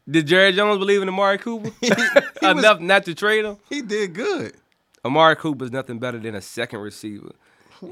Did 0.09 0.27
Jerry 0.27 0.53
Jones 0.53 0.79
believe 0.79 1.03
in 1.03 1.09
Amari 1.09 1.39
Cooper 1.39 1.71
enough 2.43 2.81
not 2.81 3.05
to 3.05 3.15
trade 3.15 3.45
him? 3.45 3.57
He 3.69 3.83
did 3.83 4.15
good. 4.15 4.55
Amari 5.05 5.37
Cooper's 5.37 5.73
nothing 5.73 5.99
better 5.99 6.19
than 6.19 6.35
a 6.35 6.41
second 6.41 6.81
receiver. 6.81 7.33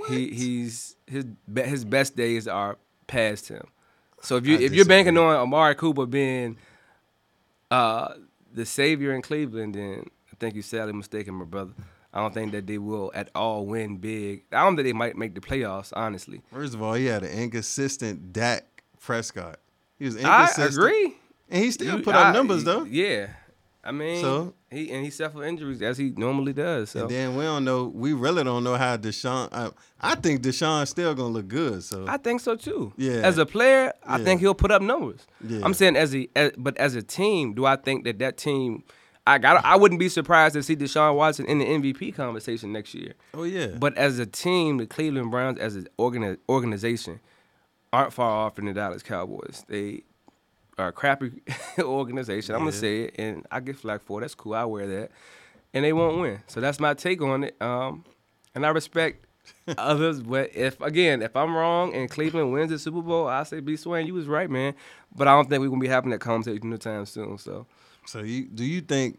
He 0.08 0.28
he's 0.30 0.96
his 1.06 1.24
his 1.56 1.84
best 1.84 2.14
days 2.16 2.46
are 2.46 2.78
past 3.08 3.48
him. 3.48 3.66
So 4.22 4.36
if 4.36 4.46
you 4.46 4.56
I 4.56 4.60
if 4.60 4.72
you're 4.72 4.84
banking 4.84 5.18
on 5.18 5.34
Amari 5.34 5.74
Cooper 5.74 6.06
being 6.06 6.56
uh 7.70 8.14
the 8.52 8.64
savior 8.64 9.14
in 9.14 9.22
Cleveland, 9.22 9.74
then 9.74 10.04
I 10.32 10.36
think 10.38 10.54
you're 10.54 10.62
sadly 10.62 10.92
mistaken, 10.92 11.34
my 11.34 11.44
brother. 11.44 11.72
I 12.12 12.20
don't 12.20 12.34
think 12.34 12.52
that 12.52 12.66
they 12.66 12.78
will 12.78 13.12
at 13.14 13.30
all 13.34 13.66
win 13.66 13.98
big. 13.98 14.44
I 14.52 14.64
don't 14.64 14.74
think 14.74 14.86
they 14.86 14.92
might 14.92 15.16
make 15.16 15.34
the 15.34 15.40
playoffs, 15.40 15.92
honestly. 15.94 16.42
First 16.52 16.74
of 16.74 16.82
all, 16.82 16.94
he 16.94 17.06
had 17.06 17.22
an 17.22 17.30
inconsistent 17.30 18.32
Dak 18.32 18.82
Prescott. 19.00 19.60
He 19.98 20.06
was 20.06 20.16
inconsistent. 20.16 20.72
I 20.72 20.88
agree. 20.88 21.16
And 21.50 21.64
he 21.64 21.70
still 21.70 21.98
You- 21.98 22.02
put 22.02 22.14
up 22.14 22.34
numbers 22.34 22.64
though. 22.64 22.84
Yeah. 22.84 23.28
I 23.82 23.92
mean, 23.92 24.20
So? 24.20 24.52
he 24.70 24.90
and 24.90 25.02
he 25.02 25.10
suffered 25.10 25.42
injuries 25.44 25.80
as 25.80 25.96
he 25.96 26.12
normally 26.14 26.52
does. 26.52 26.90
So 26.90 27.00
And 27.02 27.10
then 27.10 27.34
we 27.36 27.44
don't 27.44 27.64
know. 27.64 27.86
We 27.86 28.12
really 28.12 28.44
don't 28.44 28.62
know 28.62 28.74
how 28.76 28.98
Deshaun. 28.98 29.48
I, 29.52 29.70
I 30.00 30.14
think 30.16 30.42
Deshaun's 30.42 30.90
still 30.90 31.14
gonna 31.14 31.30
look 31.30 31.48
good. 31.48 31.82
So 31.82 32.04
I 32.06 32.18
think 32.18 32.40
so 32.42 32.56
too. 32.56 32.92
Yeah. 32.98 33.12
As 33.24 33.38
a 33.38 33.46
player, 33.46 33.92
I 34.06 34.18
Yeah. 34.18 34.24
think 34.24 34.40
he'll 34.42 34.54
put 34.54 34.70
up 34.70 34.82
numbers. 34.82 35.26
Yeah. 35.46 35.60
I'm 35.64 35.72
saying 35.72 35.96
as 35.96 36.14
a, 36.14 36.28
as, 36.36 36.52
but 36.58 36.76
as 36.76 36.94
a 36.94 37.02
team, 37.02 37.54
do 37.54 37.64
I 37.64 37.76
think 37.76 38.04
that 38.04 38.18
that 38.18 38.36
team? 38.36 38.84
I 39.26 39.38
got. 39.38 39.64
I 39.64 39.76
wouldn't 39.76 39.98
be 40.00 40.08
surprised 40.10 40.54
to 40.54 40.62
see 40.62 40.76
Deshaun 40.76 41.14
Watson 41.14 41.46
in 41.46 41.58
the 41.58 41.64
MVP 41.64 42.14
conversation 42.14 42.72
next 42.72 42.94
year. 42.94 43.14
oh 43.34 43.44
yeah. 43.44 43.68
But 43.78 43.96
as 43.96 44.18
a 44.18 44.26
team, 44.26 44.76
the 44.78 44.86
Cleveland 44.86 45.30
Browns 45.30 45.58
as 45.58 45.76
an 45.76 45.88
organi- 45.98 46.38
organization 46.48 47.20
aren't 47.92 48.12
far 48.12 48.30
off 48.46 48.56
from 48.56 48.66
the 48.66 48.72
Dallas 48.74 49.02
Cowboys. 49.02 49.64
They 49.68 50.02
a 50.88 50.92
crappy 50.92 51.42
organization. 51.78 52.54
I'm 52.54 52.62
gonna 52.62 52.72
say 52.72 53.02
it, 53.02 53.14
and 53.18 53.46
I 53.50 53.60
get 53.60 53.76
flack 53.76 54.02
for 54.02 54.18
it. 54.18 54.22
That's 54.22 54.34
cool. 54.34 54.54
I 54.54 54.64
wear 54.64 54.86
that, 54.86 55.10
and 55.72 55.84
they 55.84 55.92
won't 55.92 56.20
win. 56.20 56.40
So 56.46 56.60
that's 56.60 56.80
my 56.80 56.94
take 56.94 57.22
on 57.22 57.44
it. 57.44 57.60
Um, 57.60 58.04
and 58.54 58.66
I 58.66 58.70
respect 58.70 59.26
others, 59.78 60.20
but 60.20 60.54
if 60.54 60.80
again, 60.80 61.22
if 61.22 61.36
I'm 61.36 61.54
wrong 61.54 61.94
and 61.94 62.10
Cleveland 62.10 62.52
wins 62.52 62.70
the 62.70 62.78
Super 62.78 63.02
Bowl, 63.02 63.26
I 63.26 63.42
say 63.44 63.60
B 63.60 63.76
Swain, 63.76 64.06
you 64.06 64.14
was 64.14 64.26
right, 64.26 64.50
man. 64.50 64.74
But 65.14 65.28
I 65.28 65.32
don't 65.32 65.48
think 65.48 65.60
we're 65.60 65.68
gonna 65.68 65.80
be 65.80 65.88
having 65.88 66.10
that 66.10 66.20
conversation 66.20 66.66
anytime 66.66 67.06
soon. 67.06 67.38
So 67.38 67.66
so 68.06 68.20
you 68.20 68.46
do 68.46 68.64
you 68.64 68.80
think? 68.80 69.18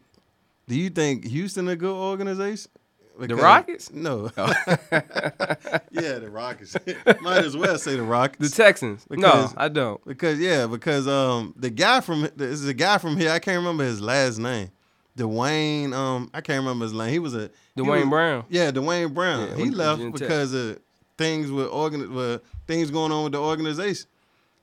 Do 0.68 0.76
you 0.76 0.90
think 0.90 1.26
Houston 1.26 1.68
a 1.68 1.76
good 1.76 1.94
organization? 1.94 2.70
Because- 3.18 3.40
Rockets? 3.42 3.90
No. 3.94 4.30
yeah, 4.36 6.18
the 6.18 6.28
Rockets. 6.30 6.76
Might 7.20 7.44
as 7.44 7.56
well 7.56 7.78
say 7.78 7.96
the 7.96 8.02
Rockets. 8.02 8.50
the 8.50 8.62
Texans, 8.62 9.04
Because- 9.08 9.54
no, 9.54 9.60
I 9.60 9.68
don't. 9.68 10.04
Because 10.04 10.38
yeah, 10.38 10.66
because 10.66 11.06
um 11.08 11.54
the 11.56 11.70
guy 11.70 12.00
from 12.00 12.22
this 12.36 12.52
is 12.60 12.68
a 12.68 12.74
guy 12.74 12.98
from 12.98 13.16
here. 13.16 13.30
I 13.30 13.38
can't 13.38 13.58
remember 13.58 13.84
his 13.84 14.00
last 14.00 14.38
name. 14.38 14.70
Duane. 15.16 15.92
Um, 15.92 16.30
I 16.32 16.40
can't 16.40 16.60
remember 16.60 16.84
his 16.86 16.94
name. 16.94 17.10
He 17.10 17.18
was 17.18 17.34
a 17.34 17.50
Duane 17.76 18.00
was- 18.02 18.08
Brown. 18.08 18.44
Yeah, 18.48 18.70
Duane 18.70 19.12
Brown. 19.12 19.48
Yeah, 19.50 19.56
he 19.56 19.70
left 19.70 20.00
because 20.12 20.52
of 20.54 20.78
things 21.18 21.50
with 21.50 21.68
organ 21.68 22.12
with 22.14 22.42
things 22.66 22.90
going 22.90 23.12
on 23.12 23.24
with 23.24 23.32
the 23.32 23.40
organization. 23.40 24.06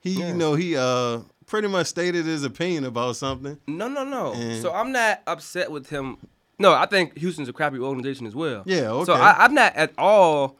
He, 0.01 0.12
Yeah. 0.13 0.29
you 0.29 0.33
know, 0.33 0.55
he 0.55 0.75
uh 0.75 1.19
pretty 1.45 1.67
much 1.67 1.88
stated 1.88 2.25
his 2.25 2.43
opinion 2.43 2.85
about 2.85 3.15
something. 3.15 3.57
No, 3.67 3.88
no, 3.88 4.03
no. 4.03 4.33
And- 4.33 4.62
so 4.62 4.73
I'm 4.73 4.91
not 4.91 5.21
upset 5.27 5.71
with 5.71 5.89
him. 5.89 6.17
No, 6.59 6.73
I 6.73 6.85
think 6.85 7.17
Houston's 7.17 7.47
a 7.49 7.53
crappy 7.53 7.79
organization 7.79 8.27
as 8.27 8.35
well. 8.35 8.63
Yeah, 8.65 9.03
So 9.03 9.13
okay. 9.13 9.13
I, 9.13 9.45
I'm 9.45 9.53
not 9.53 9.75
at 9.75 9.93
all 9.97 10.57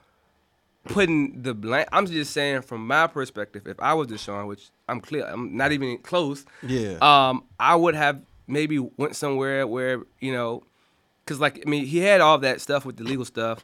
putting 0.86 1.42
the 1.42 1.54
blame. 1.54 1.86
I'm 1.92 2.06
just 2.06 2.32
saying 2.32 2.62
from 2.62 2.88
my 2.88 3.06
perspective, 3.08 3.68
if 3.68 3.80
I 3.80 3.94
was 3.94 4.08
Deshaun, 4.08 4.48
which 4.48 4.70
I'm 4.88 5.02
clear, 5.02 5.26
I'm 5.26 5.56
not 5.56 5.72
even 5.74 5.98
close. 6.00 6.46
Yeah. 6.66 6.98
Um, 7.02 7.44
I 7.60 7.76
would 7.76 7.96
have 7.96 8.22
maybe 8.48 8.80
went 8.80 9.16
somewhere 9.16 9.68
where 9.68 10.02
you 10.20 10.32
know, 10.32 10.64
because 11.26 11.40
like 11.40 11.62
I 11.66 11.70
mean, 11.70 11.86
he 11.86 12.00
had 12.00 12.22
all 12.22 12.38
that 12.40 12.62
stuff 12.62 12.86
with 12.86 12.98
the 12.98 13.04
legal 13.04 13.26
stuff. 13.26 13.64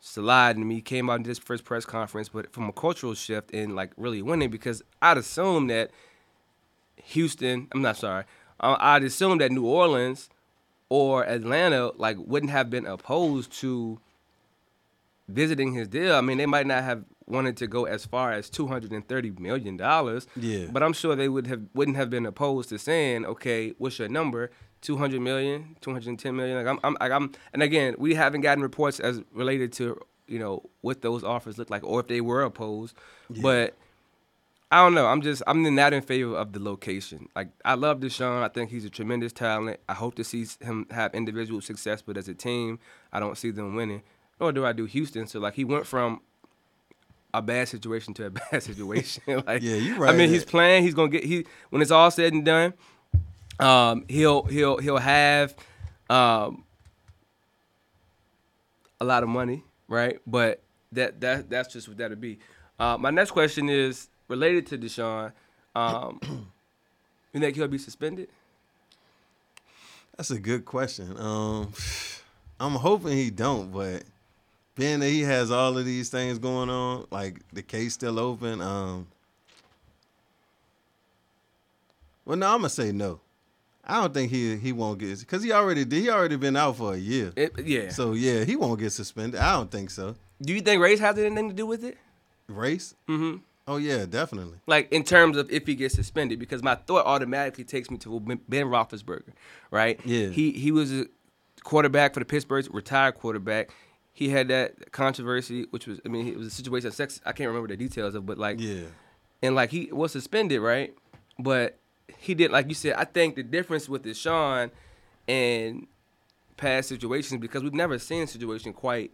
Slide 0.00 0.56
and 0.56 0.68
me 0.68 0.82
came 0.82 1.08
out 1.08 1.16
in 1.16 1.22
this 1.22 1.38
first 1.38 1.64
press 1.64 1.86
conference, 1.86 2.28
but 2.28 2.52
from 2.52 2.68
a 2.68 2.72
cultural 2.72 3.14
shift 3.14 3.54
and 3.54 3.74
like 3.74 3.90
really 3.96 4.20
winning, 4.20 4.50
because 4.50 4.82
I'd 5.00 5.16
assume 5.16 5.68
that 5.68 5.90
Houston, 6.96 7.68
I'm 7.72 7.80
not 7.82 7.96
sorry, 7.96 8.24
uh, 8.60 8.76
I'd 8.78 9.02
assume 9.04 9.38
that 9.38 9.50
New 9.50 9.64
Orleans 9.66 10.28
or 10.88 11.24
Atlanta 11.26 11.92
like 11.96 12.16
wouldn't 12.18 12.52
have 12.52 12.70
been 12.70 12.86
opposed 12.86 13.52
to 13.60 13.98
visiting 15.28 15.72
his 15.72 15.88
deal. 15.88 16.14
I 16.14 16.20
mean, 16.20 16.38
they 16.38 16.46
might 16.46 16.66
not 16.66 16.82
have 16.84 17.04
wanted 17.26 17.56
to 17.56 17.66
go 17.66 17.84
as 17.86 18.04
far 18.04 18.32
as 18.32 18.50
230 18.50 19.30
million 19.38 19.76
dollars. 19.76 20.26
Yeah. 20.36 20.66
But 20.70 20.82
I'm 20.82 20.92
sure 20.92 21.16
they 21.16 21.28
would 21.28 21.46
have 21.46 21.62
wouldn't 21.74 21.96
have 21.96 22.10
been 22.10 22.26
opposed 22.26 22.68
to 22.70 22.78
saying, 22.78 23.24
"Okay, 23.26 23.74
what's 23.78 23.98
your 23.98 24.08
number? 24.08 24.50
200 24.82 25.20
million, 25.20 25.76
210 25.80 26.36
million." 26.36 26.56
Like 26.58 26.66
I'm 26.66 26.80
I'm, 26.84 26.96
like 27.00 27.12
I'm 27.12 27.32
and 27.52 27.62
again, 27.62 27.94
we 27.98 28.14
haven't 28.14 28.42
gotten 28.42 28.62
reports 28.62 29.00
as 29.00 29.22
related 29.32 29.72
to, 29.74 29.98
you 30.26 30.38
know, 30.38 30.62
what 30.82 31.02
those 31.02 31.24
offers 31.24 31.58
look 31.58 31.70
like 31.70 31.84
or 31.84 32.00
if 32.00 32.08
they 32.08 32.20
were 32.20 32.42
opposed. 32.42 32.94
But 33.30 33.74
I 34.70 34.78
don't 34.82 34.94
know. 34.94 35.06
I'm 35.06 35.20
just 35.22 35.42
I'm 35.46 35.62
not 35.74 35.92
in 35.92 36.02
favor 36.02 36.34
of 36.36 36.52
the 36.52 36.58
location. 36.58 37.28
Like 37.36 37.48
I 37.64 37.74
love 37.74 38.00
Deshaun. 38.00 38.42
I 38.42 38.48
think 38.48 38.70
he's 38.70 38.84
a 38.84 38.90
tremendous 38.90 39.32
talent. 39.32 39.78
I 39.88 39.94
hope 39.94 40.16
to 40.16 40.24
see 40.24 40.46
him 40.60 40.86
have 40.90 41.14
individual 41.14 41.60
success, 41.60 42.02
but 42.02 42.16
as 42.16 42.28
a 42.28 42.34
team, 42.34 42.78
I 43.12 43.20
don't 43.20 43.38
see 43.38 43.50
them 43.50 43.76
winning. 43.76 44.02
Nor 44.40 44.50
do 44.52 44.66
I 44.66 44.72
do 44.72 44.84
Houston. 44.86 45.26
So 45.28 45.38
like 45.38 45.54
he 45.54 45.64
went 45.64 45.86
from 45.86 46.22
a 47.32 47.40
bad 47.40 47.68
situation 47.68 48.14
to 48.14 48.26
a 48.26 48.30
bad 48.50 48.62
situation. 48.62 49.22
like 49.46 49.62
Yeah, 49.62 49.76
you 49.76 49.94
I 49.96 49.98
right 49.98 50.08
mean, 50.10 50.18
there. 50.18 50.28
he's 50.28 50.44
playing. 50.44 50.82
He's 50.82 50.94
gonna 50.94 51.08
get 51.10 51.24
he 51.24 51.46
when 51.70 51.80
it's 51.80 51.90
all 51.92 52.10
said 52.10 52.32
and 52.32 52.44
done. 52.44 52.74
Um, 53.60 54.04
he'll 54.08 54.42
he'll 54.44 54.78
he'll 54.78 54.96
have 54.98 55.54
um 56.10 56.64
a 59.00 59.04
lot 59.04 59.22
of 59.22 59.28
money, 59.28 59.62
right? 59.88 60.18
But 60.26 60.62
that 60.92 61.20
that 61.20 61.50
that's 61.50 61.72
just 61.72 61.86
what 61.86 61.98
that'll 61.98 62.16
be. 62.16 62.38
Uh, 62.78 62.96
my 62.98 63.10
next 63.10 63.30
question 63.30 63.68
is 63.68 64.08
related 64.28 64.66
to 64.68 64.78
Deshaun. 64.78 65.32
Um, 65.74 66.20
you 67.32 67.40
think 67.40 67.56
he'll 67.56 67.68
be 67.68 67.78
suspended? 67.78 68.28
That's 70.16 70.30
a 70.30 70.38
good 70.38 70.64
question. 70.64 71.16
Um, 71.18 71.72
I'm 72.60 72.72
hoping 72.72 73.16
he 73.16 73.30
don't, 73.30 73.72
but 73.72 74.04
being 74.76 75.00
that 75.00 75.08
he 75.08 75.22
has 75.22 75.50
all 75.50 75.76
of 75.76 75.84
these 75.84 76.08
things 76.08 76.38
going 76.38 76.70
on, 76.70 77.06
like 77.10 77.40
the 77.52 77.62
case 77.62 77.94
still 77.94 78.18
open. 78.18 78.60
Um, 78.60 79.08
well, 82.24 82.36
no, 82.36 82.46
I'm 82.46 82.58
gonna 82.58 82.68
say 82.68 82.92
no. 82.92 83.20
I 83.86 84.00
don't 84.00 84.14
think 84.14 84.30
he 84.30 84.56
he 84.56 84.72
won't 84.72 84.98
get 84.98 85.18
because 85.20 85.42
he 85.42 85.52
already 85.52 85.84
did. 85.84 86.00
He 86.00 86.10
already 86.10 86.36
been 86.36 86.56
out 86.56 86.76
for 86.76 86.94
a 86.94 86.96
year. 86.96 87.32
It, 87.36 87.52
yeah. 87.64 87.90
So 87.90 88.12
yeah, 88.12 88.44
he 88.44 88.56
won't 88.56 88.80
get 88.80 88.92
suspended. 88.92 89.40
I 89.40 89.52
don't 89.52 89.70
think 89.70 89.90
so. 89.90 90.14
do 90.40 90.54
you 90.54 90.60
think 90.60 90.80
race 90.80 91.00
has 91.00 91.18
anything 91.18 91.48
to 91.48 91.54
do 91.54 91.66
with 91.66 91.84
it? 91.84 91.98
Race? 92.46 92.94
Mm-hmm. 93.08 93.38
Oh 93.66 93.76
yeah, 93.78 94.04
definitely. 94.04 94.58
like 94.66 94.92
in 94.92 95.04
terms 95.04 95.36
of 95.36 95.50
if 95.50 95.66
he 95.66 95.74
gets 95.74 95.94
suspended, 95.94 96.38
because 96.38 96.62
my 96.62 96.74
thought 96.74 97.06
automatically 97.06 97.64
takes 97.64 97.90
me 97.90 97.96
to 97.98 98.20
Ben- 98.20 98.66
Roethlisberger, 98.66 99.32
right? 99.70 99.98
Yeah. 100.04 100.28
He 100.28 100.52
he 100.52 100.70
was 100.70 100.92
a 100.92 101.06
quarterback 101.62 102.12
for 102.14 102.20
the 102.20 102.26
Pittsburgh, 102.26 102.66
retired 102.74 103.14
quarterback. 103.14 103.70
he 104.12 104.28
had 104.28 104.48
that 104.48 104.92
controversy, 104.92 105.66
which 105.70 105.86
was 105.86 105.98
I 106.04 106.08
mean 106.08 106.28
it 106.28 106.36
was 106.36 106.46
a 106.46 106.50
situation 106.50 106.88
of 106.88 106.94
sex. 106.94 107.20
I 107.24 107.32
can't 107.32 107.48
remember 107.48 107.68
the 107.68 107.76
details 107.76 108.14
of, 108.14 108.26
but 108.26 108.36
like 108.38 108.60
Yeah. 108.60 108.84
and 109.42 109.54
like 109.54 109.70
he 109.70 109.88
was 109.92 110.12
suspended, 110.12 110.60
right? 110.60 110.94
But 111.38 111.78
he 112.18 112.34
did 112.34 112.50
like 112.50 112.68
you 112.68 112.74
said. 112.74 112.94
I 112.98 113.04
think 113.04 113.34
the 113.34 113.42
difference 113.42 113.88
with 113.88 114.04
Deshaun 114.04 114.70
and 115.26 115.86
past 116.58 116.88
situations 116.90 117.40
because 117.40 117.62
we've 117.62 117.72
never 117.74 117.98
seen 117.98 118.22
a 118.24 118.26
situation 118.26 118.72
quite 118.74 119.10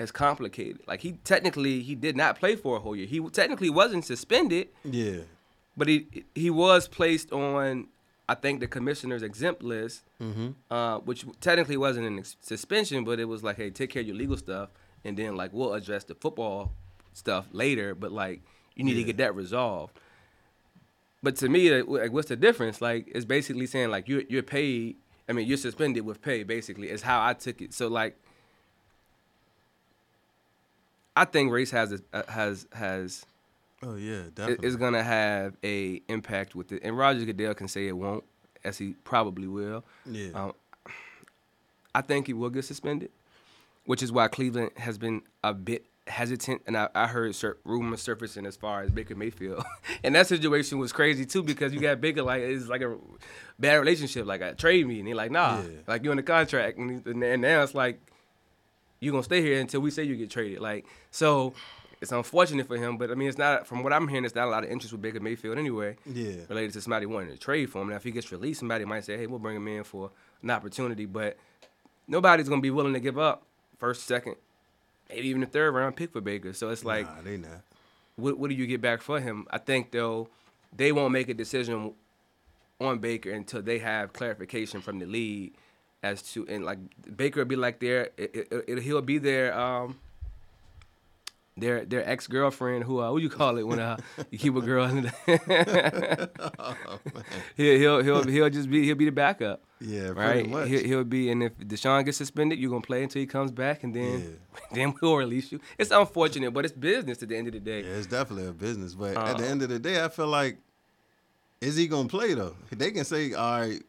as 0.00 0.10
complicated. 0.10 0.80
Like 0.88 1.00
he 1.02 1.12
technically 1.32 1.82
he 1.82 1.94
did 1.94 2.16
not 2.16 2.38
play 2.40 2.56
for 2.56 2.76
a 2.76 2.80
whole 2.80 2.96
year. 2.96 3.06
He 3.06 3.20
technically 3.30 3.70
wasn't 3.70 4.04
suspended, 4.04 4.68
Yeah. 4.84 5.20
but 5.76 5.86
he 5.88 6.24
he 6.34 6.50
was 6.50 6.88
placed 6.88 7.30
on 7.32 7.86
I 8.28 8.34
think 8.34 8.60
the 8.60 8.66
commissioner's 8.68 9.22
exempt 9.22 9.62
list, 9.62 10.02
Mm-hmm. 10.20 10.48
uh, 10.70 10.98
which 11.00 11.24
technically 11.40 11.76
wasn't 11.76 12.06
an 12.06 12.18
ex- 12.20 12.36
suspension, 12.40 13.04
but 13.04 13.18
it 13.18 13.24
was 13.26 13.42
like, 13.42 13.56
hey, 13.56 13.70
take 13.70 13.90
care 13.90 14.02
of 14.02 14.06
your 14.08 14.16
legal 14.16 14.36
stuff, 14.36 14.68
and 15.04 15.16
then 15.16 15.36
like 15.36 15.52
we'll 15.52 15.74
address 15.74 16.04
the 16.04 16.14
football 16.14 16.72
stuff 17.12 17.44
later. 17.52 17.94
But 17.94 18.10
like 18.12 18.42
you 18.76 18.84
need 18.84 18.94
to 18.94 19.04
get 19.04 19.16
that 19.18 19.34
resolved. 19.34 19.94
But 21.22 21.36
to 21.36 21.48
me, 21.48 21.70
like, 21.70 21.86
like, 22.02 22.12
what's 22.12 22.28
the 22.28 22.36
difference? 22.36 22.80
Like 22.80 23.02
it's 23.14 23.24
basically 23.26 23.66
saying 23.66 23.90
like 23.90 24.08
you're 24.08 24.22
you're 24.28 24.42
paid. 24.58 24.96
I 25.28 25.32
mean, 25.32 25.46
you're 25.46 25.58
suspended 25.58 26.04
with 26.06 26.22
pay. 26.22 26.42
Basically, 26.44 26.88
is 26.90 27.02
how 27.02 27.22
I 27.24 27.34
took 27.34 27.60
it. 27.60 27.74
So 27.74 27.88
like, 27.88 28.16
I 31.20 31.24
think 31.26 31.52
race 31.52 31.70
has 31.72 31.92
a, 31.92 32.00
uh, 32.12 32.22
has 32.30 32.66
has 32.72 33.26
Oh 33.82 33.94
yeah, 33.96 34.12
it- 34.22 34.34
definitely. 34.34 34.68
is 34.68 34.76
gonna 34.76 35.02
have 35.02 35.54
a 35.62 36.00
impact 36.08 36.54
with 36.54 36.72
it. 36.72 36.80
And 36.82 36.96
Roger 36.96 37.24
Goodell 37.24 37.54
can 37.54 37.68
say 37.68 37.88
it 37.88 37.96
won't, 37.96 38.24
as 38.64 38.78
he 38.78 38.94
probably 39.04 39.46
will. 39.46 39.84
yeah. 40.06 40.28
Um, 40.34 40.52
I 41.94 42.00
think 42.02 42.26
he 42.28 42.32
will 42.32 42.50
get 42.50 42.64
suspended, 42.64 43.10
which 43.84 44.02
is 44.02 44.12
why 44.12 44.28
Cleveland 44.28 44.70
has 44.76 44.96
been 44.96 45.22
a 45.42 45.52
bit 45.52 45.84
hesitant. 46.06 46.62
And 46.66 46.76
I, 46.76 46.88
I 46.94 47.06
heard 47.08 47.34
sur- 47.34 47.56
rumors 47.64 48.00
surfacing 48.00 48.46
as 48.46 48.56
far 48.56 48.82
as 48.82 48.90
Baker 48.90 49.14
Mayfield, 49.16 49.64
and 50.04 50.14
that 50.14 50.26
situation 50.26 50.78
was 50.78 50.92
crazy 50.92 51.26
too 51.26 51.42
because 51.42 51.72
you 51.74 51.80
got 51.80 52.00
Baker 52.00 52.22
like 52.22 52.42
it's 52.42 52.68
like 52.68 52.82
a 52.82 52.96
bad 53.58 53.76
relationship, 53.76 54.24
like 54.26 54.40
a 54.40 54.54
trade 54.54 54.86
me, 54.86 55.00
and 55.00 55.08
he 55.08 55.14
like 55.14 55.30
nah, 55.30 55.60
Yeah. 55.62 55.68
like 55.86 56.02
you're 56.04 56.12
in 56.12 56.16
the 56.18 56.22
contract, 56.22 56.78
and, 56.78 57.02
he- 57.04 57.10
and 57.26 57.42
now 57.42 57.62
it's 57.62 57.74
like 57.74 58.00
you 59.00 59.10
gonna 59.10 59.22
stay 59.22 59.42
here 59.42 59.60
until 59.60 59.80
we 59.80 59.90
say 59.90 60.04
you 60.04 60.16
get 60.16 60.30
traded. 60.30 60.60
Like 60.60 60.86
so. 61.10 61.54
It's 62.02 62.12
unfortunate 62.12 62.66
for 62.66 62.78
him, 62.78 62.96
but 62.96 63.10
I 63.10 63.14
mean, 63.14 63.28
it's 63.28 63.36
not. 63.36 63.66
From 63.66 63.82
what 63.82 63.92
I'm 63.92 64.08
hearing, 64.08 64.24
it's 64.24 64.34
not 64.34 64.46
a 64.46 64.50
lot 64.50 64.64
of 64.64 64.70
interest 64.70 64.90
with 64.90 65.02
Baker 65.02 65.20
Mayfield 65.20 65.58
anyway 65.58 65.96
yeah. 66.06 66.32
related 66.48 66.72
to 66.72 66.80
somebody 66.80 67.04
wanting 67.04 67.28
to 67.28 67.36
trade 67.36 67.68
for 67.68 67.82
him. 67.82 67.90
Now, 67.90 67.96
if 67.96 68.04
he 68.04 68.10
gets 68.10 68.32
released, 68.32 68.60
somebody 68.60 68.86
might 68.86 69.04
say, 69.04 69.18
"Hey, 69.18 69.26
we'll 69.26 69.38
bring 69.38 69.54
him 69.54 69.68
in 69.68 69.84
for 69.84 70.10
an 70.42 70.48
opportunity," 70.48 71.04
but 71.04 71.36
nobody's 72.08 72.48
gonna 72.48 72.62
be 72.62 72.70
willing 72.70 72.94
to 72.94 73.00
give 73.00 73.18
up 73.18 73.42
first, 73.78 74.06
second, 74.06 74.36
maybe 75.08 75.28
even 75.28 75.40
the 75.40 75.46
third 75.46 75.72
round 75.72 75.96
pick 75.96 76.12
for 76.12 76.20
Baker. 76.20 76.52
So 76.52 76.68
it's 76.70 76.84
like, 76.84 77.06
nah, 77.06 77.22
they 77.22 77.36
not. 77.36 77.62
what, 78.16 78.38
what 78.38 78.50
do 78.50 78.56
you 78.56 78.66
get 78.66 78.80
back 78.80 79.02
for 79.02 79.20
him? 79.20 79.46
I 79.50 79.58
think 79.58 79.90
though, 79.90 80.28
they 80.74 80.92
won't 80.92 81.12
make 81.12 81.28
a 81.28 81.34
decision 81.34 81.94
on 82.80 82.98
Baker 82.98 83.30
until 83.30 83.62
they 83.62 83.78
have 83.78 84.12
clarification 84.12 84.80
from 84.80 84.98
the 84.98 85.06
league 85.06 85.54
as 86.02 86.22
to 86.32 86.46
and 86.48 86.64
like 86.64 86.78
Baker 87.16 87.40
will 87.40 87.46
be 87.46 87.56
like 87.56 87.78
there, 87.80 88.10
it, 88.16 88.34
it, 88.34 88.64
it, 88.68 88.78
he'll 88.82 89.02
be 89.02 89.18
there. 89.18 89.52
um 89.58 89.98
their 91.56 91.84
their 91.84 92.08
ex 92.08 92.26
girlfriend 92.26 92.84
who 92.84 93.02
uh, 93.02 93.12
what 93.12 93.20
you 93.20 93.28
call 93.28 93.58
it 93.58 93.64
when 93.66 93.78
uh, 93.80 93.96
you 94.30 94.38
keep 94.38 94.56
a 94.56 94.62
girl 94.62 94.84
in 94.86 95.02
the 95.02 96.30
he'll, 97.56 97.78
he'll 97.78 98.02
he'll 98.02 98.24
he'll 98.26 98.48
just 98.50 98.70
be 98.70 98.84
he'll 98.86 98.94
be 98.96 99.04
the 99.04 99.12
backup 99.12 99.62
Yeah, 99.80 100.08
right 100.10 100.46
he'll, 100.46 100.84
he'll 100.84 101.04
be 101.04 101.30
and 101.30 101.42
if 101.42 101.58
Deshaun 101.58 102.04
gets 102.04 102.16
suspended 102.16 102.58
you're 102.58 102.70
gonna 102.70 102.80
play 102.80 103.02
until 103.02 103.20
he 103.20 103.26
comes 103.26 103.50
back 103.50 103.82
and 103.84 103.94
then 103.94 104.20
Yeah. 104.20 104.56
then 104.72 104.94
we'll 105.02 105.16
release 105.16 105.52
you 105.52 105.60
it's 105.78 105.90
unfortunate 105.90 106.52
but 106.52 106.64
it's 106.64 106.72
business 106.72 107.22
at 107.22 107.28
the 107.28 107.36
end 107.36 107.48
of 107.48 107.52
the 107.52 107.60
day 107.60 107.80
Yeah, 107.82 107.96
it's 107.96 108.06
definitely 108.06 108.46
a 108.46 108.52
business. 108.52 108.94
But 108.94 109.16
Uh, 109.18 109.24
at 109.26 109.38
the 109.38 109.46
end 109.46 109.60
of 109.62 109.68
the 109.68 109.78
day, 109.78 110.02
I 110.02 110.08
feel 110.08 110.28
like, 110.28 110.56
is 111.60 111.76
he 111.76 111.88
gonna 111.88 112.08
play 112.08 112.32
though? 112.34 112.56
They 112.70 112.90
can 112.90 113.04
say, 113.04 113.34
all 113.34 113.60
right, 113.60 113.82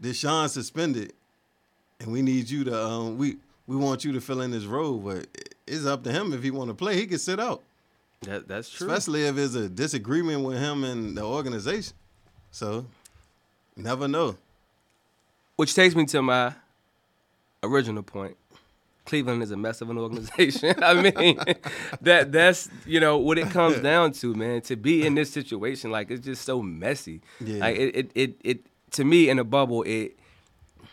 Deshaun 0.00 0.48
suspended, 0.48 1.12
and 2.04 2.12
we 2.12 2.22
need 2.22 2.48
you 2.48 2.64
to 2.64 2.84
um 2.84 3.18
we 3.18 3.36
we 3.66 3.76
want 3.76 4.04
you 4.04 4.12
to 4.12 4.20
fill 4.20 4.42
in 4.42 4.50
this 4.50 4.64
role, 4.64 4.98
but 4.98 5.26
it's 5.66 5.86
up 5.86 6.04
to 6.04 6.12
him 6.12 6.32
if 6.34 6.42
he 6.42 6.50
want 6.50 6.68
to 6.68 6.74
play. 6.74 6.96
He 6.96 7.06
can 7.06 7.18
sit 7.18 7.40
out, 7.40 7.62
that, 8.22 8.46
that's 8.46 8.68
true 8.68 8.86
especially 8.86 9.24
if 9.24 9.36
there's 9.36 9.54
a 9.54 9.68
disagreement 9.68 10.44
with 10.44 10.58
him 10.58 10.84
and 10.84 11.16
the 11.16 11.22
organization. 11.22 11.94
So, 12.50 12.86
never 13.74 14.06
know. 14.06 14.36
Which 15.56 15.74
takes 15.74 15.94
me 15.94 16.04
to 16.06 16.22
my 16.22 16.52
original 17.62 18.02
point. 18.02 18.36
Cleveland 19.06 19.42
is 19.42 19.50
a 19.50 19.56
mess 19.56 19.80
of 19.80 19.90
an 19.90 19.98
organization. 19.98 20.74
I 20.82 20.94
mean, 20.94 21.38
that 22.00 22.32
that's 22.32 22.68
you 22.86 23.00
know 23.00 23.18
what 23.18 23.38
it 23.38 23.50
comes 23.50 23.78
down 23.80 24.12
to, 24.12 24.34
man. 24.34 24.60
To 24.62 24.76
be 24.76 25.06
in 25.06 25.14
this 25.14 25.30
situation, 25.30 25.90
like 25.90 26.10
it's 26.10 26.24
just 26.24 26.44
so 26.44 26.62
messy. 26.62 27.20
Yeah. 27.40 27.60
Like 27.60 27.76
it, 27.76 27.96
it, 27.96 28.10
it, 28.14 28.36
it 28.42 28.60
to 28.92 29.04
me 29.04 29.28
in 29.28 29.38
a 29.38 29.44
bubble, 29.44 29.82
it 29.82 30.16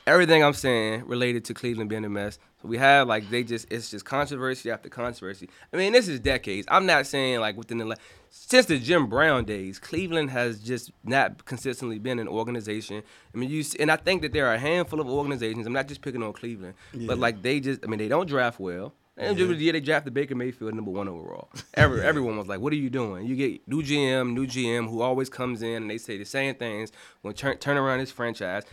everything 0.07 0.43
I'm 0.43 0.53
saying 0.53 1.05
related 1.07 1.45
to 1.45 1.53
Cleveland 1.53 1.89
being 1.89 2.05
a 2.05 2.09
mess. 2.09 2.39
So 2.61 2.67
we 2.67 2.77
have 2.77 3.07
like 3.07 3.29
they 3.29 3.43
just 3.43 3.67
it's 3.71 3.89
just 3.89 4.05
controversy 4.05 4.69
after 4.71 4.89
controversy. 4.89 5.49
I 5.73 5.77
mean, 5.77 5.93
this 5.93 6.07
is 6.07 6.19
decades. 6.19 6.67
I'm 6.69 6.85
not 6.85 7.07
saying 7.07 7.39
like 7.39 7.57
within 7.57 7.77
the 7.79 7.85
la- 7.85 7.95
since 8.29 8.67
the 8.67 8.77
Jim 8.79 9.07
Brown 9.07 9.45
days, 9.45 9.79
Cleveland 9.79 10.29
has 10.29 10.59
just 10.59 10.91
not 11.03 11.43
consistently 11.45 11.99
been 11.99 12.19
an 12.19 12.27
organization. 12.27 13.03
I 13.33 13.37
mean, 13.37 13.49
you 13.49 13.63
and 13.79 13.91
I 13.91 13.95
think 13.95 14.21
that 14.21 14.31
there 14.33 14.47
are 14.47 14.53
a 14.53 14.59
handful 14.59 14.99
of 14.99 15.07
organizations. 15.07 15.65
I'm 15.65 15.73
not 15.73 15.87
just 15.87 16.01
picking 16.01 16.21
on 16.23 16.33
Cleveland, 16.33 16.75
Yeah. 16.93 17.07
but 17.07 17.17
like 17.17 17.41
they 17.41 17.59
just 17.59 17.83
I 17.83 17.87
mean 17.87 17.99
they 17.99 18.07
don't 18.07 18.27
draft 18.27 18.59
well. 18.59 18.93
And 19.17 19.37
Yeah. 19.37 19.45
the 19.47 19.71
they 19.71 19.79
drafted 19.81 20.13
Baker 20.13 20.35
Mayfield 20.35 20.73
number 20.73 20.89
one 20.89 21.09
overall. 21.09 21.49
Every, 21.73 22.01
Everyone 22.01 22.37
was 22.37 22.47
like, 22.47 22.59
"What 22.61 22.71
are 22.73 22.77
you 22.77 22.89
doing?" 22.89 23.25
You 23.27 23.35
get 23.35 23.67
new 23.67 23.83
GM, 23.83 24.33
new 24.33 24.47
GM 24.47 24.87
who 24.89 25.01
always 25.01 25.29
comes 25.29 25.61
in 25.61 25.73
and 25.83 25.89
they 25.89 25.97
say 25.97 26.17
the 26.17 26.23
same 26.25 26.55
things. 26.55 26.91
Going 27.21 27.35
to 27.35 27.41
turn 27.41 27.57
turn 27.57 27.77
around 27.77 27.99
his 27.99 28.09
franchise, 28.11 28.63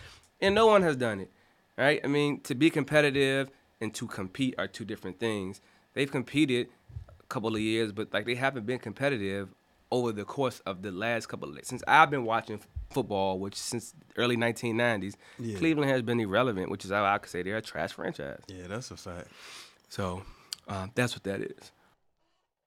and 0.41 0.55
no 0.55 0.67
one 0.67 0.83
has 0.83 0.97
done 0.97 1.21
it. 1.21 1.31
Right? 1.77 2.01
I 2.03 2.07
mean, 2.09 2.41
to 2.41 2.55
be 2.55 2.71
competitive 2.71 3.51
and 3.81 3.95
to 3.95 4.07
compete 4.09 4.55
are 4.59 4.67
two 4.67 4.85
different 4.85 5.21
things. 5.21 5.61
They've 5.95 6.11
competed 6.11 6.69
a 7.21 7.23
couple 7.29 7.55
of 7.55 7.61
years, 7.61 7.93
but 7.93 8.13
like 8.13 8.27
they 8.27 8.35
haven't 8.35 8.67
been 8.67 8.79
competitive 8.81 9.49
over 9.91 10.11
the 10.13 10.25
course 10.25 10.61
of 10.67 10.83
the 10.83 10.91
last 10.91 11.27
couple 11.29 11.49
of 11.49 11.55
years. 11.55 11.69
Since 11.69 11.83
I've 11.87 12.11
been 12.11 12.25
watching 12.25 12.61
football, 12.91 13.39
which 13.39 13.55
since 13.55 13.95
early 14.17 14.37
1990s, 14.37 15.15
Yeah. 15.39 15.57
Cleveland 15.59 15.91
has 15.91 16.03
been 16.03 16.19
irrelevant, 16.21 16.71
which 16.71 16.85
is 16.85 16.91
how 16.91 17.05
I 17.05 17.19
could 17.19 17.31
say 17.31 17.43
they're 17.43 17.57
a 17.59 17.63
trash 17.63 17.93
franchise. 17.93 18.41
Yeah, 18.49 18.67
that's 18.67 18.91
a 18.91 18.97
fact. 18.97 19.29
So 19.89 20.23
uh, 20.67 20.89
that's 20.95 21.15
what 21.15 21.23
that 21.25 21.41
is. 21.41 21.73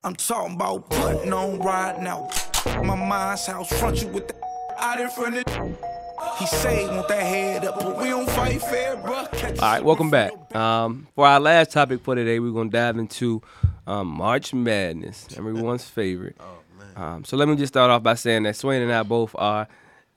I'm 0.03 0.15
talking 0.15 0.55
about 0.55 0.89
putting 0.89 1.31
on 1.33 1.59
riding 1.59 2.07
out. 2.07 2.31
My 2.65 2.95
mind's 2.95 3.45
house 3.45 3.71
front 3.79 4.01
you 4.01 4.07
with 4.07 4.29
the 4.29 4.35
out 4.79 4.99
in 4.99 5.09
front 5.09 5.35
of. 5.37 5.90
He 6.37 6.45
say 6.45 6.87
want 6.87 7.07
that 7.07 7.21
head 7.21 7.65
up, 7.65 7.79
but 7.79 7.97
we 7.97 8.09
don't 8.09 8.29
fight 8.29 8.61
fair. 8.61 8.95
Catch 9.31 9.59
All 9.59 9.71
right, 9.71 9.83
welcome 9.83 10.09
back. 10.09 10.31
Um, 10.55 11.07
for 11.15 11.27
our 11.27 11.39
last 11.39 11.71
topic 11.71 12.01
for 12.01 12.15
today, 12.15 12.39
we're 12.39 12.51
gonna 12.51 12.69
dive 12.69 12.97
into 12.97 13.41
um, 13.87 14.07
March 14.07 14.53
Madness, 14.53 15.27
everyone's 15.37 15.85
favorite. 15.85 16.35
Oh. 16.39 16.57
Um, 17.01 17.23
so 17.23 17.37
let 17.37 17.47
me 17.47 17.55
just 17.55 17.73
start 17.73 17.89
off 17.89 18.03
by 18.03 18.15
saying 18.15 18.43
that 18.43 18.55
Swain 18.55 18.81
and 18.81 18.91
I 18.91 19.03
both 19.03 19.35
are 19.37 19.67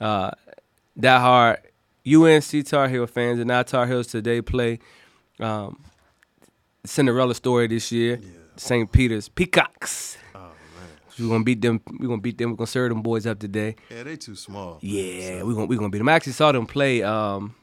uh, 0.01 0.31
diehard 0.99 1.59
UNC 2.07 2.67
Tar 2.67 2.89
Heel 2.89 3.07
fans, 3.07 3.41
and 3.41 3.51
our 3.51 3.65
Tar 3.65 3.87
Heels 3.87 4.09
today 4.09 4.43
play 4.43 4.79
um, 5.41 5.83
Cinderella 6.85 7.35
story 7.35 7.67
this 7.67 7.91
year. 7.93 8.21
Yeah. 8.23 8.31
St. 8.57 8.91
Peter's 8.91 9.29
Peacocks. 9.29 10.17
We're 11.19 11.29
gonna 11.29 11.45
beat 11.45 11.61
them. 11.63 11.81
We're 12.01 12.09
gonna 12.09 12.21
beat 12.21 12.39
them. 12.39 12.51
We're 12.51 12.57
gonna 12.57 12.67
serve 12.67 12.89
them 12.91 13.03
boys 13.03 13.27
up 13.27 13.39
today. 13.39 13.77
Yeah, 13.91 14.03
they 14.03 14.17
too 14.17 14.35
small. 14.35 14.79
Yeah, 14.81 15.43
we're 15.43 15.55
gonna 15.55 15.67
we 15.67 15.77
gonna 15.77 15.91
beat 15.91 15.99
them. 15.99 16.09
I 16.09 16.15
actually 16.15 16.33
saw 16.33 16.51
them 16.53 16.67
play 16.67 17.03
um, 17.03 17.55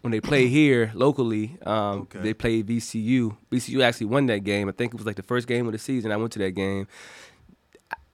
when 0.00 0.10
they 0.12 0.20
played 0.20 0.48
here 0.50 0.90
locally. 0.94 1.56
Um, 1.64 2.00
Okay. 2.02 2.20
They 2.20 2.34
played 2.34 2.66
VCU. 2.66 3.36
VCU 3.50 3.82
actually 3.82 4.06
won 4.06 4.26
that 4.26 4.40
game. 4.44 4.68
I 4.68 4.72
think 4.72 4.94
it 4.94 4.96
was 4.96 5.06
like 5.06 5.16
the 5.16 5.22
first 5.22 5.46
game 5.46 5.66
of 5.66 5.72
the 5.72 5.78
season. 5.78 6.10
I 6.12 6.16
went 6.16 6.32
to 6.32 6.38
that 6.40 6.52
game. 6.52 6.86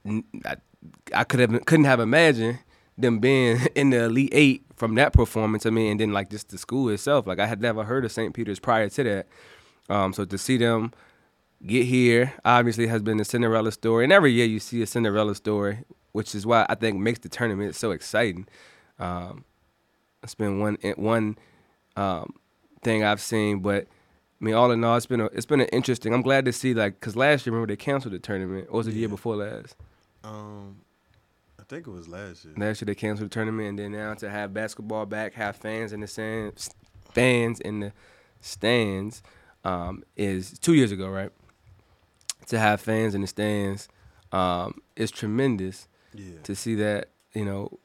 I, 0.07 0.23
I, 0.47 0.57
I 1.15 1.25
could 1.25 1.41
have 1.41 1.65
couldn't 1.65 1.85
have 1.87 2.01
imagined 2.01 2.59
them 2.99 3.21
being 3.21 3.61
in 3.75 3.91
the 3.91 4.05
elite 4.05 4.31
eight 4.33 4.65
from 4.77 4.97
that 4.97 5.13
performance. 5.13 5.65
I 5.65 5.71
mean, 5.71 5.93
and 5.93 6.01
then 6.01 6.13
like 6.13 6.29
just 6.31 6.49
the 6.49 6.59
school 6.59 6.89
itself. 6.89 7.27
Like 7.27 7.39
I 7.39 7.47
had 7.47 7.61
never 7.63 7.85
heard 7.85 8.05
of 8.05 8.11
St. 8.13 8.35
Peter's 8.35 8.59
prior 8.59 8.89
to 8.89 9.05
that. 9.05 9.27
Um, 9.89 10.13
so 10.13 10.25
to 10.25 10.39
see 10.39 10.57
them 10.57 10.93
get 11.67 11.87
here 11.87 12.33
obviously 12.45 12.87
has 12.89 13.03
been 13.03 13.21
a 13.21 13.25
Cinderella 13.25 13.73
story, 13.73 14.05
and 14.05 14.13
every 14.13 14.33
year 14.33 14.47
you 14.47 14.61
see 14.61 14.83
a 14.83 14.87
Cinderella 14.87 15.35
story, 15.35 15.85
which 16.13 16.35
is 16.35 16.47
why 16.47 16.67
I 16.69 16.75
think 16.75 16.99
makes 16.99 17.21
the 17.21 17.29
tournament 17.29 17.75
so 17.75 17.91
exciting. 17.91 18.47
Um, 18.99 19.45
it's 20.23 20.35
been 20.35 20.61
one 20.61 20.79
one 20.97 21.39
um, 21.97 22.35
thing 22.83 23.05
I've 23.05 23.21
seen, 23.21 23.61
but 23.61 23.87
I 24.41 24.45
mean, 24.45 24.55
all 24.55 24.71
in 24.71 24.83
all, 24.85 24.97
it's 24.97 25.07
been 25.07 25.21
a, 25.21 25.27
it's 25.27 25.47
been 25.47 25.61
an 25.61 25.69
interesting. 25.69 26.13
I'm 26.13 26.23
glad 26.23 26.45
to 26.47 26.53
see 26.53 26.75
like 26.75 27.01
because 27.01 27.17
last 27.17 27.47
year, 27.47 27.53
remember 27.53 27.73
they 27.73 27.77
canceled 27.77 28.15
the 28.15 28.19
tournament, 28.19 28.69
or 28.71 28.79
was 28.79 28.87
it 28.87 28.93
the 28.93 28.99
year 28.99 29.09
before 29.09 29.37
last? 29.37 29.77
Um, 30.25 30.81
I 31.59 31.65
think 31.65 31.87
it 31.87 31.91
was 31.91 32.09
last 32.09 32.45
year. 32.45 32.55
Last 32.57 32.81
year 32.81 32.87
they 32.87 32.95
canceled 32.95 33.31
the 33.31 33.35
tournament, 33.35 33.69
and 33.69 33.79
then 33.79 33.93
now 33.93 34.15
to 34.15 34.31
have 34.31 34.53
basketball 34.55 35.07
back, 35.07 35.35
have 35.35 35.57
fans 35.57 35.93
in 35.93 36.01
the 36.01 36.07
stands, 36.07 36.71
fans 37.13 37.61
in 37.61 37.81
the 37.81 37.93
stands. 38.41 39.23
um, 39.65 40.03
is 40.17 40.59
two 40.59 40.75
years 40.75 40.93
ago, 40.93 41.09
right? 41.09 41.31
To 42.47 42.59
have 42.59 42.81
fans 42.81 43.15
in 43.15 43.21
the 43.23 43.27
stands 43.27 43.89
um, 44.33 44.81
is 44.97 45.11
tremendous 45.11 45.89
Yeah. 46.15 46.41
to 46.43 46.55
see 46.55 46.75
that 46.77 47.09
you 47.35 47.45
know 47.45 47.79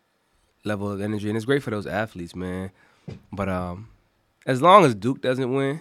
level 0.66 0.92
of 0.92 1.00
energy, 1.02 1.30
and 1.30 1.38
it's 1.38 1.46
great 1.46 1.64
for 1.64 1.70
those 1.72 1.88
athletes, 1.88 2.36
man. 2.36 2.72
But 3.32 3.48
um, 3.50 3.90
as 4.46 4.62
long 4.62 4.84
as 4.86 4.94
Duke 4.96 5.22
doesn't 5.22 5.54
win, 5.54 5.80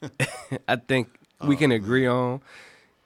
I 0.68 0.76
think 0.76 1.08
we 1.46 1.56
can 1.56 1.72
agree 1.72 2.06
on. 2.06 2.40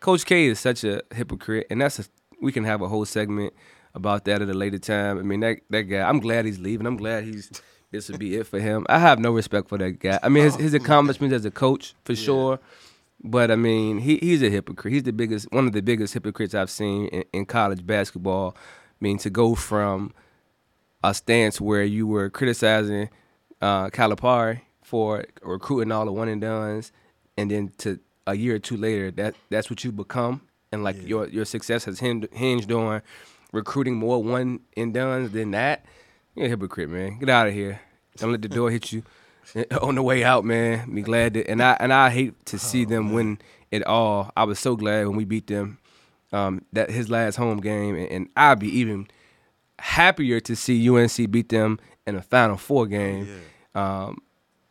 Coach 0.01 0.27
K 0.27 0.47
is 0.47 0.61
such 0.61 0.85
a 0.85 1.03
hypocrite, 1.15 1.67
and 1.71 1.81
that's 1.81 1.99
a 1.99 2.05
we 2.41 2.53
can 2.53 2.65
have 2.65 2.83
a 2.83 2.89
whole 2.89 3.05
segment 3.05 3.53
about 3.95 4.25
that 4.27 4.43
at 4.43 4.49
a 4.49 4.55
later 4.55 4.79
time. 4.79 5.19
I 5.19 5.23
mean 5.23 5.41
that 5.41 5.59
that 5.71 5.83
guy. 5.85 6.09
I'm 6.09 6.21
glad 6.21 6.45
he's 6.45 6.59
leaving. 6.59 6.87
I'm 6.87 6.97
glad 6.97 7.25
he's 7.25 7.51
this 7.91 8.09
would 8.11 8.19
be 8.21 8.37
it 8.37 8.47
for 8.47 8.61
him. 8.61 8.85
I 8.89 8.99
have 8.99 9.19
no 9.19 9.33
respect 9.33 9.69
for 9.69 9.79
that 9.79 9.99
guy. 9.99 10.19
I 10.23 10.29
mean 10.29 10.45
his 10.45 10.57
his 10.57 10.75
accomplishments 10.81 11.35
as 11.35 11.45
a 11.45 11.51
coach 11.51 11.95
for 12.05 12.15
sure. 12.15 12.61
But 13.23 13.51
I 13.51 13.57
mean, 13.57 13.99
he 13.99 14.19
he's 14.19 14.43
a 14.43 14.51
hypocrite. 14.51 14.95
He's 14.95 15.03
the 15.03 15.13
biggest, 15.13 15.51
one 15.51 15.67
of 15.67 15.73
the 15.73 15.83
biggest 15.83 16.15
hypocrites 16.15 16.55
I've 16.55 16.71
seen 16.71 17.09
in, 17.09 17.25
in 17.33 17.47
college 17.47 17.85
basketball. 17.85 18.57
I 18.57 18.61
mean, 19.01 19.19
to 19.19 19.31
go 19.31 19.55
from 19.55 20.13
a 21.03 21.15
stance 21.15 21.61
where 21.61 21.85
you 21.85 22.07
were 22.07 22.31
criticizing 22.31 23.11
uh, 23.61 23.89
Calipari 23.89 24.63
for 24.83 25.25
recruiting 25.43 25.93
all 25.93 26.05
the 26.05 26.13
one 26.13 26.29
and 26.29 26.41
dones, 26.41 26.93
and 27.37 27.51
then 27.51 27.73
to 27.79 27.99
a 28.27 28.35
year 28.35 28.57
or 28.57 28.59
two 28.59 28.77
later, 28.77 29.11
that 29.13 29.35
that's 29.51 29.69
what 29.69 29.83
you 29.83 29.91
become, 29.91 30.43
and 30.71 30.85
like 30.85 30.97
your 31.07 31.29
your 31.29 31.45
success 31.45 31.85
has 31.87 31.99
hinged 31.99 32.73
on 32.73 33.03
recruiting 33.53 33.97
more 33.97 34.23
one 34.23 34.61
and 34.77 34.95
dones 34.95 35.33
than 35.33 35.51
that. 35.53 35.85
You're 36.37 36.47
a 36.47 36.51
hypocrite, 36.51 36.89
man. 36.89 37.19
Get 37.19 37.31
out 37.31 37.49
of 37.49 37.55
here. 37.55 37.81
Don't 38.17 38.31
let 38.31 38.43
the 38.43 38.49
door 38.49 38.71
hit 38.71 38.93
you 38.93 39.03
on 39.83 39.95
the 39.95 40.03
way 40.03 40.25
out, 40.25 40.45
man. 40.45 40.93
Be 40.95 41.03
glad 41.03 41.35
that, 41.35 41.49
and 41.49 41.63
I 41.63 41.77
and 41.81 41.93
I 41.93 42.11
hate 42.11 42.47
to 42.47 42.59
see 42.59 42.85
them 42.85 43.13
win 43.13 43.39
it 43.71 43.85
all. 43.87 44.33
I 44.37 44.45
was 44.45 44.59
so 44.59 44.77
glad 44.77 45.07
when 45.07 45.17
we 45.17 45.25
beat 45.25 45.47
them. 45.47 45.79
Um, 46.31 46.67
that 46.75 46.91
his 46.91 47.09
last 47.09 47.37
home 47.37 47.59
game, 47.59 47.97
and, 47.97 48.11
and 48.11 48.29
I'd 48.37 48.59
be 48.59 48.69
even 48.79 49.09
happier 49.79 50.41
to 50.41 50.55
see 50.55 50.89
UNC 50.89 51.31
beat 51.31 51.49
them 51.49 51.79
in 52.07 52.17
a 52.17 52.23
Final 52.23 52.57
Four 52.57 52.87
game. 52.87 53.29
Um, 53.75 54.19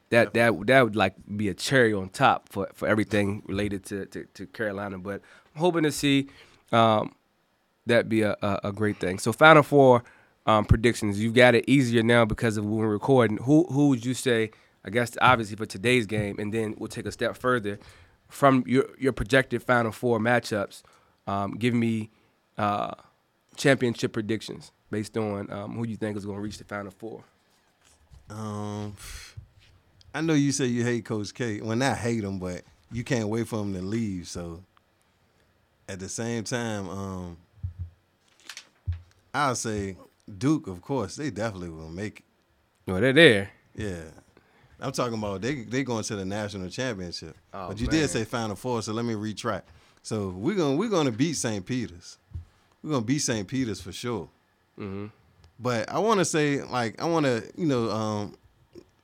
that 0.09 0.33
that 0.33 0.67
that 0.67 0.83
would 0.83 0.95
like 0.95 1.15
be 1.35 1.49
a 1.49 1.53
cherry 1.53 1.93
on 1.93 2.09
top 2.09 2.49
for, 2.49 2.69
for 2.73 2.87
everything 2.87 3.43
related 3.47 3.83
to, 3.85 4.05
to, 4.07 4.25
to 4.35 4.45
Carolina. 4.47 4.97
But 4.99 5.21
I'm 5.55 5.61
hoping 5.61 5.83
to 5.83 5.91
see 5.91 6.29
um, 6.71 7.15
that 7.87 8.07
be 8.07 8.21
a, 8.21 8.37
a, 8.41 8.59
a 8.65 8.71
great 8.71 8.99
thing. 8.99 9.19
So 9.19 9.33
Final 9.33 9.63
Four 9.63 10.03
um, 10.45 10.65
predictions. 10.65 11.19
You've 11.19 11.33
got 11.33 11.55
it 11.55 11.65
easier 11.67 12.03
now 12.03 12.25
because 12.25 12.57
of 12.57 12.65
when 12.65 12.77
we're 12.77 12.87
recording. 12.87 13.37
Who 13.37 13.65
who 13.71 13.89
would 13.89 14.05
you 14.05 14.13
say? 14.13 14.51
I 14.85 14.89
guess 14.89 15.17
obviously 15.21 15.55
for 15.55 15.65
today's 15.65 16.05
game, 16.05 16.37
and 16.39 16.53
then 16.53 16.75
we'll 16.77 16.87
take 16.87 17.05
a 17.05 17.11
step 17.11 17.35
further 17.35 17.79
from 18.27 18.63
your 18.67 18.85
your 18.97 19.13
projected 19.13 19.63
Final 19.63 19.91
Four 19.91 20.19
matchups. 20.19 20.83
Um, 21.25 21.51
give 21.51 21.73
me 21.73 22.09
uh, 22.57 22.91
championship 23.55 24.13
predictions 24.13 24.71
based 24.89 25.17
on 25.17 25.51
um, 25.51 25.75
who 25.75 25.85
you 25.85 25.97
think 25.97 26.15
is 26.17 26.25
going 26.25 26.37
to 26.37 26.41
reach 26.41 26.57
the 26.57 26.63
Final 26.63 26.91
Four. 26.91 27.23
Um, 28.29 28.95
I 30.13 30.21
know 30.21 30.33
you 30.33 30.51
say 30.51 30.65
you 30.65 30.83
hate 30.83 31.05
Coach 31.05 31.33
K. 31.33 31.61
Well, 31.61 31.75
not 31.75 31.97
hate 31.97 32.23
him, 32.23 32.39
but 32.39 32.63
you 32.91 33.03
can't 33.03 33.27
wait 33.27 33.47
for 33.47 33.61
him 33.61 33.73
to 33.73 33.81
leave. 33.81 34.27
So, 34.27 34.63
at 35.89 35.99
the 35.99 36.09
same 36.09 36.43
time, 36.43 36.89
um, 36.89 37.37
I'll 39.33 39.55
say 39.55 39.97
Duke. 40.37 40.67
Of 40.67 40.81
course, 40.81 41.15
they 41.15 41.29
definitely 41.29 41.69
will 41.69 41.89
make 41.89 42.19
it. 42.19 42.25
Well, 42.91 43.01
they're 43.01 43.13
there. 43.13 43.51
Yeah, 43.75 44.03
I'm 44.79 44.91
talking 44.91 45.17
about 45.17 45.41
they 45.41 45.55
they 45.63 45.83
going 45.83 46.03
to 46.03 46.15
the 46.15 46.25
national 46.25 46.69
championship. 46.69 47.35
Oh, 47.53 47.69
but 47.69 47.79
you 47.79 47.87
man. 47.87 47.95
did 47.95 48.09
say 48.09 48.23
Final 48.25 48.55
Four, 48.55 48.81
so 48.81 48.93
let 48.93 49.05
me 49.05 49.15
retract. 49.15 49.69
So 50.03 50.29
we're 50.29 50.55
gonna 50.55 50.75
we're 50.75 50.89
gonna 50.89 51.11
beat 51.11 51.33
St. 51.33 51.65
Peter's. 51.65 52.17
We're 52.83 52.91
gonna 52.91 53.05
beat 53.05 53.19
St. 53.19 53.47
Peter's 53.47 53.81
for 53.81 53.91
sure. 53.91 54.29
Mm-hmm. 54.79 55.07
But 55.59 55.89
I 55.91 55.97
want 55.99 56.19
to 56.19 56.25
say, 56.25 56.61
like, 56.61 57.01
I 57.01 57.05
want 57.05 57.25
to, 57.25 57.43
you 57.57 57.65
know, 57.65 57.89
um, 57.89 58.35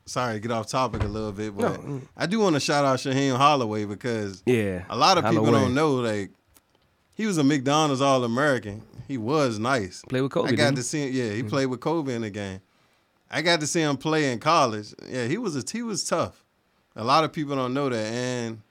sorry 0.05 0.35
to 0.35 0.39
get 0.39 0.51
off 0.51 0.67
topic 0.67 1.01
a 1.01 1.07
little 1.07 1.31
bit, 1.31 1.57
but 1.57 1.83
No. 1.83 2.01
I 2.15 2.27
do 2.27 2.39
want 2.39 2.53
to 2.55 2.59
shout 2.59 2.85
out 2.85 2.99
Shaheen 2.99 3.35
Holloway 3.35 3.85
because 3.85 4.43
Yeah, 4.45 4.83
a 4.87 4.95
lot 4.95 5.17
of 5.17 5.23
people 5.23 5.45
Holloway. 5.45 5.61
don't 5.63 5.73
know, 5.73 5.95
like, 5.95 6.29
he 7.15 7.25
was 7.25 7.39
a 7.39 7.43
McDonald's 7.43 8.01
All 8.01 8.23
American. 8.23 8.83
He 9.07 9.17
was 9.17 9.57
nice. 9.57 10.03
Played 10.07 10.21
with 10.21 10.31
Kobe, 10.31 10.49
I 10.49 10.51
got 10.55 10.75
to 10.75 10.83
see 10.83 11.07
him. 11.07 11.13
Yeah, 11.13 11.33
he 11.33 11.41
played 11.41 11.65
with 11.65 11.79
Kobe 11.79 12.13
in 12.13 12.21
the 12.21 12.29
game. 12.29 12.61
I 13.33 13.41
got 13.41 13.59
to 13.61 13.67
see 13.67 13.81
him 13.81 13.97
play 13.97 14.31
in 14.31 14.39
college. 14.39 14.93
Yeah, 15.09 15.25
he 15.25 15.39
was 15.39 15.55
a, 15.55 15.63
he 15.69 15.81
was 15.81 16.03
tough. 16.03 16.43
A 16.95 17.03
lot 17.03 17.23
of 17.23 17.33
people 17.33 17.55
don't 17.55 17.73
know 17.73 17.89
that, 17.89 18.13
and 18.13 18.61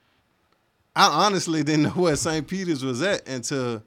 I 0.95 1.27
honestly 1.27 1.63
didn't 1.65 1.83
know 1.83 1.91
where 1.91 2.15
St. 2.15 2.47
Peter's 2.47 2.85
was 2.85 3.03
at 3.03 3.27
until, 3.29 3.83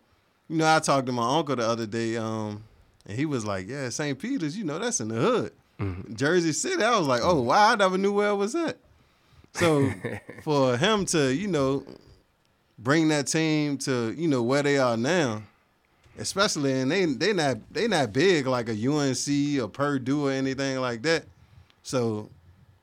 you 0.49 0.57
know, 0.57 0.67
I 0.67 0.79
talked 0.79 1.05
to 1.05 1.13
my 1.13 1.37
uncle 1.37 1.55
the 1.55 1.65
other 1.65 1.85
day, 1.85 2.17
um, 2.17 2.63
and 3.07 3.17
he 3.17 3.25
was 3.25 3.45
like, 3.45 3.69
"Yeah, 3.69 3.87
St. 3.89 4.19
Peter's, 4.19 4.57
you 4.57 4.65
know, 4.65 4.77
that's 4.77 4.99
in 4.99 5.07
the 5.07 5.15
hood, 5.15 5.51
Jersey 6.13 6.51
City." 6.51 6.83
I 6.83 6.97
was 6.97 7.07
like, 7.07 7.21
"Oh, 7.23 7.41
wow, 7.41 7.71
I 7.71 7.75
never 7.75 7.97
knew 7.97 8.11
where 8.11 8.29
it 8.29 8.35
was 8.35 8.53
at." 8.53 8.77
So 9.53 9.89
for 10.43 10.75
him 10.75 11.05
to, 11.07 11.33
you 11.33 11.47
know, 11.47 11.85
bring 12.77 13.07
that 13.07 13.27
team 13.27 13.77
to, 13.79 14.13
you 14.17 14.27
know, 14.27 14.43
where 14.43 14.63
they 14.63 14.77
are 14.77 14.97
now, 14.97 15.43
especially 16.17 16.73
and 16.81 16.91
they 16.91 17.05
they 17.05 17.33
not 17.33 17.57
they 17.71 17.87
not 17.87 18.13
big 18.13 18.47
like 18.47 18.69
a 18.69 18.73
UNC 18.91 19.61
or 19.63 19.67
Purdue 19.69 20.27
or 20.27 20.31
anything 20.31 20.79
like 20.79 21.01
that. 21.03 21.25
So, 21.83 22.29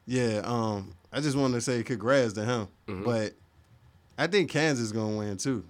yeah, 0.07 0.43
um, 0.45 0.93
I 1.13 1.21
just 1.21 1.37
want 1.37 1.55
to 1.55 1.61
say 1.61 1.83
congrats 1.83 2.33
to 2.35 2.45
him. 2.45 2.69
But 3.05 3.33
I 4.19 4.27
think 4.27 4.51
Kansas 4.51 4.85
is 4.87 4.93
gonna 4.93 5.17
win 5.17 5.37
too. 5.39 5.65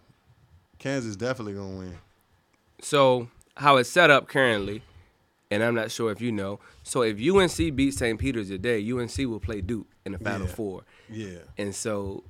Kansas 0.78 1.16
definitely 1.16 1.54
gonna 1.54 1.78
win. 1.78 1.98
So 2.80 3.28
how 3.56 3.76
it's 3.76 3.88
set 3.88 4.10
up 4.10 4.28
currently, 4.28 4.82
and 5.50 5.62
I'm 5.62 5.74
not 5.74 5.90
sure 5.90 6.10
if 6.10 6.20
you 6.20 6.32
know. 6.32 6.58
So 6.82 7.02
if 7.02 7.18
UNC 7.20 7.76
beats 7.76 7.96
St. 7.98 8.18
Peter's 8.18 8.48
today, 8.48 8.80
UNC 8.90 9.16
will 9.28 9.38
play 9.40 9.60
Duke 9.60 9.86
in 10.04 10.12
the 10.12 10.18
Final 10.18 10.46
Yeah. 10.48 10.52
Four, 10.54 10.82
Yeah. 11.08 11.38
and 11.56 11.74
so 11.74 12.24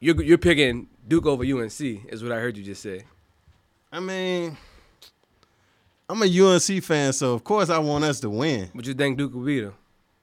you're 0.00 0.20
you're 0.22 0.36
picking 0.38 0.88
Duke 1.06 1.26
over 1.26 1.44
UNC, 1.44 1.80
is 2.08 2.22
what 2.22 2.32
I 2.32 2.40
heard 2.40 2.56
you 2.56 2.64
just 2.64 2.82
say. 2.82 3.04
I 3.92 4.00
mean, 4.00 4.56
I'm 6.08 6.22
a 6.22 6.26
UNC 6.26 6.82
fan, 6.82 7.12
so 7.12 7.34
of 7.34 7.44
course 7.44 7.70
I 7.70 7.78
want 7.78 8.04
us 8.04 8.20
to 8.20 8.30
win. 8.30 8.70
But 8.74 8.86
you 8.86 8.94
think 8.94 9.18
Duke 9.18 9.34
will 9.34 9.42
beat 9.44 9.60
them? 9.60 9.74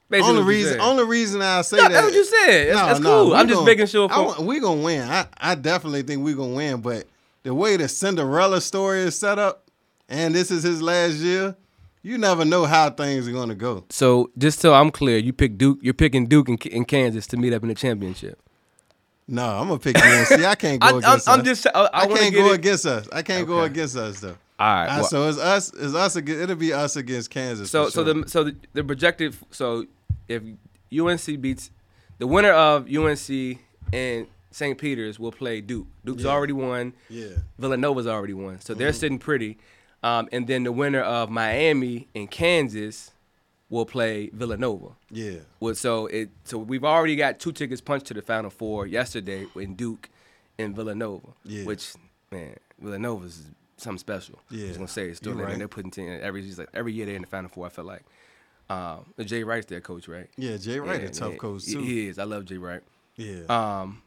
Basically 0.10 0.38
Only 0.38 0.44
reason, 0.44 0.80
only 0.82 1.04
reason 1.06 1.42
I 1.42 1.62
say 1.64 1.78
No, 1.78 1.84
that. 1.84 1.92
that's 1.92 2.06
what 2.06 2.14
you 2.14 2.24
said. 2.26 2.76
That's, 2.76 2.88
that's 2.88 3.00
cool. 3.00 3.34
I'm 3.34 3.48
just 3.48 3.66
making 3.66 3.88
sure. 3.88 4.08
I 4.12 4.16
For, 4.16 4.24
want- 4.26 4.40
we 4.42 4.60
gonna 4.60 4.82
win. 4.82 5.02
I, 5.02 5.26
I 5.38 5.56
definitely 5.56 6.04
think 6.04 6.24
we 6.24 6.34
gonna 6.36 6.54
win. 6.54 6.82
But 6.82 7.06
the 7.44 7.54
way 7.56 7.76
the 7.78 7.88
Cinderella 7.88 8.62
story 8.62 9.00
is 9.00 9.18
set 9.18 9.40
up, 9.40 9.64
and 10.08 10.34
this 10.36 10.52
is 10.52 10.62
his 10.62 10.80
last 10.80 11.16
year, 11.16 11.56
you 12.04 12.20
never 12.20 12.46
know 12.46 12.66
how 12.66 12.92
things 12.92 13.28
are 13.28 13.32
gonna 13.32 13.56
go. 13.56 13.84
so 13.90 14.30
just 14.38 14.60
so 14.60 14.76
I'm 14.76 14.92
clear, 14.92 15.18
you 15.18 15.34
pick 15.34 15.58
Duke. 15.58 15.80
You're 15.82 15.96
picking 15.96 16.28
Duke 16.28 16.50
in, 16.50 16.58
in 16.72 16.86
Kansas 16.86 17.26
to 17.28 17.38
meet 17.38 17.52
up 17.54 17.64
in 17.64 17.70
the 17.70 17.76
championship. 17.76 18.40
No, 19.28 19.44
I'm 19.48 19.68
gonna 19.68 19.80
pick 19.80 19.98
UNC. 19.98 20.32
I 20.46 20.56
can't 20.56 20.80
go 20.82 20.88
I, 20.88 20.90
I'm, 20.92 20.98
against 20.98 21.30
I'm 21.30 21.44
just. 21.44 21.68
I, 21.68 21.72
I, 21.72 21.90
I, 22.04 22.08
can't 22.08 22.34
go 22.36 22.52
it- 22.52 22.56
against 22.56 22.86
us. 22.86 23.08
I 23.12 23.22
can't 23.22 23.48
go 23.48 23.62
against 23.62 23.96
us 23.98 24.20
though. 24.20 24.38
All 24.60 24.68
right. 24.76 24.88
Well- 24.98 25.04
so 25.06 25.28
it's 25.30 25.40
us. 25.40 25.74
It's 25.74 25.96
us 25.96 26.16
against. 26.16 26.42
It'll 26.42 26.56
be 26.56 26.74
us 26.74 26.96
against 26.96 27.30
Kansas. 27.32 27.72
So 27.72 27.86
for 27.86 27.92
so 27.92 28.04
the 28.04 28.28
so 28.30 28.44
the, 28.44 28.56
the 28.74 28.84
projected 28.84 29.36
so 29.52 29.86
if 30.28 30.44
UNC 30.98 31.42
beats 31.42 31.72
the 32.20 32.28
winner 32.28 32.52
of 32.52 32.88
UNC 32.90 33.58
and 33.92 34.28
St. 34.52 34.78
Peter's 34.78 35.20
will 35.20 35.32
play 35.34 35.60
Duke. 35.60 35.88
Duke's 36.06 36.24
Yeah. 36.24 36.30
already 36.32 36.54
won. 36.54 36.94
yeah, 37.10 37.30
Villanova's 37.60 38.08
already 38.08 38.34
won. 38.34 38.62
So 38.62 38.74
Mm-hmm. 38.74 38.80
they're 38.80 38.94
sitting 38.94 39.20
pretty. 39.20 39.58
Um, 40.04 40.30
and 40.32 40.46
then 40.48 40.64
the 40.64 40.72
winner 40.72 41.02
of 41.02 41.30
Miami 41.32 42.08
and 42.16 42.30
Kansas 42.30 43.12
will 43.76 43.86
play 43.86 44.30
Villanova. 44.34 44.90
yeah, 45.12 45.40
Well, 45.60 45.76
so 45.76 46.08
it 46.08 46.30
so 46.44 46.58
we've 46.58 46.84
already 46.86 47.16
got 47.16 47.40
two 47.40 47.52
tickets 47.52 47.82
punched 47.82 48.08
to 48.08 48.14
the 48.14 48.22
Final 48.22 48.50
Four 48.50 48.88
yesterday 48.88 49.46
in 49.56 49.76
Duke 49.76 50.10
and 50.58 50.76
Villanova. 50.76 51.28
Yeah. 51.44 51.66
Which 51.66 51.94
man, 52.32 52.56
Villanova's 52.80 53.38
is 53.40 53.46
something 53.78 54.00
special. 54.00 54.40
Yeah. 54.50 54.58
I 54.58 54.62
Yeah. 54.62 54.68
was 54.70 54.78
gonna 54.78 54.88
say 54.88 55.10
it's 55.10 55.18
still 55.18 55.34
right. 55.34 55.58
They're 55.58 55.68
putting 55.68 55.92
team 55.92 56.20
every 56.22 56.42
he's 56.44 56.58
like 56.58 56.70
every 56.74 56.94
year 56.94 57.06
they're 57.06 57.16
in 57.16 57.22
the 57.24 57.28
Final 57.28 57.50
Four. 57.50 57.66
I 57.68 57.70
feel 57.70 57.86
like. 57.86 58.04
Um, 58.68 59.14
Jay 59.24 59.44
Wright's 59.44 59.68
their 59.68 59.80
coach, 59.82 60.08
right? 60.08 60.28
yeah. 60.38 60.58
Jay 60.58 60.80
Wright, 60.80 61.00
Yeah, 61.02 61.08
a 61.10 61.12
tough 61.12 61.34
yeah, 61.34 61.38
coach 61.38 61.66
too. 61.66 61.82
He 61.82 62.08
is. 62.08 62.18
I 62.18 62.24
love 62.24 62.46
Jay 62.46 62.58
Wright. 62.58 62.82
yeah, 63.16 63.44
Um, 63.48 64.02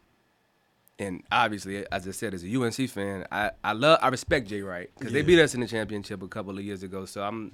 and 0.99 1.23
obviously, 1.31 1.87
as 1.93 2.09
I 2.09 2.11
said, 2.11 2.35
as 2.35 2.43
a 2.43 2.49
UNC 2.49 2.89
fan, 2.91 3.25
I, 3.31 3.53
I 3.63 3.73
love 3.73 4.01
I 4.03 4.09
respect 4.09 4.49
Jay 4.49 4.63
Wright 4.63 4.91
because 4.99 5.13
they 5.13 5.23
beat 5.23 5.39
us 5.41 5.55
in 5.55 5.61
the 5.61 5.69
championship 5.69 6.23
a 6.23 6.29
couple 6.29 6.59
of 6.59 6.65
years 6.65 6.83
ago. 6.83 7.05
So 7.05 7.23
I'm 7.23 7.53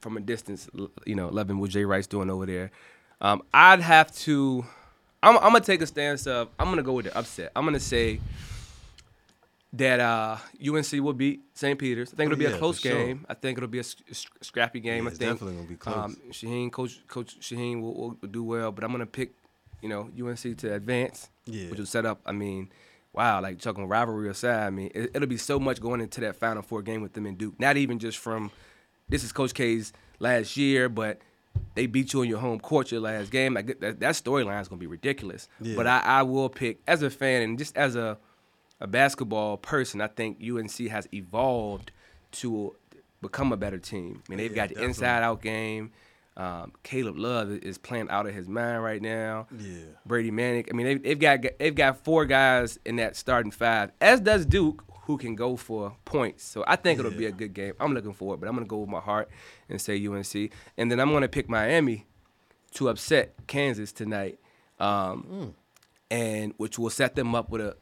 from 0.00 0.16
a 0.16 0.20
distance, 0.20 0.68
you 1.06 1.14
know, 1.14 1.28
loving 1.28 1.58
what 1.58 1.70
Jay 1.70 1.84
Wright's 1.84 2.06
doing 2.06 2.30
over 2.30 2.46
there. 2.46 2.70
Um, 3.20 3.42
I'd 3.54 3.80
have 3.80 4.14
to. 4.18 4.64
I'm, 5.22 5.36
I'm 5.38 5.52
gonna 5.52 5.60
take 5.60 5.80
a 5.82 5.86
stance 5.86 6.26
of 6.26 6.48
I'm 6.58 6.68
gonna 6.68 6.82
go 6.82 6.92
with 6.92 7.06
the 7.06 7.16
upset. 7.16 7.50
I'm 7.56 7.64
gonna 7.64 7.80
say 7.80 8.20
that 9.72 10.00
uh, 10.00 10.36
UNC 10.66 10.92
will 11.02 11.12
beat 11.12 11.40
St. 11.54 11.78
Peter's. 11.78 12.12
I 12.12 12.16
think 12.16 12.30
it'll 12.32 12.38
be 12.38 12.44
yeah, 12.44 12.56
a 12.56 12.58
close 12.58 12.80
sure. 12.80 12.92
game. 12.92 13.26
I 13.28 13.34
think 13.34 13.58
it'll 13.58 13.68
be 13.68 13.78
a 13.78 13.80
s- 13.80 13.96
s- 14.10 14.26
scrappy 14.40 14.80
game. 14.80 15.04
Yeah, 15.04 15.10
I 15.10 15.14
think 15.14 15.32
definitely 15.32 15.56
gonna 15.56 15.68
be 15.68 15.76
close. 15.76 15.96
Um, 15.96 16.16
Shaheen, 16.30 16.70
Coach 16.72 17.06
Coach 17.08 17.38
Shaheen 17.40 17.80
will, 17.82 17.94
will 18.20 18.28
do 18.30 18.42
well, 18.44 18.72
but 18.72 18.84
I'm 18.84 18.92
gonna 18.92 19.06
pick 19.06 19.32
you 19.82 19.88
know 19.88 20.10
UNC 20.18 20.56
to 20.58 20.74
advance, 20.74 21.28
Yeah. 21.46 21.70
which 21.70 21.78
will 21.78 21.86
set 21.86 22.06
up. 22.06 22.20
I 22.24 22.32
mean, 22.32 22.70
wow, 23.12 23.40
like 23.42 23.58
talking 23.60 23.86
rivalry 23.88 24.28
aside, 24.28 24.66
I 24.66 24.70
mean, 24.70 24.90
it, 24.94 25.10
it'll 25.14 25.28
be 25.28 25.36
so 25.36 25.58
much 25.58 25.80
going 25.80 26.00
into 26.00 26.20
that 26.22 26.36
Final 26.36 26.62
Four 26.62 26.82
game 26.82 27.02
with 27.02 27.12
them 27.14 27.26
and 27.26 27.36
Duke. 27.36 27.58
Not 27.58 27.76
even 27.76 27.98
just 27.98 28.18
from 28.18 28.50
this 29.08 29.22
is 29.24 29.32
Coach 29.32 29.54
K's 29.54 29.92
last 30.18 30.56
year, 30.56 30.88
but 30.88 31.20
they 31.74 31.86
beat 31.86 32.12
you 32.12 32.22
in 32.22 32.28
your 32.28 32.38
home 32.38 32.60
court 32.60 32.90
your 32.92 33.00
last 33.00 33.30
game. 33.30 33.54
Like 33.54 33.80
that, 33.80 34.00
that 34.00 34.14
storyline 34.14 34.60
is 34.60 34.68
gonna 34.68 34.78
be 34.80 34.86
ridiculous. 34.86 35.48
Yeah. 35.60 35.76
But 35.76 35.86
I, 35.86 36.00
I 36.00 36.22
will 36.22 36.48
pick 36.48 36.80
as 36.86 37.02
a 37.02 37.10
fan 37.10 37.42
and 37.42 37.58
just 37.58 37.76
as 37.76 37.96
a 37.96 38.18
a 38.78 38.86
basketball 38.86 39.56
person, 39.56 40.02
I 40.02 40.06
think 40.08 40.38
UNC 40.46 40.88
has 40.90 41.08
evolved 41.14 41.92
to 42.32 42.74
become 43.22 43.50
a 43.52 43.56
better 43.56 43.78
team. 43.78 44.22
I 44.28 44.30
mean, 44.30 44.36
they've 44.38 44.50
Yeah, 44.50 44.54
got 44.56 44.68
the 44.68 44.74
definitely. 44.74 44.88
inside 44.90 45.22
out 45.22 45.40
game. 45.40 45.92
Um, 46.36 46.72
Caleb 46.82 47.16
Love 47.16 47.50
is 47.50 47.78
playing 47.78 48.10
out 48.10 48.26
of 48.26 48.34
his 48.34 48.46
mind 48.46 48.82
right 48.84 49.00
now. 49.00 49.46
Yeah. 49.58 49.78
Brady 50.04 50.30
Manek. 50.30 50.68
I 50.70 50.76
mean, 50.76 50.84
they've, 50.86 51.02
they've 51.02 51.18
got 51.18 51.40
they've 51.58 51.74
got 51.74 52.04
four 52.04 52.26
guys 52.26 52.78
in 52.84 52.96
that 52.96 53.16
starting 53.16 53.50
five, 53.50 53.92
as 54.02 54.20
does 54.20 54.44
Duke, 54.44 54.84
who 55.06 55.16
can 55.16 55.34
go 55.34 55.56
for 55.56 55.96
points. 56.04 56.44
So 56.44 56.64
I 56.66 56.76
think 56.76 56.98
it'll 56.98 57.10
be 57.12 57.26
a 57.26 57.32
good 57.32 57.54
game. 57.54 57.74
I'm 57.80 57.94
looking 57.94 58.12
forward, 58.12 58.40
but 58.40 58.48
I'm 58.48 58.54
gonna 58.54 58.66
go 58.66 58.78
with 58.78 58.88
my 58.90 59.00
heart 59.00 59.28
and 59.68 59.80
say 59.80 60.04
UNC, 60.04 60.50
and 60.76 60.90
then 60.90 61.00
I'm 61.00 61.12
gonna 61.12 61.28
pick 61.28 61.48
Miami 61.48 62.06
to 62.74 62.88
upset 62.88 63.34
Kansas 63.46 63.92
tonight, 63.92 64.38
um, 64.80 65.54
and 66.10 66.52
which 66.56 66.78
will 66.78 66.90
set 66.90 67.14
them 67.14 67.34
up 67.34 67.50
with 67.50 67.60
a 67.60 67.76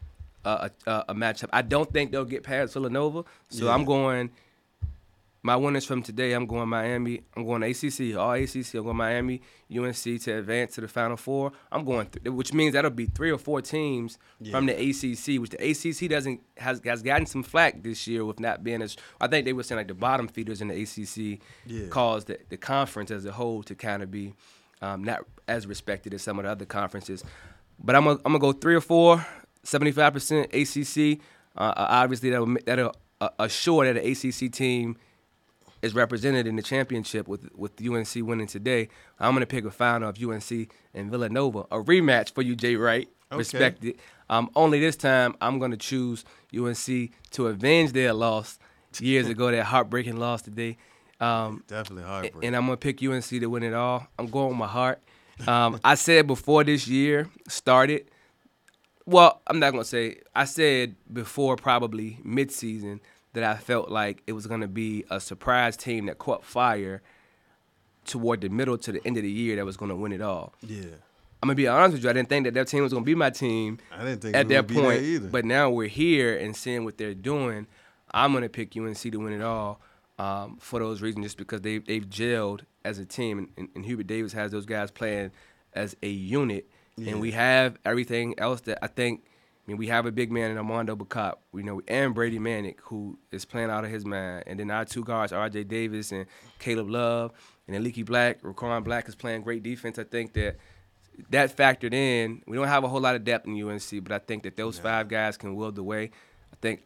a, 0.45 0.71
a 0.87 1.05
a 1.09 1.15
matchup. 1.15 1.49
I 1.53 1.63
don't 1.63 1.91
think 1.93 2.13
they'll 2.13 2.25
get 2.27 2.43
past 2.43 2.75
Villanova, 2.75 3.25
so 3.49 3.69
I'm 3.71 3.85
going. 3.85 4.31
My 5.47 5.57
winners 5.57 5.85
from 5.85 6.03
today, 6.03 6.33
I'm 6.33 6.47
going 6.47 6.71
Miami. 6.71 7.21
I'm 7.37 7.45
going 7.45 7.63
ACC, 7.63 8.17
all 8.17 8.33
ACC. 8.33 8.77
I'm 8.77 8.85
going 8.85 8.97
Miami, 8.97 9.43
UNC 9.71 9.95
to 10.23 10.39
advance 10.39 10.75
to 10.77 10.81
the 10.81 10.89
Final 10.89 11.19
Four. 11.19 11.53
I'm 11.71 11.85
going, 11.85 12.07
th- 12.07 12.33
which 12.35 12.55
means 12.55 12.73
that'll 12.73 12.91
be 12.91 13.05
three 13.05 13.31
or 13.31 13.37
four 13.37 13.61
teams 13.61 14.17
from 14.51 14.65
the 14.65 14.73
ACC, 14.73 15.39
which 15.39 15.51
the 15.51 15.59
ACC 15.71 16.09
doesn't 16.09 16.41
has 16.57 16.81
has 16.87 17.03
gotten 17.03 17.27
some 17.27 17.43
flack 17.43 17.83
this 17.83 18.07
year 18.07 18.25
with 18.25 18.41
not 18.41 18.65
being 18.65 18.81
as. 18.81 18.97
I 19.21 19.27
think 19.27 19.45
they 19.45 19.53
were 19.53 19.63
saying 19.63 19.77
like 19.81 19.89
the 19.89 19.95
bottom 19.95 20.29
feeders 20.29 20.63
in 20.63 20.69
the 20.69 20.83
ACC 20.83 21.43
Yeah. 21.67 21.89
caused 21.89 22.29
the, 22.29 22.39
the 22.49 22.57
conference 22.57 23.11
as 23.11 23.27
a 23.27 23.33
whole 23.33 23.63
to 23.65 23.75
kind 23.75 24.03
of 24.03 24.11
be 24.11 24.33
um, 24.81 25.05
not 25.05 25.27
as 25.47 25.67
respected 25.67 26.15
as 26.15 26.23
some 26.23 26.39
of 26.39 26.47
the 26.47 26.51
other 26.53 26.65
conferences. 26.65 27.23
But 27.79 27.97
I'm 27.97 28.05
gonna, 28.05 28.17
I'm 28.25 28.33
gonna 28.33 28.39
go 28.39 28.53
three 28.53 28.77
or 28.77 28.81
four, 28.81 29.27
75% 29.67 30.45
ACC. 30.55 31.21
Uh, 31.55 31.73
obviously, 31.77 32.31
that'll 32.31 32.57
that'll 32.65 32.95
uh, 33.21 33.29
assure 33.39 33.85
that 33.93 34.03
an 34.03 34.11
ACC 34.11 34.51
team 34.51 34.97
is 35.85 35.95
represented 35.95 36.47
in 36.47 36.57
the 36.57 36.63
championship 36.63 37.29
with 37.29 37.49
with 37.55 37.73
UNC 37.85 38.15
winning 38.27 38.47
today. 38.47 38.89
I'm 39.21 39.35
gonna 39.35 39.47
pick 39.47 39.65
a 39.65 39.71
final 39.71 40.09
of 40.09 40.23
UNC 40.23 40.71
and 40.95 41.11
Villanova, 41.11 41.61
a 41.71 41.83
rematch 41.83 42.33
for 42.33 42.43
you, 42.43 42.57
Jay 42.57 42.77
Wright. 42.77 43.09
Okay. 43.31 43.39
Respect 43.39 43.85
it. 43.85 43.99
Um, 44.31 44.51
only 44.57 44.81
this 44.81 44.97
time, 44.97 45.37
I'm 45.41 45.59
gonna 45.59 45.77
choose 45.77 46.25
UNC 46.57 47.11
to 47.33 47.49
avenge 47.49 47.93
their 47.93 48.13
loss 48.15 48.59
years 48.99 49.29
ago, 49.29 49.51
that 49.51 49.65
heartbreaking 49.65 50.17
loss 50.17 50.43
today. 50.43 50.77
Um, 51.21 51.65
Definitely 51.67 52.05
heartbreak. 52.05 52.45
and 52.45 52.57
I'm 52.57 52.65
gonna 52.65 52.77
pick 52.77 53.03
UNC 53.03 53.25
to 53.29 53.47
win 53.47 53.63
it 53.63 53.75
all. 53.75 54.07
I'm 54.19 54.29
going 54.29 54.49
with 54.49 54.59
my 54.59 54.67
heart. 54.67 55.03
Um, 55.47 55.81
I 55.85 55.97
said 55.97 56.27
before 56.27 56.65
this 56.65 56.89
year 56.89 57.29
started. 57.49 58.09
Well, 59.07 59.43
I'm 59.47 59.59
not 59.59 59.73
gonna 59.73 59.85
say. 59.85 60.21
I 60.35 60.47
said 60.47 60.97
before 61.13 61.57
probably 61.57 62.19
midseason 62.25 63.01
that 63.35 63.45
I 63.45 63.57
felt 63.57 63.91
like 63.91 64.23
it 64.27 64.33
was 64.33 64.47
gonna 64.47 64.69
be 64.69 65.05
a 65.11 65.21
surprise 65.21 65.77
team 65.77 66.07
that 66.07 66.19
caught 66.19 66.45
fire 66.45 67.03
toward 68.05 68.41
the 68.41 68.49
middle 68.49 68.77
to 68.79 68.93
the 68.93 69.07
end 69.07 69.17
of 69.17 69.23
the 69.23 69.31
year 69.31 69.57
that 69.57 69.65
was 69.65 69.77
gonna 69.77 69.97
win 69.97 70.13
it 70.13 70.21
all. 70.21 70.55
yeah. 70.63 70.87
I'm 71.43 71.49
gonna 71.49 71.57
be 71.57 71.69
honest 71.69 71.93
with 71.93 72.05
you. 72.05 72.09
I 72.09 72.15
didn't 72.15 72.31
think 72.31 72.47
that 72.47 72.55
that 72.55 72.69
team 72.69 72.83
was 72.83 72.93
gonna 72.95 73.05
be 73.05 73.15
my 73.15 73.29
team 73.29 73.79
I 73.93 74.03
didn't 74.03 74.23
think 74.23 74.35
at 74.35 74.47
it 74.47 74.49
that 74.49 74.57
would 74.63 74.67
be 74.69 74.75
there 74.77 74.83
point. 74.85 75.03
either. 75.03 75.29
But 75.29 75.45
now 75.45 75.69
we're 75.69 75.89
here 75.89 76.39
and 76.39 76.57
seeing 76.57 76.85
what 76.87 76.97
they're 76.97 77.13
doing. 77.13 77.67
I'm 78.13 78.33
gonna 78.33 78.49
pick 78.49 78.75
UNC 78.75 78.97
to 78.97 79.17
win 79.19 79.35
it 79.35 79.43
all 79.43 79.79
um, 80.19 80.57
for 80.59 80.79
those 80.79 81.03
reasons, 81.03 81.27
just 81.27 81.37
because 81.37 81.61
they 81.61 81.79
they've 81.79 82.09
gelled 82.09 82.61
as 82.83 82.99
a 82.99 83.05
team, 83.05 83.39
and, 83.39 83.49
and, 83.59 83.69
and 83.75 83.85
Hubert 83.85 84.07
Davis 84.07 84.33
has 84.33 84.53
those 84.53 84.65
guys 84.65 84.91
playing 84.91 85.33
as 85.75 85.95
a 86.03 86.09
unit, 86.09 86.67
and 86.97 87.21
we 87.21 87.33
have 87.33 87.77
everything 87.85 88.35
else 88.39 88.63
that 88.63 88.79
I 88.81 88.87
think. 88.87 89.25
I 89.67 89.71
mean, 89.71 89.79
we 89.79 89.87
have 89.87 90.05
a 90.05 90.13
big 90.13 90.31
man 90.31 90.51
in 90.51 90.59
Armando 90.59 90.95
Bacot, 90.95 91.37
we 91.53 91.63
know, 91.63 91.81
and 91.89 92.15
Brady 92.15 92.39
Manek, 92.39 92.77
who 92.83 93.19
is 93.31 93.47
playing 93.47 93.71
out 93.71 93.83
of 93.85 93.91
his 93.91 94.05
mind. 94.05 94.45
And 94.47 94.61
then 94.61 94.71
our 94.71 94.85
two 94.85 95.03
guards, 95.03 95.33
R.J. 95.33 95.65
Davis 95.65 96.13
and 96.13 96.27
Caleb 96.59 96.91
Love, 96.91 97.33
and 97.67 97.75
then 97.75 97.83
Leaky 97.83 98.03
Black, 98.03 98.43
Rechon 98.43 98.85
Black 98.85 99.09
is 99.09 99.15
playing 99.15 99.41
great 99.43 99.63
defense. 99.63 99.99
I 99.99 100.05
think 100.05 100.35
that 100.35 100.57
that 101.31 101.57
factored 101.57 101.95
in. 101.95 102.43
We 102.47 102.57
don't 102.59 102.67
have 102.69 102.85
a 102.85 102.89
whole 102.89 103.01
lot 103.01 103.15
of 103.15 103.25
depth 103.25 103.47
in 103.47 103.55
UNC, 103.63 104.03
but 104.03 104.13
I 104.13 104.19
think 104.19 104.43
that 104.43 104.57
those 104.57 104.79
five 104.79 105.09
guys 105.09 105.39
can 105.39 105.55
wield 105.55 105.77
the 105.77 105.83
way. 105.83 106.11
I 106.53 106.57
think 106.61 106.83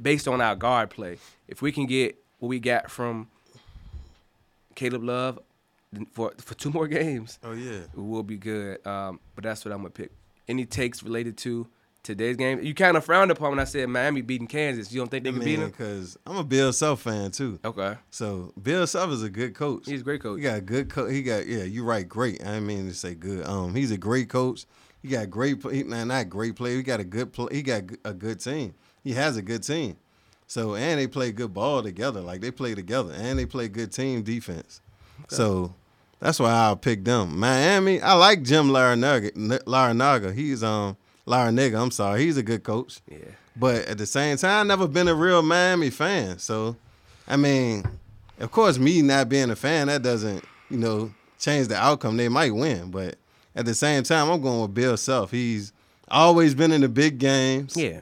based 0.00 0.28
on 0.28 0.40
our 0.40 0.54
guard 0.54 0.90
play, 0.90 1.18
if 1.48 1.60
we 1.60 1.72
can 1.72 1.86
get 1.86 2.16
what 2.38 2.48
we 2.48 2.60
got 2.60 2.88
from 2.90 3.28
Caleb 4.74 5.02
Love 5.04 5.38
for 6.12 6.32
for 6.38 6.54
two 6.54 6.70
more 6.70 6.86
games, 7.00 7.38
Oh 7.42 7.52
yeah. 7.52 7.80
we'll 7.94 8.22
be 8.22 8.36
good. 8.36 8.86
Um, 8.86 9.18
but 9.34 9.44
that's 9.44 9.64
what 9.64 9.72
I'm 9.72 9.78
gonna 9.78 9.90
pick. 9.90 10.12
Any 10.46 10.64
takes 10.66 11.02
related 11.02 11.36
to 11.38 11.66
today's 12.02 12.36
game? 12.36 12.62
You 12.62 12.74
kind 12.74 12.96
of 12.96 13.04
frowned 13.04 13.30
upon 13.30 13.50
when 13.50 13.58
I 13.60 13.64
said 13.64 13.88
Miami 13.88 14.20
beating 14.22 14.46
Kansas. 14.46 14.92
You 14.92 15.00
don't 15.00 15.08
think 15.10 15.24
they 15.24 15.30
I 15.30 15.32
can 15.32 15.40
beat 15.40 15.46
mean, 15.46 15.60
them? 15.60 15.70
because 15.70 16.18
I'm 16.26 16.36
a 16.36 16.44
Bill 16.44 16.72
Self 16.72 17.02
fan 17.02 17.30
too. 17.30 17.58
Okay, 17.64 17.96
So 18.10 18.52
Bill 18.60 18.86
Self 18.86 19.10
is 19.10 19.22
a 19.22 19.30
good 19.30 19.54
coach. 19.54 19.86
he's 19.86 20.00
a 20.00 20.04
great 20.04 20.20
coach. 20.22 20.38
He 20.38 20.42
got 20.44 20.58
a 20.58 20.62
good 20.62 20.88
coach. 20.90 21.12
He 21.12 21.22
got 21.22 21.46
yeah. 21.46 21.64
You're 21.64 21.84
right. 21.84 22.08
Great. 22.08 22.44
I 22.46 22.60
mean 22.60 22.88
to 22.88 22.94
say 22.94 23.14
good. 23.14 23.46
Um, 23.46 23.74
he's 23.74 23.90
a 23.90 23.98
great 23.98 24.28
coach. 24.28 24.66
He 25.02 25.08
got 25.08 25.30
great. 25.30 25.60
pl- 25.60 25.70
He, 25.70 25.82
nah, 25.82 26.04
not 26.04 26.28
great 26.28 26.56
play. 26.56 26.76
He 26.76 26.82
got 26.82 27.00
a 27.00 27.04
good 27.04 27.32
play. 27.32 27.48
He 27.52 27.62
got 27.62 27.82
a 28.04 28.12
good 28.12 28.38
team. 28.40 28.74
He 29.02 29.12
has 29.12 29.36
a 29.36 29.42
good 29.42 29.62
team. 29.62 29.96
So 30.46 30.74
and 30.74 30.98
they 31.00 31.06
play 31.06 31.32
good 31.32 31.54
ball 31.54 31.82
together. 31.82 32.20
Like 32.20 32.40
they 32.40 32.50
play 32.50 32.74
together 32.74 33.14
and 33.16 33.38
they 33.38 33.46
play 33.46 33.68
good 33.68 33.92
team 33.92 34.22
defense. 34.22 34.80
So 35.28 35.74
that's 36.18 36.40
why 36.40 36.50
I'll 36.50 36.76
pick 36.76 37.04
them. 37.04 37.38
Miami. 37.38 38.00
I 38.02 38.14
like 38.14 38.42
Jim 38.42 38.68
Larrañaga. 38.68 39.30
Larrañaga. 39.64 40.34
He's 40.34 40.62
um 40.64 40.96
Larrañaga. 41.26 41.80
I'm 41.80 41.90
sorry. 41.90 42.24
He's 42.24 42.36
a 42.36 42.42
good 42.42 42.62
coach. 42.62 43.00
Yeah. 43.10 43.18
But 43.56 43.86
at 43.86 43.98
the 43.98 44.06
same 44.06 44.36
time, 44.36 44.60
I've 44.60 44.66
never 44.66 44.88
been 44.88 45.08
a 45.08 45.14
real 45.14 45.42
Miami 45.42 45.90
fan. 45.90 46.38
So, 46.38 46.76
I 47.28 47.36
mean, 47.36 47.84
of 48.38 48.50
course, 48.50 48.78
me 48.78 49.02
not 49.02 49.28
being 49.28 49.50
a 49.50 49.56
fan, 49.56 49.88
that 49.88 50.02
doesn't, 50.02 50.44
you 50.70 50.78
know, 50.78 51.12
change 51.38 51.68
the 51.68 51.76
outcome. 51.76 52.16
They 52.16 52.28
might 52.28 52.54
win. 52.54 52.90
But 52.90 53.16
at 53.54 53.66
the 53.66 53.74
same 53.74 54.02
time, 54.02 54.30
I'm 54.30 54.40
going 54.40 54.62
with 54.62 54.74
Bill 54.74 54.96
Self. 54.96 55.30
He's 55.30 55.72
always 56.08 56.54
been 56.54 56.72
in 56.72 56.80
the 56.80 56.88
big 56.88 57.18
games. 57.18 57.76
Yeah. 57.76 58.00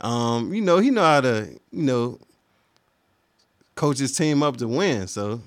Um, 0.00 0.54
you 0.54 0.60
know, 0.60 0.78
he 0.78 0.90
know 0.90 1.02
how 1.02 1.20
to, 1.20 1.58
you 1.72 1.82
know, 1.82 2.18
coach 3.74 3.98
his 3.98 4.16
team 4.16 4.42
up 4.42 4.56
to 4.58 4.68
win. 4.68 5.08
So 5.08 5.40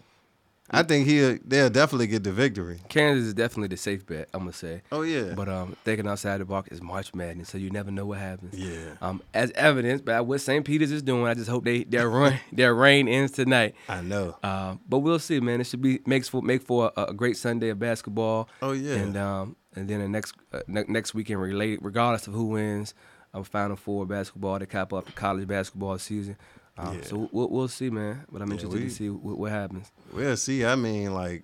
I 0.74 0.84
think 0.84 1.08
he'll 1.08 1.38
they'll 1.46 1.70
definitely 1.70 2.08
get 2.08 2.24
the 2.24 2.32
victory. 2.32 2.80
Kansas 2.90 3.28
is 3.28 3.34
definitely 3.34 3.70
the 3.70 3.78
safe 3.78 4.06
bet. 4.06 4.30
I'm 4.34 4.42
gonna 4.42 4.54
say. 4.54 4.82
Oh 4.92 5.02
yeah. 5.04 5.34
But 5.36 5.50
um, 5.50 5.76
thinking 5.84 6.08
outside 6.08 6.40
the 6.40 6.46
box 6.46 6.70
is 6.70 6.82
March 6.82 7.14
Madness, 7.14 7.50
so 7.50 7.58
you 7.58 7.70
never 7.70 7.92
know 7.92 8.06
what 8.06 8.18
happens. 8.20 8.54
Yeah. 8.56 8.96
Um, 9.02 9.22
as 9.34 9.52
evidence 9.52 10.02
by 10.02 10.22
what 10.22 10.42
St. 10.42 10.66
Peter's 10.66 10.92
is 10.92 11.02
doing, 11.02 11.26
I 11.26 11.34
just 11.34 11.50
hope 11.50 11.64
they 11.64 11.84
their 11.84 12.10
run 12.10 12.40
their 12.52 12.74
reign 12.74 13.08
ends 13.08 13.32
tonight. 13.32 13.76
I 13.88 14.02
know. 14.02 14.36
Um, 14.44 14.80
but 14.88 15.00
we'll 15.00 15.20
see, 15.20 15.40
man. 15.40 15.62
It 15.62 15.66
should 15.66 15.82
be 15.82 16.00
makes 16.06 16.28
for 16.30 16.42
make 16.42 16.64
for 16.64 16.92
a, 16.98 17.06
a 17.06 17.14
great 17.14 17.38
Sunday 17.38 17.70
of 17.70 17.80
basketball. 17.80 18.50
Oh, 18.62 18.72
yeah. 18.72 18.96
And 18.96 19.18
um, 19.18 19.56
and 19.76 19.90
then 19.90 20.00
the 20.00 20.08
next 20.08 20.34
uh, 20.52 20.62
ne- 20.68 20.86
next 20.88 21.14
weekend, 21.14 21.42
relate 21.42 21.80
regardless 21.82 22.28
of 22.28 22.34
who 22.34 22.46
wins, 22.46 22.94
a 23.34 23.44
Final 23.44 23.76
Four 23.76 24.06
basketball 24.06 24.60
to 24.60 24.66
cap 24.66 24.94
off 24.94 25.06
the 25.06 25.12
college 25.12 25.48
basketball 25.48 25.98
season. 25.98 26.38
Um, 26.78 26.96
Yeah. 26.98 27.04
So 27.06 27.30
we'll, 27.32 27.50
we'll 27.50 27.68
see, 27.68 27.90
man. 27.90 28.26
But 28.32 28.42
I'm 28.42 28.48
Yeah, 28.50 28.54
interested 28.56 28.80
we- 28.82 28.90
to 28.90 28.94
see 28.94 29.10
what, 29.10 29.38
what 29.38 29.52
happens. 29.52 29.92
Well, 30.14 30.36
see, 30.38 30.66
I 30.66 30.76
mean, 30.76 31.14
like, 31.14 31.44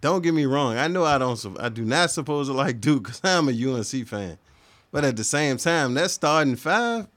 don't 0.00 0.22
get 0.22 0.34
me 0.34 0.44
wrong. 0.44 0.76
I 0.76 0.88
know 0.88 1.04
I 1.04 1.18
don't. 1.18 1.58
I 1.60 1.68
do 1.68 1.84
not 1.84 2.10
suppose 2.10 2.48
to 2.48 2.52
like 2.52 2.80
Duke 2.80 3.04
because 3.04 3.20
I'm 3.24 3.48
a 3.48 3.52
UNC 3.52 4.06
fan. 4.06 4.38
But 4.92 5.04
at 5.04 5.16
the 5.16 5.24
same 5.24 5.56
time, 5.56 5.94
that 5.94 6.10
starting 6.10 6.56
five 6.56 7.08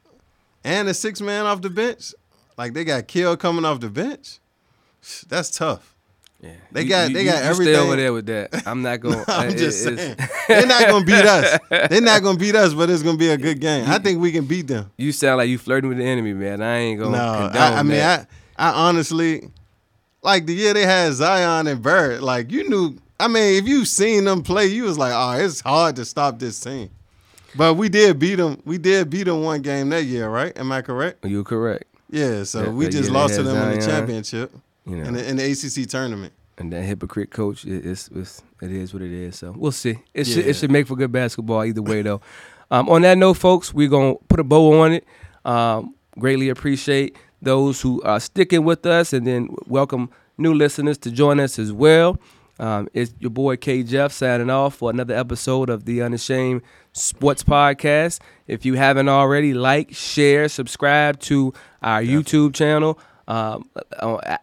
and 0.63 0.87
a 0.87 0.93
six 0.93 1.21
man 1.21 1.45
off 1.45 1.61
the 1.61 1.69
bench, 1.69 2.13
like 2.57 2.73
they 2.73 2.83
got 2.83 3.07
Kill 3.07 3.35
coming 3.37 3.65
off 3.65 3.79
the 3.81 3.89
bench. 3.89 4.39
That's 5.27 5.51
tough. 5.51 5.95
Yeah, 6.39 6.51
They 6.71 6.85
got- 6.85 7.11
they 7.13 7.25
got 7.25 7.37
Stay 7.39 7.47
everything. 7.47 7.75
over 7.77 7.95
there 7.95 8.13
with 8.13 8.27
that. 8.27 8.67
I'm 8.67 8.83
not 8.83 8.99
going. 8.99 9.23
I'm 9.27 9.57
just 9.57 9.83
saying 9.83 10.15
they're 10.47 10.67
not 10.67 10.87
gonna 10.87 11.03
beat 11.05 11.25
us. 11.25 11.59
They're 11.89 12.01
not 12.01 12.21
gonna 12.21 12.37
beat 12.37 12.53
us, 12.55 12.73
but 12.75 12.89
it's 12.91 13.01
gonna 13.01 13.17
be 13.17 13.29
a 13.29 13.37
good 13.37 13.59
game. 13.59 13.85
I 13.89 13.97
think 13.97 14.21
we 14.21 14.31
can 14.31 14.45
beat 14.45 14.67
them. 14.67 14.91
You 14.97 15.11
sound 15.11 15.37
like 15.37 15.49
you 15.49 15.57
flirting 15.57 15.89
with 15.89 15.97
the 15.97 16.03
enemy, 16.05 16.33
man. 16.33 16.61
I 16.61 16.77
ain't 16.77 16.99
gonna. 16.99 17.17
No, 17.17 17.33
condone 17.47 17.61
I, 17.61 17.79
I 17.79 17.83
mean, 17.83 17.91
that. 17.97 18.29
I, 18.55 18.69
I 18.69 18.87
honestly, 18.87 19.49
like 20.21 20.45
the 20.45 20.53
year 20.53 20.75
they 20.75 20.83
had 20.85 21.11
Zion 21.13 21.65
and 21.65 21.81
Bird, 21.81 22.21
like 22.21 22.51
you 22.51 22.69
knew. 22.69 22.97
I 23.19 23.27
mean, 23.27 23.55
if 23.55 23.67
you 23.67 23.83
seen 23.83 24.25
them 24.25 24.43
play, 24.43 24.67
you 24.67 24.83
was 24.83 24.95
like, 24.99 25.13
oh, 25.15 25.43
it's 25.43 25.61
hard 25.61 25.95
to 25.95 26.05
stop 26.05 26.37
this 26.37 26.59
team. 26.59 26.91
But 27.55 27.73
we 27.73 27.89
did 27.89 28.19
beat 28.19 28.35
them. 28.35 28.61
We 28.63 28.77
did 28.77 29.09
beat 29.09 29.23
them 29.23 29.41
one 29.41 29.63
game 29.63 29.89
that 29.89 30.03
year, 30.03 30.29
right? 30.29 30.55
Am 30.55 30.71
I 30.71 30.83
correct? 30.83 31.25
You're 31.25 31.43
correct. 31.43 31.85
Yeah. 32.11 32.43
So 32.43 32.61
Yeah, 32.65 32.69
we 32.69 32.85
that 32.85 32.91
just 32.91 33.09
lost 33.09 33.33
to 33.35 33.41
them 33.43 33.57
in 33.71 33.79
the 33.79 33.83
championship 33.83 34.51
You 34.87 34.97
know. 34.97 35.03
in, 35.03 35.13
the, 35.13 35.29
in 35.29 35.37
the 35.37 35.51
ACC 35.51 35.89
tournament. 35.89 36.33
And 36.57 36.73
that 36.73 36.83
hypocrite 36.83 37.29
coach, 37.29 37.65
it, 37.65 37.85
it's, 37.85 38.07
it's 38.15 38.41
it 38.61 38.71
is 38.71 38.93
what 38.93 39.03
it 39.03 39.11
is. 39.11 39.35
So 39.35 39.53
we'll 39.55 39.71
see. 39.71 39.99
It 40.13 40.25
should 40.25 40.47
it 40.47 40.55
should 40.55 40.71
make 40.71 40.87
for 40.87 40.95
good 40.95 41.11
basketball 41.11 41.63
either 41.63 41.83
way 41.83 42.01
though. 42.01 42.21
Um, 42.71 42.89
on 42.89 43.03
that 43.03 43.17
note, 43.17 43.35
folks, 43.35 43.73
we're 43.73 43.89
gonna 43.89 44.15
put 44.27 44.39
a 44.39 44.43
bow 44.43 44.81
on 44.81 44.93
it. 44.93 45.05
Um, 45.45 45.93
greatly 46.17 46.49
appreciate 46.49 47.15
those 47.41 47.81
who 47.81 48.01
are 48.01 48.19
sticking 48.19 48.63
with 48.63 48.85
us, 48.85 49.13
and 49.13 49.27
then 49.27 49.55
welcome 49.67 50.09
new 50.37 50.53
listeners 50.53 50.97
to 50.99 51.11
join 51.11 51.39
us 51.39 51.59
as 51.59 51.71
well. 51.71 52.17
Um, 52.59 52.87
it's 52.93 53.13
your 53.19 53.29
boy 53.29 53.57
K 53.57 53.83
Jeff 53.83 54.11
signing 54.11 54.49
off 54.49 54.75
for 54.75 54.89
another 54.89 55.15
episode 55.15 55.69
of 55.69 55.85
the 55.85 56.01
Unashamed 56.01 56.63
Sports 56.91 57.43
Podcast. 57.43 58.19
If 58.47 58.65
you 58.65 58.73
haven't 58.73 59.09
already, 59.09 59.53
like, 59.53 59.93
share, 59.93 60.49
subscribe 60.49 61.19
to 61.21 61.53
our 61.83 62.01
YouTube 62.01 62.55
channel, 62.55 62.97
um, 63.27 63.69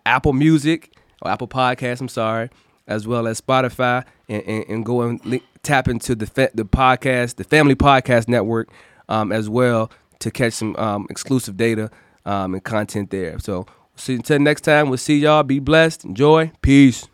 Apple 0.06 0.32
Music 0.32 0.92
or 1.22 1.30
Apple 1.30 1.48
Podcasts. 1.48 2.00
I'm 2.00 2.08
sorry, 2.08 2.50
as 2.86 3.06
well 3.06 3.26
as 3.26 3.40
Spotify, 3.40 4.04
and, 4.28 4.42
and, 4.44 4.64
and 4.68 4.84
go 4.84 5.02
and 5.02 5.24
link, 5.24 5.42
tap 5.62 5.88
into 5.88 6.14
the 6.14 6.26
fa- 6.26 6.50
the 6.54 6.64
podcast, 6.64 7.36
the 7.36 7.44
Family 7.44 7.74
Podcast 7.74 8.28
Network, 8.28 8.68
um, 9.08 9.32
as 9.32 9.48
well 9.48 9.90
to 10.20 10.30
catch 10.30 10.54
some 10.54 10.76
um, 10.76 11.06
exclusive 11.10 11.56
data 11.56 11.90
um, 12.24 12.54
and 12.54 12.64
content 12.64 13.10
there. 13.10 13.38
So, 13.38 13.66
see 13.96 14.14
until 14.14 14.38
next 14.38 14.62
time. 14.62 14.88
We'll 14.88 14.98
see 14.98 15.18
y'all. 15.18 15.42
Be 15.42 15.58
blessed. 15.58 16.04
Enjoy. 16.04 16.52
Peace. 16.62 17.06